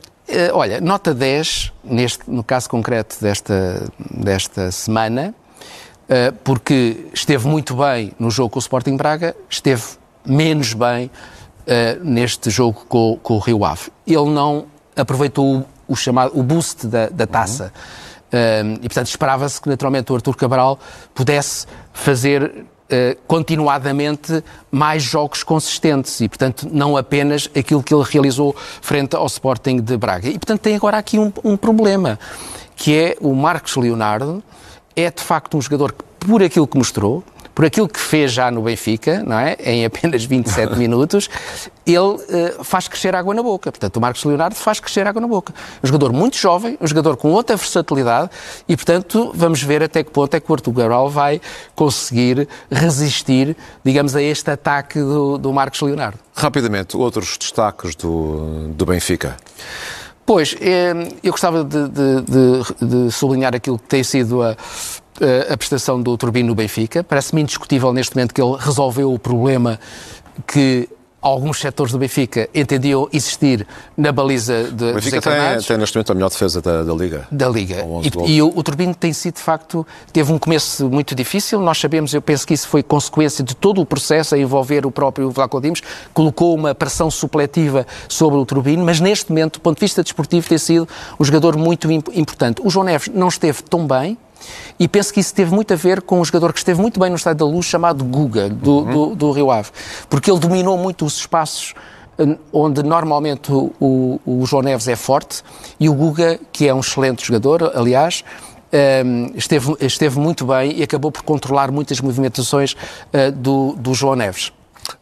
olha, 0.52 0.82
nota 0.82 1.14
10 1.14 1.72
neste, 1.86 2.30
no 2.30 2.44
caso 2.44 2.70
concreto 2.70 3.16
desta 3.22 3.90
desta 4.12 4.70
semana, 4.74 5.34
porque 6.44 7.06
esteve 7.14 7.48
muito 7.48 7.74
bem 7.76 8.12
no 8.20 8.30
jogo 8.30 8.50
com 8.50 8.60
o 8.60 8.62
Sporting 8.62 8.98
Braga, 8.98 9.34
esteve 9.50 9.84
menos 10.28 10.74
bem 10.74 11.06
uh, 11.06 12.04
neste 12.04 12.50
jogo 12.50 12.86
com, 12.88 13.20
com, 13.22 13.36
o 13.36 13.40
Rio 13.40 13.64
Ave. 13.66 13.92
Ele 14.06 14.30
não 14.30 14.66
aproveitou 14.96 15.58
o, 15.58 15.66
o 15.88 15.96
chamado 15.96 16.38
o 16.38 16.44
boost 16.44 16.88
da, 16.88 17.10
da 17.10 17.26
taça. 17.26 17.72
Uhum. 18.32 18.74
Uh, 18.74 18.80
e, 18.82 18.90
portanto, 18.90 19.08
esperava-se 19.08 19.62
que, 19.62 19.70
naturalmente, 19.70 20.12
o 20.12 20.16
Artur 20.16 20.36
Cabral 20.36 20.80
pudesse 21.14 21.66
fazer 21.94 22.66
Uh, 22.88 23.20
continuadamente 23.28 24.42
mais 24.72 25.04
jogos 25.04 25.44
consistentes 25.44 26.22
e, 26.22 26.30
portanto, 26.30 26.70
não 26.72 26.96
apenas 26.96 27.50
aquilo 27.54 27.84
que 27.84 27.94
ele 27.94 28.06
realizou 28.10 28.56
frente 28.82 29.14
ao 29.14 29.26
Sporting 29.26 29.82
de 29.82 29.98
Braga. 29.98 30.30
E, 30.30 30.40
portanto, 30.40 30.62
tem 30.62 30.74
agora 30.74 30.98
aqui 30.98 31.20
um, 31.20 31.30
um 31.44 31.58
problema, 31.58 32.18
que 32.78 32.98
é 32.98 33.18
o 33.20 33.36
Marcos 33.36 33.76
Leonardo 33.76 34.42
é, 34.98 35.12
de 35.12 35.22
facto, 35.22 35.56
um 35.56 35.62
jogador 35.62 35.92
que, 35.92 36.04
por 36.26 36.42
aquilo 36.42 36.68
que 36.68 36.76
mostrou, 36.76 37.24
por 37.58 37.66
aquilo 37.66 37.90
que 37.90 38.00
fez 38.00 38.34
já 38.34 38.52
no 38.52 38.62
Benfica, 38.62 39.24
não 39.26 39.40
é? 39.40 39.58
Em 39.60 39.84
apenas 39.84 40.24
27 40.30 40.76
minutos, 40.78 41.28
ele 41.88 41.98
uh, 41.98 42.64
faz 42.64 42.88
crescer 42.88 43.16
água 43.16 43.34
na 43.34 43.42
boca. 43.42 43.72
Portanto, 43.72 43.98
o 43.98 44.00
Marcos 44.00 44.24
Leonardo 44.24 44.56
faz 44.56 44.80
crescer 44.80 45.08
água 45.08 45.20
na 45.20 45.28
boca. 45.28 45.56
Um 45.84 45.88
jogador 45.88 46.14
muito 46.14 46.38
jovem, 46.38 46.78
um 46.80 46.86
jogador 46.86 47.18
com 47.18 47.32
outra 47.32 47.56
versatilidade 47.56 48.30
e, 48.70 48.76
portanto, 48.76 49.32
vamos 49.34 49.64
ver 49.64 49.82
até 49.82 50.04
que 50.04 50.12
ponto 50.12 50.32
é 50.36 50.40
que 50.40 50.52
o 50.52 50.54
Artur 50.54 50.72
Cabral 50.72 51.10
vai 51.10 51.42
conseguir 51.74 52.48
resistir, 52.70 53.58
digamos, 53.84 54.16
a 54.16 54.22
este 54.22 54.52
ataque 54.52 55.00
do, 55.00 55.40
do 55.40 55.52
Marcos 55.52 55.82
Leonardo. 55.82 56.20
Rapidamente, 56.36 56.96
outros 56.96 57.40
destaques 57.40 57.96
do, 57.96 58.68
do 58.68 58.86
Benfica. 58.86 59.36
Pois, 60.28 60.58
eh, 60.60 60.94
eu 61.24 61.32
gostava 61.32 61.64
de, 61.64 61.88
de, 61.88 62.22
de, 62.22 63.06
de 63.06 63.12
sublinhar 63.14 63.56
aquilo 63.56 63.80
que 63.80 63.88
tem 63.88 64.04
sido 64.04 64.44
a, 64.44 64.58
a 65.50 65.58
prestação 65.58 66.02
do 66.02 66.18
Turbino 66.18 66.50
no 66.50 66.56
Benfica. 66.56 67.02
Parece-me 67.02 67.42
indiscutível 67.42 67.94
neste 67.94 68.14
momento 68.14 68.34
que 68.34 68.42
ele 68.42 68.58
resolveu 68.60 69.14
o 69.14 69.18
problema 69.18 69.80
que 70.46 70.90
alguns 71.22 71.60
setores 71.60 71.92
do 71.92 72.00
Benfica 72.00 72.50
entendiam 72.54 73.08
existir 73.12 73.68
na 73.96 74.12
baliza 74.12 74.66
de, 74.66 74.92
o 74.92 74.94
Benfica 74.94 75.22
tem, 75.22 75.62
tem, 75.66 75.78
neste 75.78 75.96
momento 75.96 76.12
a 76.12 76.16
melhor 76.16 76.30
defesa 76.30 76.62
da, 76.62 76.84
da 76.84 76.94
Liga. 76.94 77.28
Da 77.32 77.50
Liga. 77.50 77.86
E, 78.26 78.36
e, 78.36 78.42
o, 78.42 78.52
o 78.56 78.64
Turbino 78.64 78.94
tem 78.94 79.12
sido, 79.14 79.36
de 79.36 79.42
facto, 79.42 79.86
teve 80.14 80.32
um 80.32 80.38
começo 80.38 80.90
muito 80.90 81.16
difícil. 81.16 81.60
Nós 81.60 81.80
sabemos, 81.80 82.14
eu 82.14 82.22
penso 82.22 82.46
que 82.46 82.54
isso 82.54 82.68
foi 82.68 82.84
consequência 82.84 83.44
de 83.44 83.56
todo 83.56 83.82
o 83.82 83.86
processo 83.86 84.36
a 84.36 84.38
envolver 84.38 84.86
o 84.86 84.92
próprio 84.92 85.30
Vlaco 85.32 85.60
Dimos, 85.60 85.82
colocou 86.14 86.56
uma 86.56 86.76
pressão 86.76 87.10
supletiva 87.10 87.86
sobre 88.08 88.38
o 88.40 88.46
Turbino, 88.46 88.86
mas 88.86 89.00
neste 89.00 89.30
momento, 89.30 89.54
do 89.54 89.62
ponto 89.62 89.78
de 89.78 89.82
vista 89.82 90.04
desportivo, 90.04 90.48
tem 90.48 90.58
sido 90.58 90.88
um 91.20 91.26
jogador 91.26 91.58
muito 91.58 91.92
importante. 91.92 92.62
O 92.64 92.70
João 92.70 92.86
Neves 92.86 93.10
não 93.14 93.28
esteve 93.28 93.64
tão 93.64 93.88
bem, 93.88 94.18
e 94.80 94.88
penso 94.88 95.14
que 95.14 95.20
isso 95.20 95.34
teve 95.34 95.54
muito 95.54 95.74
a 95.74 95.78
ver 95.78 96.02
com 96.02 96.20
um 96.20 96.26
jogador 96.26 96.54
que 96.54 96.60
esteve 96.60 96.80
muito 96.82 97.00
bem 97.00 97.10
no 97.10 97.16
Estádio 97.16 97.46
da 97.46 97.52
Luz, 97.52 97.66
chamado 97.66 98.04
Guga, 98.04 98.50
do, 98.50 98.72
uhum. 98.72 98.92
do, 98.92 99.16
do 99.16 99.32
Rio 99.32 99.52
Ave. 99.52 99.70
Porque 100.10 100.30
ele 100.30 100.40
dominou 100.40 100.78
muito 100.78 101.06
os 101.06 101.18
espaços 101.18 101.74
eh, 102.18 102.38
onde 102.52 102.84
normalmente 102.84 103.52
o, 103.52 103.72
o, 103.80 104.20
o, 104.26 104.46
João 104.46 104.64
Neves 104.64 104.88
é 104.88 104.96
forte 104.96 105.44
e 105.80 105.90
o 105.90 105.94
Guga, 105.94 106.40
que 106.52 106.68
é 106.68 106.74
um 106.74 106.80
excelente 106.80 107.26
jogador, 107.26 107.72
aliás, 107.76 108.24
um, 108.72 108.78
ehm, 108.78 109.32
esteve, 109.36 109.76
esteve 109.80 110.20
muito 110.20 110.46
bem 110.46 110.78
e 110.78 110.84
acabou 110.84 111.12
por 111.12 111.22
controlar 111.24 111.72
muitas 111.72 112.02
movimentações 112.02 112.74
uh, 112.74 113.32
do, 113.32 113.74
do 113.78 113.94
João 113.94 114.16
Neves. 114.16 114.52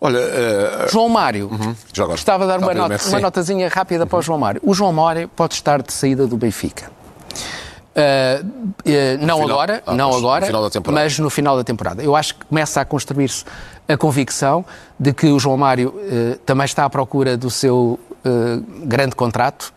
Olha, 0.01 0.19
uh... 0.19 0.91
João 0.91 1.09
Mário, 1.09 1.49
uhum. 1.51 1.75
gostava 2.07 2.45
de 2.45 2.51
dar 2.51 2.59
uma, 2.59 2.73
nota, 2.73 2.99
uma 3.07 3.19
notazinha 3.19 3.67
rápida 3.69 4.03
uhum. 4.03 4.09
para 4.09 4.19
o 4.19 4.21
João 4.21 4.39
Mário. 4.39 4.61
O 4.63 4.73
João 4.73 4.91
Mário 4.91 5.27
pode 5.27 5.53
estar 5.55 5.81
de 5.81 5.93
saída 5.93 6.27
do 6.27 6.37
Benfica. 6.37 6.91
Uh, 7.95 8.45
uh, 8.45 9.25
não 9.25 9.39
final, 9.39 9.41
agora, 9.43 9.83
ah, 9.85 9.93
não 9.93 10.13
agora, 10.13 10.51
no 10.51 10.91
mas 10.91 11.17
no 11.17 11.29
final 11.29 11.55
da 11.55 11.63
temporada. 11.63 12.03
Eu 12.03 12.13
acho 12.13 12.35
que 12.35 12.43
começa 12.43 12.81
a 12.81 12.85
construir-se 12.85 13.45
a 13.87 13.95
convicção 13.95 14.65
de 14.99 15.13
que 15.13 15.27
o 15.27 15.39
João 15.39 15.55
Mário 15.55 15.95
uh, 15.95 16.37
também 16.39 16.65
está 16.65 16.83
à 16.83 16.89
procura 16.89 17.37
do 17.37 17.49
seu 17.49 17.99
grande 18.83 19.15
contrato 19.15 19.71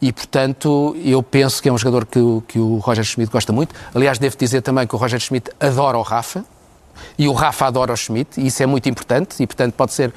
e, 0.00 0.12
portanto, 0.12 0.96
eu 1.04 1.20
penso 1.20 1.60
que 1.60 1.68
é 1.68 1.72
um 1.72 1.76
jogador 1.76 2.06
que, 2.06 2.20
que 2.46 2.60
o 2.60 2.76
Roger 2.76 3.02
Schmidt 3.02 3.32
gosta 3.32 3.52
muito. 3.52 3.74
Aliás, 3.92 4.20
devo 4.20 4.36
dizer 4.36 4.62
também 4.62 4.86
que 4.86 4.94
o 4.94 4.98
Roger 4.98 5.18
Schmidt 5.18 5.50
adora 5.58 5.98
o 5.98 6.02
Rafa 6.02 6.44
e 7.18 7.26
o 7.26 7.32
Rafa 7.32 7.66
adora 7.66 7.92
o 7.92 7.96
Schmidt, 7.96 8.40
e 8.40 8.46
isso 8.46 8.62
é 8.62 8.66
muito 8.66 8.88
importante, 8.88 9.42
e, 9.42 9.48
portanto, 9.48 9.74
pode 9.74 9.94
ser 9.94 10.14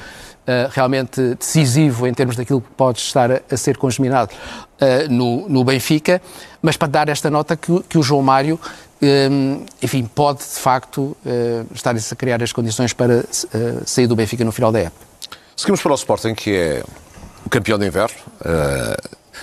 realmente 0.70 1.34
decisivo 1.34 2.06
em 2.06 2.14
termos 2.14 2.36
daquilo 2.36 2.62
que 2.62 2.70
pode 2.78 3.00
estar 3.00 3.32
a, 3.32 3.42
a 3.50 3.58
ser 3.58 3.78
congeminado 3.78 4.30
no, 5.10 5.50
no, 5.50 5.64
Benfica, 5.64 6.22
mas 6.62 6.78
para 6.78 6.88
dar 6.88 7.10
esta 7.10 7.30
nota 7.30 7.56
que, 7.56 7.82
que 7.84 7.98
o 7.98 8.04
João 8.04 8.22
Mário, 8.22 8.60
um, 9.02 9.66
enfim, 9.82 10.04
pode 10.04 10.40
de 10.40 10.60
facto 10.60 11.18
uh, 11.26 11.68
estar 11.74 11.96
a 11.96 12.16
criar 12.16 12.42
as 12.44 12.54
condições 12.54 12.94
para 12.94 13.24
sair 13.86 14.08
do 14.08 14.16
Benfica 14.16 14.46
no 14.46 14.52
final 14.52 14.72
da 14.72 14.80
época. 14.80 15.06
Seguimos 15.56 15.82
para 15.82 15.92
o 15.92 15.96
Sporting, 15.96 16.34
que 16.34 16.56
é 16.56 16.84
o 17.46 17.50
campeão 17.50 17.78
de 17.78 17.86
inverno, 17.86 18.16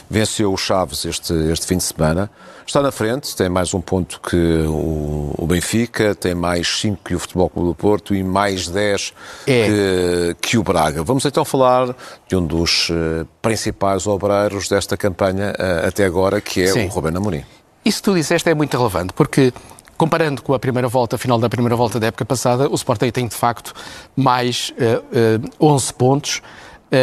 venceu 0.08 0.52
o 0.52 0.56
Chaves 0.56 1.04
este, 1.04 1.32
este 1.50 1.66
fim 1.66 1.76
de 1.76 1.84
semana. 1.84 2.30
Está 2.68 2.82
na 2.82 2.92
frente, 2.92 3.34
tem 3.34 3.48
mais 3.48 3.72
um 3.72 3.80
ponto 3.80 4.20
que 4.20 4.36
o, 4.36 5.34
o 5.38 5.46
Benfica, 5.46 6.14
tem 6.14 6.34
mais 6.34 6.68
5 6.80 7.00
que 7.02 7.14
o 7.14 7.18
Futebol 7.18 7.48
Clube 7.48 7.68
do 7.68 7.74
Porto 7.74 8.14
e 8.14 8.22
mais 8.22 8.68
10 8.68 9.14
é. 9.46 9.66
que, 9.66 10.36
que, 10.50 10.58
o 10.58 10.62
Braga. 10.62 11.02
Vamos 11.02 11.24
então 11.24 11.46
falar 11.46 11.96
de 12.28 12.36
um 12.36 12.46
dos 12.46 12.90
uh, 12.90 13.26
principais 13.40 14.06
obreiros 14.06 14.68
desta 14.68 14.98
campanha 14.98 15.54
uh, 15.58 15.86
até 15.88 16.04
agora, 16.04 16.42
que 16.42 16.60
é 16.60 16.66
Sim. 16.66 16.88
o 16.88 16.88
Rubén 16.90 17.16
Amorim. 17.16 17.42
Isso 17.82 18.02
que 18.02 18.10
tu 18.10 18.14
disseste 18.14 18.50
é 18.50 18.54
muito 18.54 18.76
relevante, 18.76 19.14
porque 19.14 19.50
comparando 19.96 20.42
com 20.42 20.52
a 20.52 20.58
primeira 20.58 20.88
volta, 20.88 21.16
a 21.16 21.18
final 21.18 21.38
da 21.38 21.48
primeira 21.48 21.74
volta 21.74 21.98
da 21.98 22.08
época 22.08 22.26
passada, 22.26 22.68
o 22.68 22.74
Sporting 22.74 23.10
tem 23.10 23.26
de 23.26 23.34
facto 23.34 23.72
mais 24.14 24.74
uh, 24.76 25.50
11 25.58 25.94
pontos, 25.94 26.42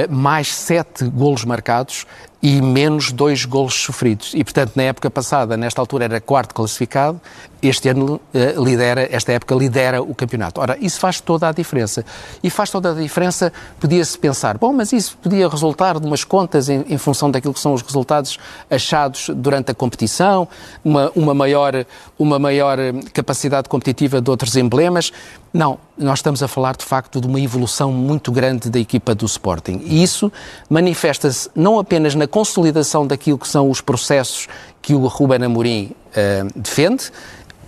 mais 0.10 0.48
7 0.48 1.06
golos 1.10 1.46
marcados 1.46 2.08
e 2.46 2.62
menos 2.62 3.12
dois 3.12 3.44
golos 3.44 3.74
sofridos. 3.74 4.34
E, 4.36 4.44
portanto, 4.44 4.74
na 4.76 4.84
época 4.84 5.10
passada, 5.10 5.58
nesta 5.58 5.82
altura, 5.82 6.06
era 6.06 6.22
quarto 6.22 6.54
classificado, 6.54 7.20
este 7.60 7.90
ano 7.90 8.22
uh, 8.34 8.64
lidera, 8.64 9.08
esta 9.12 9.32
época 9.32 9.56
lidera 9.56 10.00
o 10.00 10.14
campeonato. 10.14 10.62
Ora, 10.62 10.78
isso 10.80 11.00
faz 11.00 11.20
toda 11.20 11.50
a 11.50 11.52
diferença. 11.52 12.06
E 12.44 12.52
faz 12.52 12.70
toda 12.70 12.92
a 12.92 12.94
diferença, 12.94 13.52
podia-se 13.80 14.16
pensar, 14.20 14.60
bom, 14.60 14.72
mas 14.72 14.94
isso 14.94 15.18
podia 15.18 15.50
resultar 15.50 16.00
de 16.00 16.06
umas 16.06 16.24
contas 16.24 16.70
em, 16.70 16.86
em, 16.88 17.00
função 17.00 17.32
daquilo 17.32 17.52
que 17.52 17.60
são 17.60 17.74
os 17.74 17.82
resultados 17.82 18.38
achados 18.70 19.32
durante 19.34 19.72
a 19.72 19.74
competição, 19.74 20.48
uma, 20.84 21.12
uma, 21.16 21.34
maior, 21.34 21.86
uma 22.20 22.38
maior 22.38 22.78
capacidade 23.12 23.68
competitiva 23.68 24.22
de 24.22 24.30
outros 24.30 24.56
emblemas. 24.56 25.12
Não, 25.52 25.80
nós 25.98 26.20
estamos 26.20 26.44
a 26.44 26.48
falar, 26.48 26.76
de 26.76 26.84
facto, 26.84 27.22
de 27.22 27.28
uma 27.28 27.40
evolução 27.40 27.92
muito 27.92 28.30
grande 28.30 28.70
da 28.70 28.78
equipa 28.78 29.16
do 29.16 29.26
Sporting. 29.26 29.82
E 29.86 30.04
isso 30.04 30.32
manifesta-se 30.70 31.50
não 31.56 31.80
apenas 31.80 32.14
na 32.14 32.28
consolidação 32.36 33.08
daquilo 33.08 33.38
que 33.38 33.48
são 33.48 33.70
os 33.70 33.80
processos 33.80 34.50
que 34.82 34.94
o 34.94 35.08
Ruben 35.08 35.42
Amorim 35.42 35.92
uh, 36.10 36.52
defende. 36.54 37.10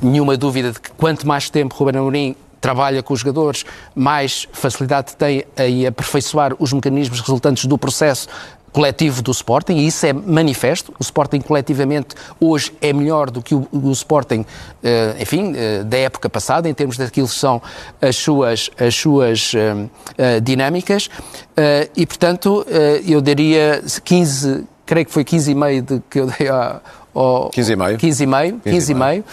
Nenhuma 0.02 0.36
dúvida 0.36 0.74
de 0.74 0.82
que 0.82 0.92
quanto 0.92 1.26
mais 1.26 1.50
tempo 1.50 1.74
Ruben 1.74 1.98
Amorim 1.98 2.36
trabalha 2.60 3.02
com 3.02 3.14
os 3.14 3.22
jogadores, 3.22 3.64
mais 3.96 4.46
facilidade 4.52 5.16
tem 5.16 5.46
em 5.58 5.88
aperfeiçoar 5.88 6.54
os 6.60 6.74
mecanismos 6.74 7.22
resultantes 7.22 7.64
do 7.64 7.78
processo 7.78 8.28
coletivo 8.78 9.24
do 9.24 9.32
Sporting, 9.32 9.74
e 9.78 9.88
isso 9.88 10.06
é 10.06 10.14
manifesto. 10.14 10.94
O 11.00 11.02
Sporting 11.02 11.42
coletivamente 11.42 12.16
hoje 12.40 12.72
é 12.80 12.94
melhor 12.94 13.32
do 13.32 13.42
que 13.42 13.56
o, 13.56 13.68
o 13.72 13.92
Sporting, 13.92 14.46
eh, 14.84 15.16
enfim, 15.20 15.56
eh, 15.56 15.84
da 15.84 15.98
época 15.98 16.30
passada, 16.30 16.70
em 16.70 16.74
termos 16.76 16.96
daquilo 16.96 17.28
que 17.28 17.34
são 17.34 17.60
as 18.00 18.16
suas, 18.16 18.70
as 18.80 18.94
suas 18.94 19.52
eh, 20.16 20.40
dinâmicas. 20.42 21.10
e, 21.96 22.06
portanto, 22.06 22.64
eu 23.04 23.20
daria 23.20 23.82
15, 24.04 24.66
creio 24.86 25.08
que 25.08 25.12
foi 25.12 25.26
15,5 25.26 25.82
de 25.82 26.04
que 26.08 26.20
eu 26.20 26.28
dei 26.28 26.48
a, 26.48 26.80
ao 27.16 27.50
15,5. 27.50 27.98
15,5, 27.98 28.62
15,5. 28.64 29.24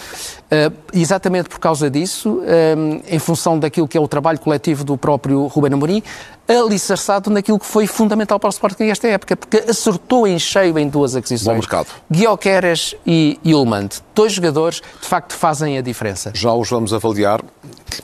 Uh, 0.45 0.71
exatamente 0.93 1.49
por 1.49 1.59
causa 1.59 1.89
disso, 1.89 2.39
um, 2.77 3.01
em 3.07 3.17
função 3.17 3.57
daquilo 3.57 3.87
que 3.87 3.97
é 3.97 4.01
o 4.01 4.07
trabalho 4.07 4.37
coletivo 4.39 4.83
do 4.83 4.95
próprio 4.95 5.47
Ruben 5.47 5.73
Amorim, 5.73 6.03
alicerçado 6.47 7.31
naquilo 7.31 7.57
que 7.57 7.65
foi 7.65 7.87
fundamental 7.87 8.39
para 8.39 8.47
o 8.47 8.51
Sporting 8.51 8.83
nesta 8.83 9.07
época, 9.07 9.35
porque 9.35 9.63
acertou 9.67 10.27
em 10.27 10.37
cheio 10.37 10.77
em 10.77 10.87
duas 10.87 11.15
aquisições. 11.15 11.47
Bom 11.47 11.59
mercado. 11.59 11.87
Guioqueres 12.11 12.95
e 13.05 13.39
Yulmand, 13.43 13.89
dois 14.13 14.33
jogadores 14.33 14.81
de 15.01 15.07
facto 15.07 15.33
fazem 15.33 15.77
a 15.79 15.81
diferença. 15.81 16.31
Já 16.35 16.53
os 16.53 16.69
vamos 16.69 16.93
avaliar, 16.93 17.41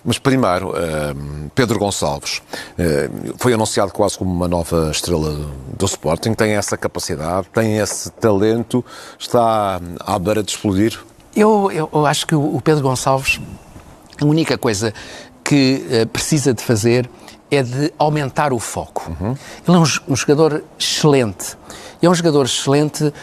mas 0.03 0.17
primeiro, 0.17 0.69
uh, 0.71 1.51
Pedro 1.53 1.77
Gonçalves, 1.77 2.39
uh, 2.39 3.35
foi 3.37 3.53
anunciado 3.53 3.91
quase 3.91 4.17
como 4.17 4.33
uma 4.33 4.47
nova 4.47 4.89
estrela 4.89 5.47
do 5.77 5.85
Sporting, 5.85 6.33
tem 6.33 6.53
essa 6.53 6.75
capacidade, 6.75 7.47
tem 7.53 7.77
esse 7.77 8.09
talento, 8.13 8.83
está 9.19 9.79
à 9.99 10.17
beira 10.17 10.41
de 10.41 10.49
explodir? 10.49 10.99
Eu, 11.35 11.71
eu 11.71 12.05
acho 12.05 12.27
que 12.27 12.35
o 12.35 12.59
Pedro 12.61 12.83
Gonçalves, 12.83 13.39
a 14.21 14.25
única 14.25 14.57
coisa 14.57 14.93
que 15.43 15.85
uh, 16.03 16.07
precisa 16.07 16.53
de 16.53 16.61
fazer 16.61 17.09
é 17.49 17.61
de 17.61 17.93
aumentar 17.97 18.53
o 18.53 18.59
foco. 18.59 19.11
Uhum. 19.19 19.35
Ele 19.67 19.77
é 19.77 19.79
um, 19.79 20.13
um, 20.13 20.15
jogador 20.15 20.63
excelente. 20.79 21.57
É 22.01 22.09
um 22.09 22.15
jogador 22.15 22.45
excelente 22.45 23.03
uh, 23.03 23.13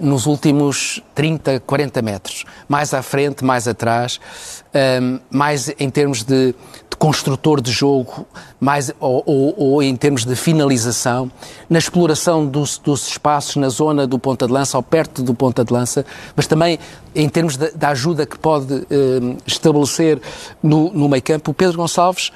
nos 0.00 0.26
últimos 0.26 1.02
30, 1.14 1.60
40 1.60 2.00
metros. 2.00 2.44
Mais 2.68 2.94
à 2.94 3.02
frente, 3.02 3.44
mais 3.44 3.66
atrás, 3.66 4.20
uh, 4.68 5.20
mais 5.30 5.72
em 5.78 5.90
termos 5.90 6.22
de, 6.22 6.54
construtor 6.98 7.60
de 7.60 7.70
jogo, 7.70 8.26
mais, 8.58 8.92
ou, 8.98 9.22
ou, 9.24 9.54
ou, 9.56 9.82
em 9.82 9.94
termos 9.94 10.24
de 10.24 10.34
finalização, 10.34 11.30
na 11.70 11.78
exploração 11.78 12.44
dos, 12.44 12.78
dos, 12.78 13.06
espaços 13.08 13.56
na 13.56 13.68
zona 13.68 14.06
do 14.06 14.18
ponta 14.18 14.46
de 14.46 14.52
lança 14.52 14.76
ou 14.76 14.82
perto 14.82 15.22
do 15.22 15.32
ponta 15.32 15.64
de 15.64 15.72
lança, 15.72 16.04
mas 16.34 16.46
também 16.46 16.78
em 17.14 17.28
termos 17.28 17.56
da 17.56 17.90
ajuda 17.90 18.26
que 18.26 18.38
pode 18.38 18.74
uh, 18.74 19.36
estabelecer 19.46 20.20
no, 20.62 20.92
no 20.92 21.08
meio 21.08 21.22
campo. 21.22 21.52
O 21.52 21.54
Pedro 21.54 21.78
Gonçalves 21.78 22.32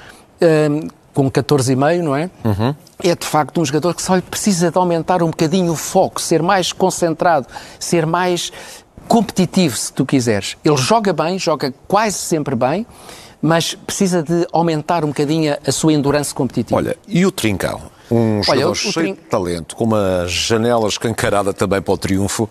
com 1.13 1.29
14,5, 1.29 2.01
não 2.01 2.15
é? 2.15 2.29
Uhum. 2.43 2.75
É 3.03 3.15
de 3.15 3.25
facto 3.25 3.61
um 3.61 3.65
jogador 3.65 3.93
que 3.93 4.01
só 4.01 4.19
precisa 4.21 4.71
de 4.71 4.77
aumentar 4.77 5.21
um 5.21 5.27
bocadinho 5.27 5.71
o 5.71 5.75
foco, 5.75 6.19
ser 6.19 6.41
mais 6.41 6.73
concentrado, 6.73 7.47
ser 7.79 8.05
mais 8.05 8.51
competitivo, 9.07 9.75
se 9.75 9.93
tu 9.93 10.05
quiseres. 10.05 10.57
Ele 10.63 10.77
joga 10.77 11.13
bem, 11.13 11.37
joga 11.37 11.73
quase 11.87 12.17
sempre 12.17 12.55
bem, 12.55 12.85
mas 13.43 13.75
precisa 13.75 14.23
de 14.23 14.47
aumentar 14.53 15.03
um 15.03 15.09
bocadinho 15.09 15.57
a 15.67 15.71
sua 15.73 15.91
endurance 15.91 16.33
competitiva. 16.33 16.77
Olha, 16.77 16.97
e 17.05 17.25
o 17.25 17.31
Trincão? 17.31 17.81
Um 18.09 18.37
Olha, 18.37 18.43
jogador 18.43 18.67
o, 18.69 18.71
o 18.71 18.75
cheio 18.75 18.93
trin... 18.93 19.13
de 19.15 19.19
talento, 19.29 19.75
com 19.75 19.83
uma 19.83 20.25
janela 20.27 20.87
escancarada 20.87 21.53
também 21.53 21.81
para 21.81 21.93
o 21.93 21.97
triunfo 21.97 22.49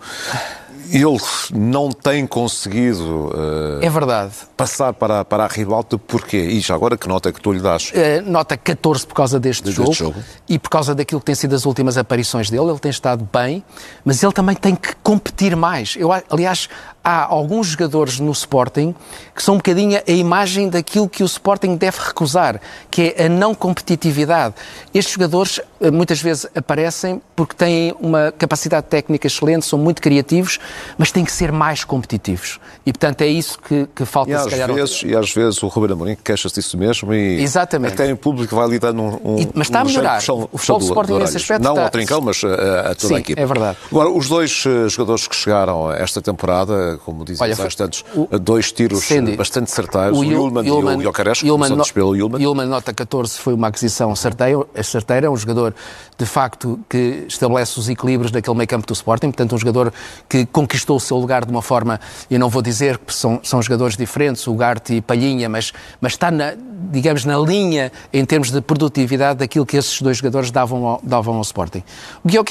ele 0.91 1.17
não 1.51 1.91
tem 1.91 2.27
conseguido 2.27 3.27
uh, 3.29 3.79
é 3.81 3.89
verdade. 3.89 4.33
passar 4.55 4.93
para, 4.93 5.25
para 5.25 5.43
a 5.43 5.47
ribalta, 5.47 5.97
porquê? 5.97 6.37
E 6.37 6.59
já 6.59 6.75
agora 6.75 6.95
que 6.95 7.07
nota 7.07 7.29
é 7.29 7.31
que 7.31 7.41
tu 7.41 7.51
lhe 7.51 7.59
dás? 7.59 7.91
Uh, 7.91 8.29
nota 8.29 8.55
14 8.55 9.07
por 9.07 9.15
causa 9.15 9.39
deste, 9.39 9.63
deste 9.63 9.77
jogo, 9.77 9.93
jogo, 9.93 10.19
e 10.47 10.59
por 10.59 10.69
causa 10.69 10.93
daquilo 10.93 11.19
que 11.19 11.25
tem 11.25 11.35
sido 11.35 11.55
as 11.55 11.65
últimas 11.65 11.97
aparições 11.97 12.49
dele. 12.49 12.69
Ele 12.69 12.79
tem 12.79 12.91
estado 12.91 13.27
bem, 13.31 13.63
mas 14.05 14.21
ele 14.21 14.33
também 14.33 14.55
tem 14.55 14.75
que 14.75 14.95
competir 14.97 15.55
mais. 15.55 15.95
Eu, 15.97 16.11
aliás, 16.29 16.69
há 17.03 17.25
alguns 17.25 17.67
jogadores 17.67 18.19
no 18.19 18.31
Sporting 18.31 18.95
que 19.35 19.43
são 19.43 19.55
um 19.55 19.57
bocadinho 19.57 20.01
a 20.07 20.11
imagem 20.11 20.69
daquilo 20.69 21.09
que 21.09 21.23
o 21.23 21.25
Sporting 21.25 21.75
deve 21.75 21.97
recusar, 21.99 22.61
que 22.89 23.13
é 23.17 23.25
a 23.25 23.29
não 23.29 23.53
competitividade. 23.53 24.55
Estes 24.93 25.13
jogadores 25.13 25.59
eh, 25.81 25.91
muitas 25.91 26.21
vezes 26.21 26.47
aparecem 26.55 27.21
porque 27.35 27.55
têm 27.55 27.93
uma 27.99 28.31
capacidade 28.37 28.87
técnica 28.87 29.27
excelente, 29.27 29.65
são 29.65 29.77
muito 29.79 30.01
criativos, 30.01 30.59
mas 30.97 31.11
têm 31.11 31.25
que 31.25 31.31
ser 31.31 31.51
mais 31.51 31.83
competitivos. 31.83 32.59
E, 32.85 32.91
portanto, 32.91 33.21
é 33.21 33.27
isso 33.27 33.59
que, 33.59 33.87
que 33.95 34.05
falta, 34.05 34.31
e 34.31 34.33
às, 34.33 34.45
vezes, 34.45 35.03
e 35.03 35.15
às 35.15 35.33
vezes 35.33 35.63
o 35.63 35.67
Ruben 35.67 35.93
Amorim 35.93 36.17
queixa-se 36.23 36.55
disso 36.55 36.77
mesmo 36.77 37.13
e 37.13 37.41
Exatamente. 37.41 37.93
até 37.93 38.09
em 38.09 38.15
público 38.15 38.55
vai 38.55 38.67
lhe 38.67 38.79
dando 38.79 39.01
um, 39.01 39.35
um 39.35 39.39
e, 39.39 39.49
Mas 39.53 39.67
está 39.67 39.81
a 39.81 39.85
melhorar. 39.85 40.17
Puxão, 40.17 40.49
o 40.51 40.57
futebol 40.57 40.81
Sporting 40.81 41.13
nesse 41.13 41.37
aspecto 41.37 41.63
Não 41.63 41.71
está... 41.71 41.83
ao 41.83 41.89
Trincão, 41.89 42.21
mas 42.21 42.43
a, 42.43 42.91
a 42.91 42.95
toda 42.95 43.07
Sim, 43.07 43.15
a 43.15 43.19
equipe. 43.19 43.41
é 43.41 43.45
verdade. 43.45 43.77
Agora, 43.91 44.09
os 44.09 44.29
dois 44.29 44.63
eh, 44.65 44.87
jogadores 44.89 45.27
que 45.27 45.35
chegaram 45.35 45.91
esta 45.91 46.21
temporada, 46.21 46.92
como 46.97 47.25
dizem 47.25 47.43
Olha, 47.43 47.67
instantes, 47.67 48.03
o, 48.15 48.27
dois 48.39 48.71
tiros 48.71 49.03
Sandy, 49.03 49.35
bastante 49.35 49.71
certeiros, 49.71 50.17
o, 50.17 50.23
Yulman, 50.23 50.65
e 50.65 50.71
o 50.71 51.01
Jokeres, 51.01 51.41
começou 51.41 51.85
pelo 51.93 52.15
Yulman. 52.15 52.41
Yulman 52.41 52.65
nota 52.67 52.93
14 52.93 53.39
foi 53.39 53.53
uma 53.53 53.67
aquisição 53.67 54.15
certeira, 54.15 54.65
certeira, 54.83 55.27
é 55.27 55.29
um 55.29 55.37
jogador 55.37 55.73
de 56.17 56.25
facto 56.25 56.79
que 56.89 57.25
estabelece 57.27 57.79
os 57.79 57.89
equilíbrios 57.89 58.31
daquele 58.31 58.55
meio 58.55 58.67
campo 58.67 58.85
do 58.85 58.93
Sporting, 58.93 59.27
portanto 59.27 59.55
um 59.55 59.57
jogador 59.57 59.93
que 60.27 60.45
conquistou 60.45 60.97
o 60.97 60.99
seu 60.99 61.17
lugar 61.17 61.45
de 61.45 61.51
uma 61.51 61.61
forma, 61.61 61.99
eu 62.29 62.39
não 62.39 62.49
vou 62.49 62.61
dizer 62.61 62.97
que 62.97 63.13
são, 63.13 63.39
são 63.43 63.61
jogadores 63.61 63.97
diferentes, 63.97 64.45
o 64.47 64.53
Garte 64.53 64.95
e 64.95 65.01
Palhinha, 65.01 65.49
mas, 65.49 65.71
mas 65.99 66.13
está, 66.13 66.31
na, 66.31 66.53
digamos, 66.91 67.25
na 67.25 67.37
linha 67.37 67.91
em 68.11 68.25
termos 68.25 68.51
de 68.51 68.61
produtividade 68.61 69.39
daquilo 69.39 69.65
que 69.65 69.77
esses 69.77 70.01
dois 70.01 70.17
jogadores 70.17 70.51
davam 70.51 70.85
ao, 70.85 71.01
davam 71.03 71.35
ao 71.35 71.41
Sporting. 71.41 71.83
O 72.23 72.27
Guilherme 72.27 72.43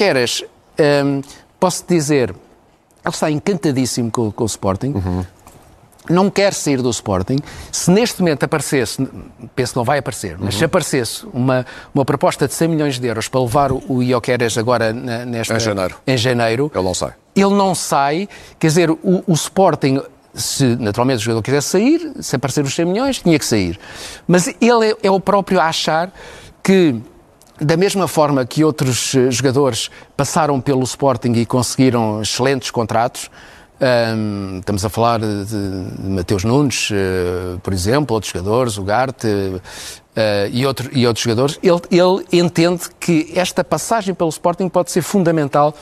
hum, 0.79 1.21
posso 1.59 1.85
dizer, 1.87 2.35
ele 3.05 3.13
está 3.13 3.29
encantadíssimo 3.29 4.11
com, 4.11 4.31
com 4.31 4.43
o 4.43 4.47
Sporting, 4.47 4.93
uhum 4.93 5.25
não 6.09 6.29
quer 6.29 6.53
sair 6.53 6.81
do 6.81 6.89
Sporting. 6.89 7.37
Se 7.71 7.89
neste 7.91 8.21
momento 8.21 8.43
aparecesse, 8.43 9.07
penso 9.55 9.73
que 9.73 9.77
não 9.77 9.83
vai 9.83 9.99
aparecer, 9.99 10.37
mas 10.37 10.53
uhum. 10.53 10.59
se 10.59 10.65
aparecesse 10.65 11.25
uma, 11.33 11.65
uma 11.93 12.03
proposta 12.03 12.47
de 12.47 12.53
100 12.53 12.67
milhões 12.67 12.99
de 12.99 13.07
euros 13.07 13.27
para 13.27 13.41
levar 13.41 13.71
o, 13.71 13.81
o 13.87 14.03
Ioqueres 14.03 14.57
agora 14.57 14.91
nesta, 14.91 15.55
em, 15.55 15.59
janeiro. 15.59 15.95
em 16.05 16.17
janeiro, 16.17 16.71
ele 16.73 16.83
não 16.83 16.93
sai. 16.93 17.13
Ele 17.35 17.53
não 17.53 17.73
sai, 17.73 18.29
quer 18.59 18.67
dizer, 18.67 18.91
o, 18.91 19.23
o 19.25 19.33
Sporting 19.33 20.01
se 20.33 20.75
naturalmente 20.77 21.19
o 21.19 21.21
jogador 21.21 21.43
quisesse 21.43 21.67
sair, 21.67 22.11
se 22.19 22.35
aparecer 22.35 22.63
os 22.63 22.73
100 22.73 22.85
milhões, 22.85 23.19
tinha 23.19 23.37
que 23.37 23.45
sair. 23.45 23.79
Mas 24.27 24.47
ele 24.59 24.91
é, 24.91 24.97
é, 25.03 25.11
o 25.11 25.19
próprio 25.19 25.59
a 25.59 25.65
achar 25.65 26.11
que, 26.63 26.95
da 27.59 27.77
mesma 27.77 28.07
forma 28.07 28.45
que 28.45 28.63
outros 28.63 29.13
eh, 29.15 29.29
jogadores 29.29 29.89
passaram 30.17 30.59
pelo 30.59 30.83
Sporting 30.83 31.33
e 31.33 31.45
conseguiram 31.45 32.21
excelentes 32.21 32.71
contratos, 32.71 33.29
um, 33.83 34.59
estamos 34.59 34.85
a 34.85 34.89
falar 34.89 35.19
de, 35.19 35.45
de 35.45 36.09
Mateus 36.09 36.43
Nunes, 36.43 36.89
uh, 36.89 37.59
por 37.59 37.73
exemplo, 37.73 38.13
outros 38.13 38.31
jogadores, 38.31 38.77
o 38.77 38.83
Garte 38.83 39.27
uh, 39.27 39.61
e, 40.51 40.65
outro, 40.65 40.89
e 40.93 41.05
outros 41.05 41.23
jogadores. 41.23 41.59
Ele, 41.61 41.81
ele 41.91 42.25
entende 42.31 42.83
que 42.99 43.33
esta 43.35 43.63
passagem 43.63 44.13
pelo 44.13 44.29
Sporting 44.29 44.69
pode 44.69 44.91
ser 44.91 45.01
fundamental 45.01 45.75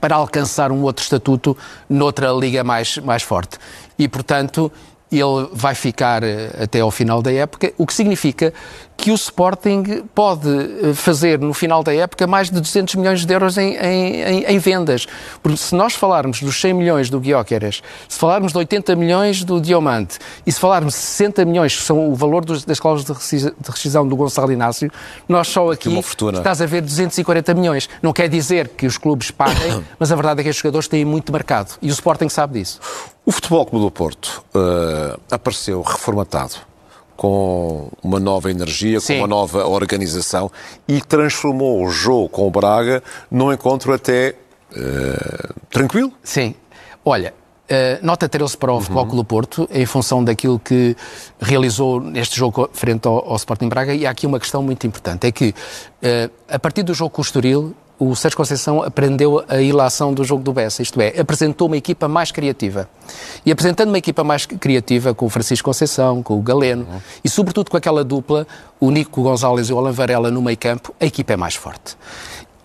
para 0.00 0.16
alcançar 0.16 0.72
um 0.72 0.82
outro 0.82 1.02
estatuto 1.02 1.56
noutra 1.88 2.30
liga 2.32 2.64
mais, 2.64 2.98
mais 2.98 3.22
forte. 3.22 3.58
E, 3.98 4.08
portanto, 4.08 4.72
ele 5.10 5.48
vai 5.52 5.74
ficar 5.74 6.24
eh, 6.24 6.50
até 6.60 6.80
ao 6.80 6.90
final 6.90 7.22
da 7.22 7.32
época, 7.32 7.72
o 7.78 7.86
que 7.86 7.94
significa 7.94 8.52
que 8.96 9.10
o 9.10 9.14
Sporting 9.14 10.02
pode 10.14 10.48
eh, 10.48 10.94
fazer 10.94 11.38
no 11.38 11.54
final 11.54 11.82
da 11.84 11.94
época 11.94 12.26
mais 12.26 12.50
de 12.50 12.60
200 12.60 12.96
milhões 12.96 13.24
de 13.24 13.32
euros 13.32 13.56
em, 13.56 13.76
em, 13.76 14.44
em 14.44 14.58
vendas. 14.58 15.06
Porque 15.42 15.58
se 15.58 15.74
nós 15.74 15.94
falarmos 15.94 16.42
dos 16.42 16.60
100 16.60 16.74
milhões 16.74 17.08
do 17.08 17.20
Guióqueres, 17.20 17.82
se 18.08 18.18
falarmos 18.18 18.50
de 18.50 18.58
80 18.58 18.96
milhões 18.96 19.44
do 19.44 19.60
Diamante 19.60 20.18
e 20.44 20.50
se 20.50 20.58
falarmos 20.58 20.94
de 20.94 21.00
60 21.00 21.44
milhões, 21.44 21.76
que 21.76 21.82
são 21.82 22.10
o 22.10 22.14
valor 22.14 22.44
dos, 22.44 22.64
das 22.64 22.80
cláusulas 22.80 23.30
de 23.30 23.70
rescisão 23.70 24.08
do 24.08 24.16
Gonçalo 24.16 24.50
Inácio, 24.50 24.90
nós 25.28 25.46
só 25.46 25.70
aqui 25.70 25.88
estás 26.38 26.60
a 26.60 26.66
ver 26.66 26.80
240 26.80 27.54
milhões. 27.54 27.88
Não 28.02 28.12
quer 28.12 28.28
dizer 28.28 28.68
que 28.68 28.86
os 28.86 28.98
clubes 28.98 29.30
paguem, 29.30 29.84
mas 30.00 30.10
a 30.10 30.16
verdade 30.16 30.40
é 30.40 30.44
que 30.44 30.50
os 30.50 30.56
jogadores 30.56 30.88
têm 30.88 31.04
muito 31.04 31.32
mercado 31.32 31.76
e 31.80 31.88
o 31.88 31.92
Sporting 31.92 32.28
sabe 32.28 32.58
disso. 32.58 32.80
O 33.26 33.32
Futebol 33.32 33.66
Clube 33.66 33.84
do 33.84 33.90
Porto 33.90 34.44
uh, 34.54 35.20
apareceu 35.28 35.82
reformatado 35.82 36.54
com 37.16 37.90
uma 38.00 38.20
nova 38.20 38.52
energia, 38.52 39.00
Sim. 39.00 39.14
com 39.14 39.20
uma 39.22 39.26
nova 39.26 39.66
organização 39.66 40.48
e 40.86 41.00
transformou 41.00 41.84
o 41.84 41.90
jogo 41.90 42.28
com 42.28 42.46
o 42.46 42.50
Braga 42.52 43.02
num 43.28 43.52
encontro 43.52 43.92
até 43.92 44.36
uh, 44.70 45.54
tranquilo. 45.68 46.12
Sim. 46.22 46.54
Olha, 47.04 47.34
Uh, 47.66 47.98
nota 48.00 48.28
13 48.28 48.56
para 48.56 48.70
o 48.70 48.76
uhum. 48.76 48.80
Futebol 48.80 49.06
Clube 49.06 49.16
do 49.16 49.24
Porto, 49.24 49.68
em 49.72 49.84
função 49.84 50.22
daquilo 50.22 50.56
que 50.56 50.96
realizou 51.40 52.00
neste 52.00 52.36
jogo 52.36 52.70
frente 52.72 53.08
ao, 53.08 53.28
ao 53.28 53.34
Sporting 53.34 53.68
Braga, 53.68 53.92
e 53.92 54.06
há 54.06 54.10
aqui 54.10 54.24
uma 54.24 54.38
questão 54.38 54.62
muito 54.62 54.86
importante, 54.86 55.26
é 55.26 55.32
que 55.32 55.48
uh, 55.48 56.30
a 56.48 56.60
partir 56.60 56.84
do 56.84 56.94
jogo 56.94 57.10
com 57.10 57.22
o 57.22 57.24
Estoril, 57.24 57.74
o 57.98 58.14
Sérgio 58.14 58.36
Conceição 58.36 58.82
aprendeu 58.82 59.42
a 59.48 59.60
ilação 59.60 60.12
do 60.12 60.22
jogo 60.22 60.42
do 60.42 60.52
Bessa, 60.52 60.82
isto 60.82 61.00
é, 61.00 61.18
apresentou 61.18 61.66
uma 61.66 61.76
equipa 61.76 62.06
mais 62.06 62.30
criativa. 62.30 62.88
E 63.44 63.50
apresentando 63.50 63.88
uma 63.88 63.98
equipa 63.98 64.22
mais 64.22 64.44
criativa 64.44 65.14
com 65.14 65.26
o 65.26 65.30
Francisco 65.30 65.64
Conceição, 65.64 66.22
com 66.22 66.38
o 66.38 66.42
Galeno 66.42 66.86
uhum. 66.90 67.00
e 67.24 67.28
sobretudo 67.28 67.70
com 67.70 67.76
aquela 67.76 68.04
dupla, 68.04 68.46
o 68.78 68.90
Nico 68.90 69.22
Gonzalez 69.22 69.68
e 69.68 69.72
o 69.72 69.78
Alan 69.78 69.92
Varela 69.92 70.30
no 70.30 70.42
meio 70.42 70.58
campo, 70.58 70.94
a 71.00 71.06
equipa 71.06 71.32
é 71.32 71.36
mais 71.36 71.54
forte 71.54 71.96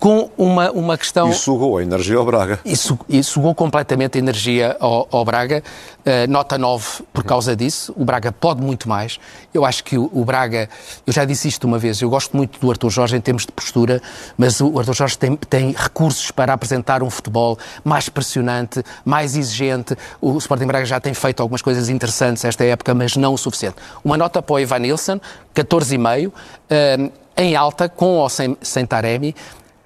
com 0.02 0.28
uma, 0.36 0.68
uma 0.72 0.98
questão... 0.98 1.30
E 1.30 1.32
sugou 1.32 1.78
a 1.78 1.82
energia 1.82 2.16
ao 2.16 2.24
Braga. 2.24 2.58
E, 2.64 2.74
su, 2.74 2.98
e 3.08 3.22
sugou 3.22 3.54
completamente 3.54 4.18
a 4.18 4.20
energia 4.20 4.76
ao, 4.80 5.06
ao 5.12 5.24
Braga. 5.24 5.62
Uh, 6.00 6.28
nota 6.28 6.58
9 6.58 7.04
por 7.12 7.22
causa 7.22 7.54
disso. 7.54 7.94
O 7.96 8.04
Braga 8.04 8.32
pode 8.32 8.60
muito 8.60 8.88
mais. 8.88 9.20
Eu 9.54 9.64
acho 9.64 9.84
que 9.84 9.96
o, 9.96 10.10
o, 10.12 10.24
Braga... 10.24 10.68
Eu 11.06 11.12
já 11.12 11.24
disse 11.24 11.46
isto 11.46 11.68
uma 11.68 11.78
vez. 11.78 12.02
Eu 12.02 12.10
gosto 12.10 12.36
muito 12.36 12.58
do 12.58 12.68
Arthur 12.68 12.90
Jorge 12.90 13.16
em 13.16 13.20
termos 13.20 13.46
de 13.46 13.52
postura, 13.52 14.02
mas 14.36 14.60
o 14.60 14.76
Arthur 14.76 14.92
Jorge 14.92 15.16
tem, 15.16 15.36
tem 15.36 15.70
recursos 15.70 16.32
para 16.32 16.52
apresentar 16.52 17.00
um 17.04 17.08
futebol 17.08 17.56
mais 17.84 18.08
pressionante, 18.08 18.82
mais 19.04 19.36
exigente. 19.36 19.96
O 20.20 20.36
Sporting 20.36 20.66
Braga 20.66 20.84
já 20.84 20.98
tem 20.98 21.14
feito 21.14 21.40
algumas 21.40 21.62
coisas 21.62 21.88
interessantes 21.88 22.44
esta 22.44 22.64
época, 22.64 22.92
mas 22.92 23.14
não 23.14 23.34
o 23.34 23.38
suficiente. 23.38 23.76
Uma 24.04 24.16
nota 24.16 24.42
para 24.42 24.52
o 24.52 24.58
Ivan 24.58 24.80
Nilsson, 24.80 25.20
14,5, 25.54 26.26
uh, 26.26 27.12
em 27.36 27.54
alta, 27.54 27.88
com 27.88 28.16
ou 28.16 28.28
sem, 28.28 28.56
sem 28.60 28.84
Taremi. 28.84 29.34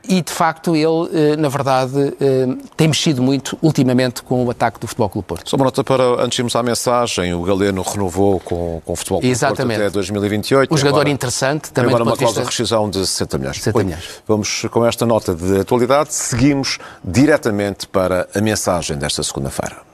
E, 0.09 0.23
de 0.23 0.33
facto, 0.33 0.77
ele, 0.77 1.11
eh, 1.13 1.37
na 1.37 1.49
verdade, 1.49 2.15
eh, 2.21 2.47
tem 2.77 2.89
mexido 2.89 3.23
muito 3.23 3.59
ultimamente 3.61 4.23
com 4.23 4.45
o 4.45 4.51
ataque 4.51 4.79
do 4.79 4.87
Futebol 4.87 5.09
Clube 5.09 5.27
Porto. 5.27 5.51
Só 5.51 5.57
uma 5.57 5.65
nota 5.65 5.83
para, 5.83 6.03
antes 6.23 6.37
de 6.37 6.41
irmos 6.43 6.55
à 6.57 6.63
mensagem, 6.63 7.35
o 7.35 7.43
Galeno 7.43 7.83
renovou 7.83 8.41
com, 8.41 8.81
com 8.85 8.93
o 8.93 8.97
Futebol 8.97 9.21
Clube 9.21 9.33
Exatamente. 9.33 9.79
Porto 9.79 9.89
até 9.89 9.95
2028. 9.95 10.73
Um 10.73 10.77
jogador 10.77 10.97
agora, 10.97 11.11
interessante. 11.11 11.73
Também 11.73 11.91
agora 11.91 12.05
uma 12.05 12.17
cláusula 12.17 12.45
de 12.45 12.51
rescisão 12.51 12.89
de 12.89 13.07
60 13.07 13.39
milhões. 13.39 13.57
60 13.57 13.85
milhões. 13.85 14.05
Vamos 14.27 14.67
com 14.71 14.87
esta 14.87 15.07
nota 15.07 15.35
de 15.35 15.61
atualidade, 15.61 16.15
seguimos 16.15 16.79
diretamente 17.05 17.87
para 17.89 18.29
a 18.35 18.41
mensagem 18.41 18.97
desta 18.97 19.23
segunda-feira. 19.23 19.87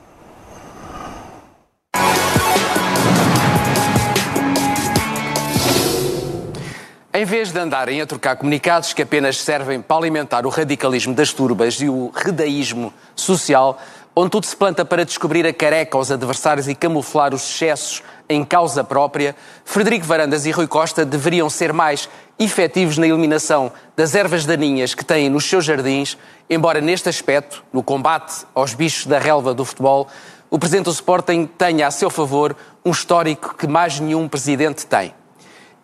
Em 7.23 7.25
vez 7.25 7.53
de 7.53 7.59
andarem 7.61 8.01
a 8.01 8.07
trocar 8.07 8.35
comunicados 8.35 8.93
que 8.93 9.01
apenas 9.01 9.41
servem 9.41 9.81
para 9.81 9.97
alimentar 9.97 10.45
o 10.45 10.49
radicalismo 10.49 11.15
das 11.15 11.33
turbas 11.33 11.75
e 11.75 11.89
o 11.89 12.11
redaísmo 12.13 12.93
social, 13.15 13.81
onde 14.13 14.31
tudo 14.31 14.45
se 14.45 14.57
planta 14.57 14.85
para 14.85 15.05
descobrir 15.05 15.47
a 15.47 15.53
careca 15.53 15.97
aos 15.97 16.11
adversários 16.11 16.67
e 16.67 16.75
camuflar 16.75 17.33
os 17.33 17.49
excessos 17.49 18.03
em 18.29 18.45
causa 18.45 18.83
própria, 18.83 19.37
Frederico 19.65 20.05
Varandas 20.05 20.47
e 20.47 20.51
Rui 20.51 20.67
Costa 20.67 21.05
deveriam 21.05 21.49
ser 21.49 21.73
mais 21.73 22.09
efetivos 22.41 22.99
na 22.99 23.07
eliminação 23.07 23.71
das 23.95 24.17
ervas 24.17 24.45
daninhas 24.45 24.93
que 24.93 25.05
têm 25.05 25.29
nos 25.29 25.45
seus 25.45 25.65
jardins, 25.65 26.19
embora 26.51 26.81
neste 26.81 27.09
aspecto, 27.09 27.63
no 27.73 27.85
combate 27.85 28.45
aos 28.53 28.75
bichos 28.75 29.07
da 29.07 29.21
relva 29.21 29.55
do 29.55 29.65
futebol, 29.65 30.09
o 30.51 30.59
Presidente 30.59 30.87
do 30.87 30.91
Sporting 30.91 31.47
tenha 31.47 31.87
a 31.87 31.93
seu 31.93 32.11
favor 32.11 32.57
um 32.85 32.91
histórico 32.91 33.55
que 33.57 33.69
mais 33.69 34.01
nenhum 34.01 34.27
Presidente 34.27 34.85
tem. 34.85 35.15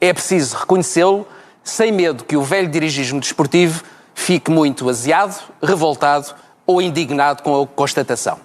É 0.00 0.12
preciso 0.12 0.56
reconhecê-lo, 0.56 1.26
sem 1.64 1.90
medo 1.92 2.24
que 2.24 2.36
o 2.36 2.42
velho 2.42 2.68
dirigismo 2.68 3.20
desportivo 3.20 3.82
fique 4.14 4.50
muito 4.50 4.88
aziado, 4.88 5.36
revoltado 5.62 6.34
ou 6.66 6.80
indignado 6.82 7.42
com 7.42 7.62
a 7.62 7.66
constatação. 7.66 8.38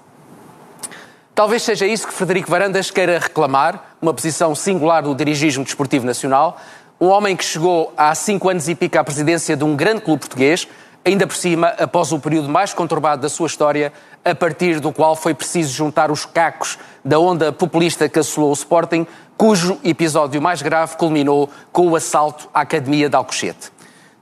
Talvez 1.35 1.63
seja 1.63 1.87
isso 1.87 2.07
que 2.07 2.13
Frederico 2.13 2.49
Varandas 2.49 2.91
queira 2.91 3.17
reclamar, 3.17 3.95
uma 4.01 4.13
posição 4.13 4.53
singular 4.53 5.01
do 5.01 5.15
dirigismo 5.15 5.63
desportivo 5.63 6.05
nacional, 6.05 6.59
um 7.01 7.07
homem 7.07 7.35
que 7.35 7.43
chegou 7.43 7.91
há 7.97 8.13
cinco 8.13 8.49
anos 8.49 8.69
e 8.69 8.75
pica 8.75 8.99
à 8.99 9.03
presidência 9.03 9.57
de 9.57 9.63
um 9.63 9.75
grande 9.75 10.01
clube 10.01 10.19
português, 10.19 10.67
ainda 11.03 11.27
por 11.27 11.35
cima, 11.35 11.69
após 11.79 12.11
o 12.11 12.19
período 12.19 12.47
mais 12.49 12.73
conturbado 12.73 13.23
da 13.23 13.29
sua 13.29 13.47
história, 13.47 13.91
a 14.23 14.33
partir 14.33 14.79
do 14.79 14.91
qual 14.93 15.15
foi 15.15 15.33
preciso 15.33 15.73
juntar 15.73 16.11
os 16.11 16.25
cacos 16.25 16.77
da 17.03 17.19
onda 17.19 17.51
populista 17.51 18.07
que 18.07 18.19
assolou 18.19 18.51
o 18.51 18.53
Sporting, 18.53 19.05
cujo 19.43 19.77
episódio 19.83 20.41
mais 20.41 20.61
grave 20.61 20.95
culminou 20.95 21.49
com 21.69 21.89
o 21.89 21.97
assalto 21.97 22.47
à 22.53 22.61
Academia 22.61 23.09
de 23.09 23.15
Alcochete. 23.17 23.73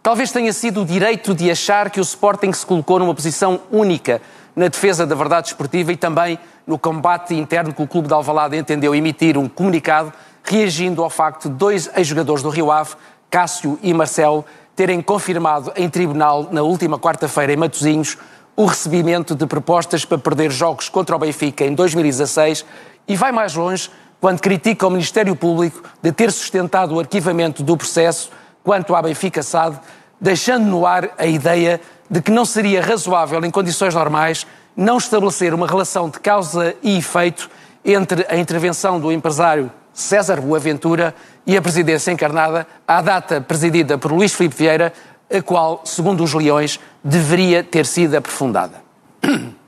Talvez 0.01 0.31
tenha 0.31 0.51
sido 0.51 0.81
o 0.81 0.86
direito 0.86 1.36
de 1.36 1.51
achar 1.51 1.91
que 1.91 1.99
o 1.99 2.01
Sporting 2.01 2.51
se 2.51 2.65
colocou 2.65 2.97
numa 2.97 3.13
posição 3.13 3.60
única 3.71 4.19
na 4.55 4.67
defesa 4.67 5.05
da 5.05 5.13
verdade 5.13 5.49
esportiva 5.49 5.93
e 5.93 5.95
também 5.95 6.39
no 6.65 6.79
combate 6.79 7.36
interno 7.36 7.71
que 7.71 7.84
o 7.84 7.88
Clube 7.88 8.07
de 8.07 8.15
Alvalade 8.15 8.57
entendeu 8.57 8.95
emitir 8.95 9.38
um 9.38 9.47
comunicado 9.47 10.12
reagindo 10.43 11.03
ao 11.03 11.10
facto 11.12 11.49
de 11.49 11.55
dois 11.55 11.88
ex-jogadores 11.95 12.41
do 12.41 12.49
Rio 12.49 12.71
Ave, 12.71 12.95
Cássio 13.29 13.77
e 13.84 13.93
Marcelo, 13.93 14.43
terem 14.75 15.03
confirmado 15.03 15.71
em 15.75 15.88
tribunal 15.88 16.47
na 16.51 16.63
última 16.63 16.97
quarta-feira 16.97 17.53
em 17.53 17.57
Matosinhos 17.57 18.17
o 18.55 18.65
recebimento 18.65 19.36
de 19.36 19.45
propostas 19.45 20.03
para 20.03 20.17
perder 20.17 20.49
jogos 20.49 20.89
contra 20.89 21.15
o 21.15 21.19
Benfica 21.19 21.63
em 21.63 21.75
2016 21.75 22.65
e 23.07 23.15
vai 23.15 23.31
mais 23.31 23.53
longe 23.53 23.88
quando 24.21 24.39
critica 24.39 24.86
o 24.86 24.91
Ministério 24.91 25.36
Público 25.36 25.81
de 25.99 26.12
ter 26.12 26.31
sustentado 26.31 26.93
o 26.93 26.99
arquivamento 26.99 27.63
do 27.63 27.75
processo 27.75 28.29
quanto 28.63 28.95
à 28.95 29.01
Benfica 29.01 29.41
SAD, 29.41 29.79
deixando 30.19 30.67
no 30.67 30.86
ar 30.86 31.10
a 31.17 31.25
ideia 31.25 31.81
de 32.07 32.21
que 32.21 32.29
não 32.29 32.45
seria 32.45 32.84
razoável, 32.84 33.43
em 33.43 33.49
condições 33.49 33.95
normais, 33.95 34.45
não 34.77 34.99
estabelecer 34.99 35.55
uma 35.55 35.65
relação 35.65 36.07
de 36.07 36.19
causa 36.19 36.75
e 36.84 36.99
efeito 36.99 37.49
entre 37.84 38.23
a 38.29 38.38
intervenção 38.38 38.99
do 38.99 39.12
empresário 39.12 39.71
César 39.91 40.39
Boaventura 40.39 41.15
e 41.45 41.57
a 41.57 41.62
presidência 41.62 42.12
encarnada 42.12 42.67
à 42.88 43.01
data 43.01 43.41
presidida 43.41 43.97
por 43.97 44.12
Luís 44.12 44.36
Filipe 44.36 44.55
Vieira, 44.55 44.93
a 45.34 45.41
qual, 45.41 45.81
segundo 45.84 46.23
os 46.23 46.31
Leões, 46.31 46.79
deveria 47.03 47.63
ter 47.63 47.88
sido 47.88 48.15
aprofundada. 48.15 48.75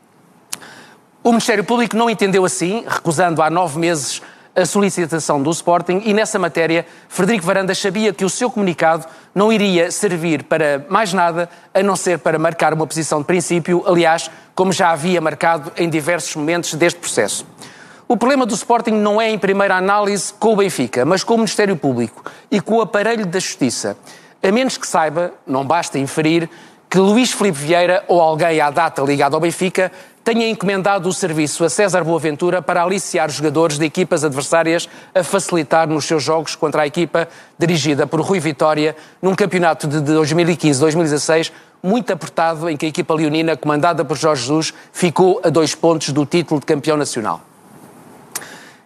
O 1.25 1.29
Ministério 1.29 1.63
Público 1.63 1.95
não 1.95 2.09
entendeu 2.09 2.43
assim, 2.43 2.83
recusando 2.85 3.41
há 3.41 3.49
nove 3.49 3.79
meses 3.79 4.21
a 4.55 4.65
solicitação 4.65 5.41
do 5.41 5.49
Sporting 5.49 6.01
e 6.05 6.13
nessa 6.13 6.37
matéria 6.37 6.85
Frederico 7.09 7.45
Varandas 7.45 7.77
sabia 7.79 8.13
que 8.13 8.23
o 8.23 8.29
seu 8.29 8.51
comunicado 8.51 9.05
não 9.33 9.51
iria 9.51 9.91
servir 9.91 10.43
para 10.43 10.85
mais 10.89 11.11
nada 11.11 11.49
a 11.73 11.81
não 11.81 11.95
ser 11.95 12.19
para 12.19 12.37
marcar 12.37 12.73
uma 12.73 12.85
posição 12.85 13.19
de 13.19 13.25
princípio, 13.25 13.83
aliás, 13.87 14.29
como 14.53 14.71
já 14.71 14.91
havia 14.91 15.19
marcado 15.19 15.71
em 15.75 15.89
diversos 15.89 16.35
momentos 16.35 16.75
deste 16.75 16.99
processo. 16.99 17.45
O 18.07 18.15
problema 18.15 18.45
do 18.45 18.53
Sporting 18.53 18.91
não 18.91 19.19
é, 19.19 19.29
em 19.29 19.39
primeira 19.39 19.75
análise, 19.75 20.31
com 20.33 20.53
o 20.53 20.55
Benfica, 20.57 21.03
mas 21.03 21.23
com 21.23 21.33
o 21.33 21.37
Ministério 21.37 21.75
Público 21.75 22.23
e 22.51 22.61
com 22.61 22.75
o 22.75 22.81
aparelho 22.81 23.25
da 23.25 23.39
Justiça. 23.39 23.97
A 24.41 24.51
menos 24.51 24.77
que 24.77 24.85
saiba, 24.85 25.31
não 25.47 25.65
basta 25.65 25.97
inferir, 25.97 26.49
que 26.93 26.99
Luís 26.99 27.31
Filipe 27.31 27.57
Vieira 27.57 28.03
ou 28.07 28.21
alguém 28.21 28.61
à 28.61 28.69
data 28.69 29.01
ligado 29.01 29.33
ao 29.33 29.39
Benfica 29.39 29.91
tenha 30.23 30.47
encomendado 30.47 31.09
o 31.09 31.13
serviço 31.13 31.65
a 31.65 31.69
César 31.69 32.03
Boaventura 32.03 32.61
para 32.61 32.81
aliciar 32.81 33.29
jogadores 33.29 33.77
de 33.77 33.85
equipas 33.85 34.23
adversárias 34.23 34.87
a 35.13 35.23
facilitar 35.23 35.87
nos 35.87 36.05
seus 36.05 36.23
jogos 36.23 36.55
contra 36.55 36.83
a 36.83 36.87
equipa 36.87 37.27
dirigida 37.59 38.07
por 38.07 38.21
Rui 38.21 38.39
Vitória 38.39 38.95
num 39.21 39.35
campeonato 39.35 39.87
de 39.87 39.97
2015-2016 39.99 41.51
muito 41.83 42.13
apertado 42.13 42.69
em 42.69 42.77
que 42.77 42.85
a 42.85 42.89
equipa 42.89 43.13
leonina, 43.13 43.57
comandada 43.57 44.05
por 44.05 44.15
Jorge 44.15 44.43
Jesus, 44.43 44.73
ficou 44.93 45.41
a 45.43 45.49
dois 45.49 45.75
pontos 45.75 46.09
do 46.09 46.25
título 46.25 46.61
de 46.61 46.65
campeão 46.65 46.95
nacional. 46.95 47.41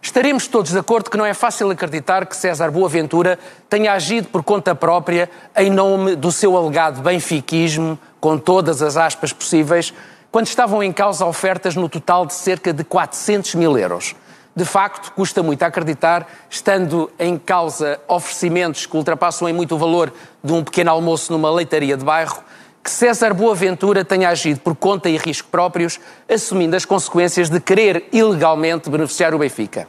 Estaremos 0.02 0.48
todos 0.48 0.72
de 0.72 0.80
acordo 0.80 1.10
que 1.10 1.18
não 1.18 1.26
é 1.26 1.34
fácil 1.34 1.70
acreditar 1.70 2.26
que 2.26 2.36
César 2.36 2.72
Boaventura 2.72 3.38
tenha 3.70 3.94
agido 3.94 4.30
por 4.30 4.42
conta 4.42 4.74
própria 4.74 5.30
em 5.56 5.70
nome 5.70 6.16
do 6.16 6.32
seu 6.32 6.58
alegado 6.58 7.02
benfiquismo, 7.02 8.00
com 8.20 8.38
todas 8.38 8.82
as 8.82 8.98
aspas 8.98 9.32
possíveis, 9.32 9.94
quando 10.38 10.46
estavam 10.46 10.84
em 10.84 10.94
causa 10.94 11.26
ofertas 11.26 11.76
no 11.76 11.90
total 11.90 12.24
de 12.24 12.36
cerca 12.36 12.72
de 12.72 12.84
400 12.84 13.56
mil 13.56 13.76
euros. 13.76 14.16
De 14.56 14.64
facto, 14.64 15.12
custa 15.14 15.42
muito 15.42 15.64
acreditar, 15.64 16.28
estando 16.48 17.10
em 17.18 17.40
causa 17.40 18.00
oferecimentos 18.08 18.86
que 18.86 18.96
ultrapassam 18.96 19.50
em 19.50 19.54
muito 19.54 19.74
o 19.74 19.80
valor 19.80 20.14
de 20.44 20.54
um 20.54 20.64
pequeno 20.64 20.92
almoço 20.92 21.34
numa 21.34 21.50
leitaria 21.50 21.98
de 21.98 22.06
bairro, 22.06 22.44
que 22.84 22.92
César 22.92 23.34
Boaventura 23.34 24.06
tenha 24.06 24.30
agido 24.30 24.60
por 24.60 24.76
conta 24.76 25.10
e 25.10 25.18
risco 25.18 25.48
próprios, 25.50 26.00
assumindo 26.30 26.76
as 26.76 26.86
consequências 26.86 27.50
de 27.50 27.60
querer 27.60 28.08
ilegalmente 28.12 28.92
beneficiar 28.92 29.34
o 29.34 29.40
Benfica. 29.40 29.88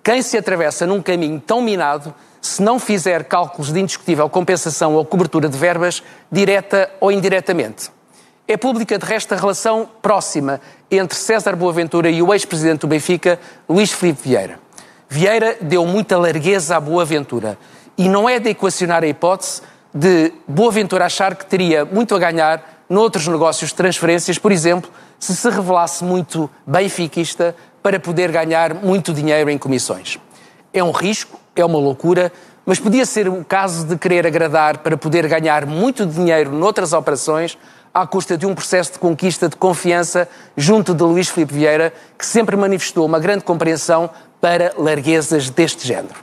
Quem 0.00 0.22
se 0.22 0.38
atravessa 0.38 0.86
num 0.86 1.02
caminho 1.02 1.42
tão 1.44 1.60
minado, 1.60 2.14
se 2.40 2.62
não 2.62 2.78
fizer 2.78 3.24
cálculos 3.24 3.72
de 3.72 3.80
indiscutível 3.80 4.30
compensação 4.30 4.94
ou 4.94 5.04
cobertura 5.04 5.48
de 5.48 5.58
verbas, 5.58 6.04
direta 6.30 6.88
ou 7.00 7.10
indiretamente. 7.10 7.90
É 8.46 8.56
pública, 8.56 8.98
de 8.98 9.06
resto, 9.06 9.32
a 9.32 9.36
relação 9.36 9.88
próxima 10.02 10.60
entre 10.90 11.16
César 11.16 11.54
Boaventura 11.54 12.10
e 12.10 12.20
o 12.20 12.34
ex-presidente 12.34 12.80
do 12.80 12.88
Benfica, 12.88 13.38
Luís 13.68 13.92
Filipe 13.92 14.20
Vieira. 14.24 14.58
Vieira 15.08 15.56
deu 15.60 15.86
muita 15.86 16.18
largueza 16.18 16.76
à 16.76 16.80
Boaventura 16.80 17.56
e 17.96 18.08
não 18.08 18.28
é 18.28 18.40
de 18.40 18.50
equacionar 18.50 19.04
a 19.04 19.06
hipótese 19.06 19.62
de 19.94 20.32
Boaventura 20.46 21.04
achar 21.04 21.36
que 21.36 21.46
teria 21.46 21.84
muito 21.84 22.14
a 22.16 22.18
ganhar 22.18 22.84
noutros 22.90 23.28
negócios 23.28 23.70
de 23.70 23.76
transferências, 23.76 24.38
por 24.38 24.50
exemplo, 24.50 24.90
se 25.20 25.36
se 25.36 25.48
revelasse 25.48 26.02
muito 26.02 26.50
benfiquista 26.66 27.54
para 27.80 28.00
poder 28.00 28.32
ganhar 28.32 28.74
muito 28.74 29.14
dinheiro 29.14 29.50
em 29.50 29.56
comissões. 29.56 30.18
É 30.74 30.82
um 30.82 30.90
risco, 30.90 31.38
é 31.54 31.64
uma 31.64 31.78
loucura, 31.78 32.32
mas 32.66 32.80
podia 32.80 33.06
ser 33.06 33.28
o 33.28 33.44
caso 33.44 33.86
de 33.86 33.96
querer 33.96 34.26
agradar 34.26 34.78
para 34.78 34.96
poder 34.96 35.28
ganhar 35.28 35.64
muito 35.64 36.04
dinheiro 36.04 36.50
noutras 36.50 36.92
operações 36.92 37.56
à 37.92 38.06
custa 38.06 38.36
de 38.38 38.46
um 38.46 38.54
processo 38.54 38.92
de 38.92 38.98
conquista 38.98 39.48
de 39.48 39.56
confiança 39.56 40.28
junto 40.56 40.94
de 40.94 41.02
Luís 41.02 41.28
Filipe 41.28 41.54
Vieira, 41.54 41.92
que 42.18 42.24
sempre 42.24 42.56
manifestou 42.56 43.04
uma 43.04 43.18
grande 43.18 43.44
compreensão 43.44 44.08
para 44.40 44.72
larguezas 44.76 45.50
deste 45.50 45.86
género. 45.86 46.16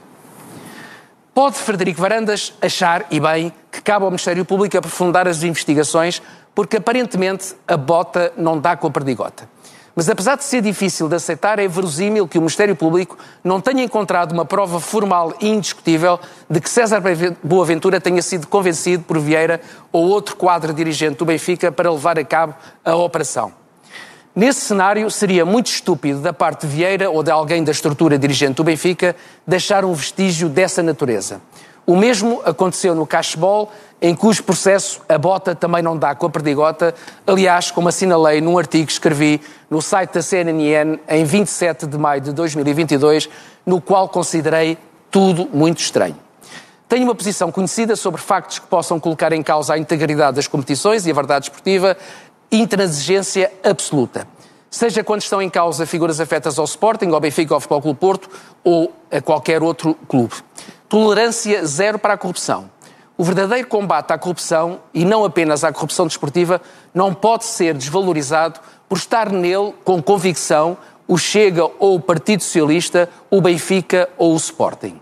Pode 1.32 1.56
Frederico 1.56 2.00
Varandas 2.00 2.52
achar, 2.60 3.06
e 3.10 3.20
bem, 3.20 3.52
que 3.70 3.80
cabe 3.80 4.04
ao 4.04 4.10
Ministério 4.10 4.44
Público 4.44 4.76
aprofundar 4.76 5.28
as 5.28 5.42
investigações, 5.42 6.20
porque 6.54 6.76
aparentemente 6.76 7.54
a 7.66 7.76
bota 7.76 8.32
não 8.36 8.58
dá 8.58 8.76
com 8.76 8.88
a 8.88 8.90
perdigota. 8.90 9.48
Mas 9.94 10.08
apesar 10.08 10.36
de 10.36 10.44
ser 10.44 10.62
difícil 10.62 11.08
de 11.08 11.16
aceitar, 11.16 11.58
é 11.58 11.66
verosímil 11.66 12.28
que 12.28 12.38
o 12.38 12.40
Ministério 12.40 12.76
Público 12.76 13.18
não 13.42 13.60
tenha 13.60 13.82
encontrado 13.82 14.32
uma 14.32 14.44
prova 14.44 14.78
formal 14.78 15.34
e 15.40 15.48
indiscutível 15.48 16.18
de 16.48 16.60
que 16.60 16.70
César 16.70 17.02
Boaventura 17.42 18.00
tenha 18.00 18.22
sido 18.22 18.46
convencido 18.46 19.02
por 19.02 19.18
Vieira 19.18 19.60
ou 19.92 20.06
outro 20.06 20.36
quadro 20.36 20.72
dirigente 20.72 21.16
do 21.16 21.24
Benfica 21.24 21.72
para 21.72 21.90
levar 21.90 22.18
a 22.18 22.24
cabo 22.24 22.54
a 22.84 22.94
operação. 22.94 23.52
Nesse 24.34 24.60
cenário, 24.60 25.10
seria 25.10 25.44
muito 25.44 25.66
estúpido 25.66 26.20
da 26.20 26.32
parte 26.32 26.64
de 26.64 26.72
Vieira 26.72 27.10
ou 27.10 27.20
de 27.20 27.32
alguém 27.32 27.64
da 27.64 27.72
estrutura 27.72 28.16
dirigente 28.16 28.54
do 28.54 28.64
Benfica 28.64 29.16
deixar 29.44 29.84
um 29.84 29.92
vestígio 29.92 30.48
dessa 30.48 30.84
natureza. 30.84 31.40
O 31.90 31.96
mesmo 31.96 32.40
aconteceu 32.44 32.94
no 32.94 33.04
cashball, 33.04 33.68
em 34.00 34.14
cujo 34.14 34.44
processo 34.44 35.00
a 35.08 35.18
bota 35.18 35.56
também 35.56 35.82
não 35.82 35.98
dá 35.98 36.14
com 36.14 36.24
a 36.24 36.30
perdigota, 36.30 36.94
aliás, 37.26 37.72
como 37.72 37.88
assinalei 37.88 38.40
num 38.40 38.56
artigo 38.56 38.86
que 38.86 38.92
escrevi 38.92 39.40
no 39.68 39.82
site 39.82 40.12
da 40.12 40.22
CNN 40.22 41.00
em 41.08 41.24
27 41.24 41.88
de 41.88 41.98
maio 41.98 42.20
de 42.20 42.32
2022, 42.32 43.28
no 43.66 43.80
qual 43.80 44.08
considerei 44.08 44.78
tudo 45.10 45.48
muito 45.52 45.80
estranho. 45.80 46.14
Tenho 46.88 47.02
uma 47.02 47.14
posição 47.16 47.50
conhecida 47.50 47.96
sobre 47.96 48.20
factos 48.20 48.60
que 48.60 48.68
possam 48.68 49.00
colocar 49.00 49.32
em 49.32 49.42
causa 49.42 49.74
a 49.74 49.78
integridade 49.78 50.36
das 50.36 50.46
competições 50.46 51.08
e 51.08 51.10
a 51.10 51.14
verdade 51.14 51.46
esportiva, 51.46 51.96
intransigência 52.52 53.50
absoluta. 53.64 54.28
Seja 54.70 55.02
quando 55.02 55.22
estão 55.22 55.42
em 55.42 55.50
causa 55.50 55.84
figuras 55.84 56.20
afetas 56.20 56.56
ao 56.56 56.64
Sporting, 56.64 57.08
ao 57.08 57.18
Benfica, 57.18 57.52
ao 57.52 57.58
Futebol 57.58 57.82
Clube 57.82 57.98
Porto 57.98 58.30
ou 58.62 58.94
a 59.10 59.20
qualquer 59.20 59.60
outro 59.60 59.96
clube. 60.06 60.34
Tolerância 60.90 61.64
zero 61.64 61.98
para 61.98 62.12
a 62.12 62.18
corrupção 62.18 62.68
o 63.20 63.22
verdadeiro 63.22 63.68
combate 63.68 64.12
à 64.14 64.18
corrupção, 64.18 64.80
e 64.94 65.04
não 65.04 65.26
apenas 65.26 65.62
à 65.62 65.70
corrupção 65.70 66.06
desportiva, 66.06 66.58
não 66.94 67.12
pode 67.12 67.44
ser 67.44 67.74
desvalorizado 67.74 68.58
por 68.88 68.96
estar 68.96 69.30
nele 69.30 69.74
com 69.84 70.02
convicção 70.02 70.78
o 71.06 71.18
Chega 71.18 71.64
ou 71.78 71.96
o 71.96 72.00
Partido 72.00 72.42
Socialista, 72.42 73.10
o 73.30 73.42
Benfica 73.42 74.08
ou 74.16 74.32
o 74.32 74.36
Sporting. 74.38 74.98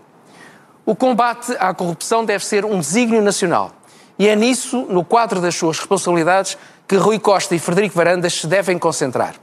O 0.85 0.93
combate 0.97 1.55
à 1.61 1.73
corrupção 1.73 2.25
deve 2.25 2.45
ser 2.45 2.65
um 2.65 2.81
desígnio 2.81 3.21
nacional. 3.21 3.71
E 4.17 4.27
é 4.27 4.35
nisso, 4.35 4.85
no 4.89 5.05
quadro 5.05 5.39
das 5.39 5.55
suas 5.55 5.79
responsabilidades, 5.79 6.57
que 6.85 6.97
Rui 6.97 7.19
Costa 7.19 7.55
e 7.55 7.59
Frederico 7.59 7.95
Varandas 7.95 8.33
se 8.33 8.47
devem 8.47 8.77
concentrar. 8.77 9.35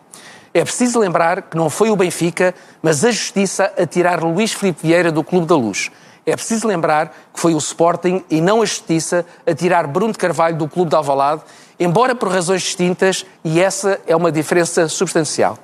É 0.52 0.62
preciso 0.62 0.98
lembrar 0.98 1.40
que 1.40 1.56
não 1.56 1.70
foi 1.70 1.88
o 1.88 1.96
Benfica, 1.96 2.54
mas 2.82 3.06
a 3.06 3.10
Justiça 3.10 3.72
a 3.78 3.86
tirar 3.86 4.22
Luís 4.22 4.52
Filipe 4.52 4.86
Vieira 4.86 5.10
do 5.10 5.24
Clube 5.24 5.46
da 5.46 5.56
Luz. 5.56 5.90
É 6.26 6.34
preciso 6.34 6.66
lembrar 6.66 7.14
que 7.32 7.38
foi 7.38 7.54
o 7.54 7.58
Sporting 7.58 8.24
e 8.28 8.40
não 8.40 8.60
a 8.60 8.66
Justiça 8.66 9.24
a 9.46 9.54
tirar 9.54 9.86
Bruno 9.86 10.12
de 10.12 10.18
Carvalho 10.18 10.56
do 10.56 10.68
Clube 10.68 10.90
de 10.90 10.96
Alvalade, 10.96 11.42
embora 11.78 12.16
por 12.16 12.28
razões 12.28 12.62
distintas, 12.62 13.24
e 13.44 13.60
essa 13.60 14.00
é 14.08 14.16
uma 14.16 14.32
diferença 14.32 14.88
substancial. 14.88 15.56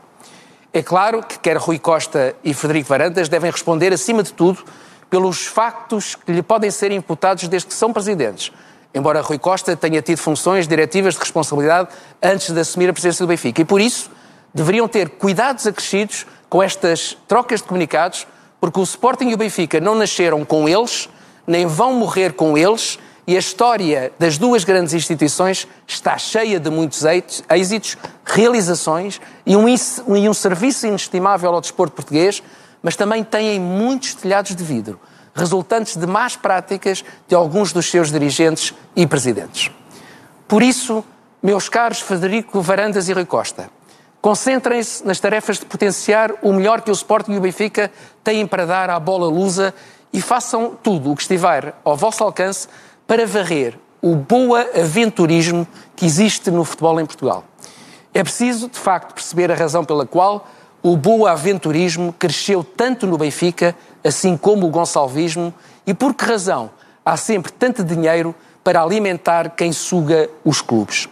É 0.73 0.81
claro 0.81 1.21
que 1.21 1.37
quer 1.41 1.57
Rui 1.57 1.81
Costa 1.81 2.37
e 2.45 2.55
Frederico 2.55 2.89
Varandas 2.89 3.29
devem 3.29 3.51
responder, 3.51 3.93
acima 3.93 4.23
de 4.23 4.33
tudo, 4.33 4.65
pelos 5.11 5.47
factos 5.47 6.15
que 6.15 6.31
lhe 6.31 6.43
podem 6.43 6.71
ser 6.71 6.93
imputados 6.93 7.49
desde 7.49 7.67
que 7.67 7.75
são 7.75 7.93
presidentes. 7.93 8.53
Embora 8.95 9.21
Rui 9.21 9.39
Costa 9.39 9.77
tenha 9.77 10.01
tido 10.01 10.19
funções 10.19 10.69
diretivas 10.69 11.15
de 11.15 11.21
responsabilidade 11.21 11.89
antes 12.23 12.51
de 12.51 12.61
assumir 12.61 12.89
a 12.89 12.93
presidência 12.93 13.27
do 13.27 13.29
Benfica. 13.29 13.61
E 13.61 13.65
por 13.65 13.81
isso 13.81 14.11
deveriam 14.55 14.87
ter 14.87 15.11
cuidados 15.11 15.67
acrescidos 15.67 16.25
com 16.49 16.63
estas 16.63 17.19
trocas 17.27 17.61
de 17.61 17.67
comunicados, 17.67 18.27
porque 18.63 18.79
o 18.79 18.85
Sporting 18.85 19.31
e 19.31 19.35
o 19.35 19.37
Benfica 19.37 19.81
não 19.81 19.97
nasceram 19.97 20.45
com 20.45 20.69
eles, 20.69 21.09
nem 21.45 21.67
vão 21.67 21.95
morrer 21.95 22.33
com 22.35 22.57
eles, 22.57 22.97
e 23.27 23.35
a 23.35 23.39
história 23.41 24.13
das 24.21 24.39
duas 24.39 24.63
grandes 24.63 24.95
instituições 24.95 25.67
está 25.85 26.17
cheia 26.17 26.61
de 26.61 26.71
muitos 26.71 27.03
êxitos, 27.51 27.99
realizações 28.25 29.21
e 29.45 29.57
um, 29.57 29.67
e 29.69 30.29
um 30.29 30.33
serviço 30.33 30.87
inestimável 30.87 31.53
ao 31.53 31.61
desporto 31.61 31.97
português, 31.97 32.41
mas 32.81 32.95
também 32.95 33.25
têm 33.25 33.59
muitos 33.59 34.15
telhados 34.15 34.55
de 34.55 34.63
vidro, 34.63 35.01
resultantes 35.35 35.97
de 35.97 36.07
más 36.07 36.37
práticas 36.37 37.05
de 37.27 37.35
alguns 37.35 37.73
dos 37.73 37.91
seus 37.91 38.13
dirigentes 38.13 38.73
e 38.95 39.05
presidentes. 39.09 39.73
Por 40.47 40.63
isso, 40.63 41.05
meus 41.43 41.69
caros 41.69 41.99
Federico 41.99 42.61
Varandas 42.61 43.09
e 43.09 43.13
Rui 43.13 43.27
Costa, 43.27 43.69
concentrem-se 44.23 45.05
nas 45.05 45.19
tarefas 45.19 45.59
de 45.59 45.67
potenciar 45.67 46.33
o 46.43 46.53
melhor 46.53 46.81
que 46.81 46.91
o 46.91 46.95
Sporting 46.95 47.33
e 47.33 47.39
o 47.39 47.41
Benfica 47.41 47.91
têm 48.23 48.47
para 48.47 48.65
dar 48.65 48.89
à 48.89 49.01
bola 49.01 49.27
lusa 49.27 49.75
e 50.13 50.23
façam 50.23 50.79
tudo 50.81 51.11
o 51.11 51.17
que 51.17 51.23
estiver 51.23 51.75
ao 51.85 51.97
vosso 51.97 52.23
alcance 52.23 52.69
para 53.05 53.27
varrer 53.27 53.77
o 54.01 54.15
boa 54.15 54.65
aventurismo 54.81 55.67
que 55.97 56.07
existe 56.07 56.53
no 56.53 56.65
futebol 56.65 57.01
em 57.01 57.07
Portugal. 57.07 57.45
É 58.15 58.23
preciso, 58.23 58.69
de 58.69 58.79
facto, 58.79 59.13
perceber 59.13 59.51
a 59.51 59.57
razão 59.57 59.85
pela 59.85 60.07
qual 60.07 60.47
o 60.83 60.97
boa 60.97 61.33
aventurismo 61.33 62.13
cresceu 62.17 62.63
tanto 62.63 63.07
no 63.07 63.19
Benfica, 63.19 63.75
assim 64.05 64.37
como 64.37 64.67
o 64.67 64.71
gonçalvismo, 64.71 65.53
e 65.85 65.93
por 65.93 66.15
que 66.15 66.25
razão 66.25 66.71
há 67.05 67.17
sempre 67.17 67.51
tanto 67.51 67.83
dinheiro 67.83 68.35
para 68.63 68.83
alimentar 68.83 69.51
quem 69.51 69.73
suga 69.73 70.31
os 70.45 70.61
clubes. 70.61 71.09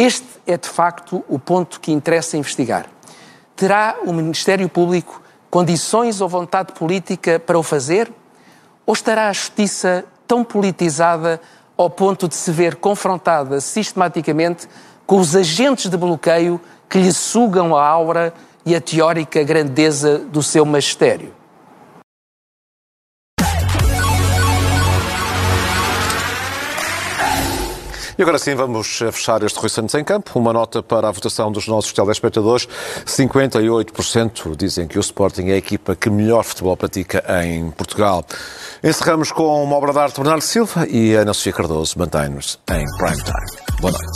Este 0.00 0.28
é, 0.46 0.56
de 0.56 0.68
facto, 0.68 1.24
o 1.28 1.40
ponto 1.40 1.80
que 1.80 1.90
interessa 1.90 2.36
investigar. 2.36 2.86
Terá 3.56 3.96
o 4.06 4.12
Ministério 4.12 4.68
Público 4.68 5.20
condições 5.50 6.20
ou 6.20 6.28
vontade 6.28 6.72
política 6.72 7.40
para 7.40 7.58
o 7.58 7.64
fazer? 7.64 8.08
Ou 8.86 8.94
estará 8.94 9.28
a 9.28 9.32
Justiça 9.32 10.04
tão 10.24 10.44
politizada 10.44 11.40
ao 11.76 11.90
ponto 11.90 12.28
de 12.28 12.36
se 12.36 12.52
ver 12.52 12.76
confrontada 12.76 13.60
sistematicamente 13.60 14.68
com 15.04 15.18
os 15.18 15.34
agentes 15.34 15.90
de 15.90 15.96
bloqueio 15.96 16.60
que 16.88 16.98
lhe 16.98 17.12
sugam 17.12 17.74
a 17.74 17.84
aura 17.84 18.32
e 18.64 18.76
a 18.76 18.80
teórica 18.80 19.42
grandeza 19.42 20.20
do 20.20 20.44
seu 20.44 20.64
magistério. 20.64 21.34
E 28.18 28.22
agora 28.22 28.36
sim, 28.36 28.56
vamos 28.56 28.98
fechar 28.98 29.40
este 29.44 29.56
Rui 29.60 29.68
Santos 29.68 29.94
em 29.94 30.02
campo. 30.02 30.36
Uma 30.36 30.52
nota 30.52 30.82
para 30.82 31.08
a 31.08 31.10
votação 31.12 31.52
dos 31.52 31.68
nossos 31.68 31.92
telespectadores. 31.92 32.68
58% 33.06 34.56
dizem 34.56 34.88
que 34.88 34.98
o 34.98 35.00
Sporting 35.00 35.50
é 35.50 35.52
a 35.52 35.56
equipa 35.56 35.94
que 35.94 36.10
melhor 36.10 36.42
futebol 36.42 36.76
pratica 36.76 37.24
em 37.44 37.70
Portugal. 37.70 38.24
Encerramos 38.82 39.30
com 39.30 39.62
uma 39.62 39.76
obra 39.76 39.92
de 39.92 39.98
arte 40.00 40.16
de 40.16 40.20
Bernardo 40.20 40.42
Silva 40.42 40.84
e 40.88 41.14
Ana 41.14 41.32
Sofia 41.32 41.52
Cardoso 41.52 41.96
mantém-nos 41.96 42.58
em 42.72 42.84
prime 42.96 43.22
time. 43.22 43.46
Boa 43.80 43.92
noite. 43.92 44.08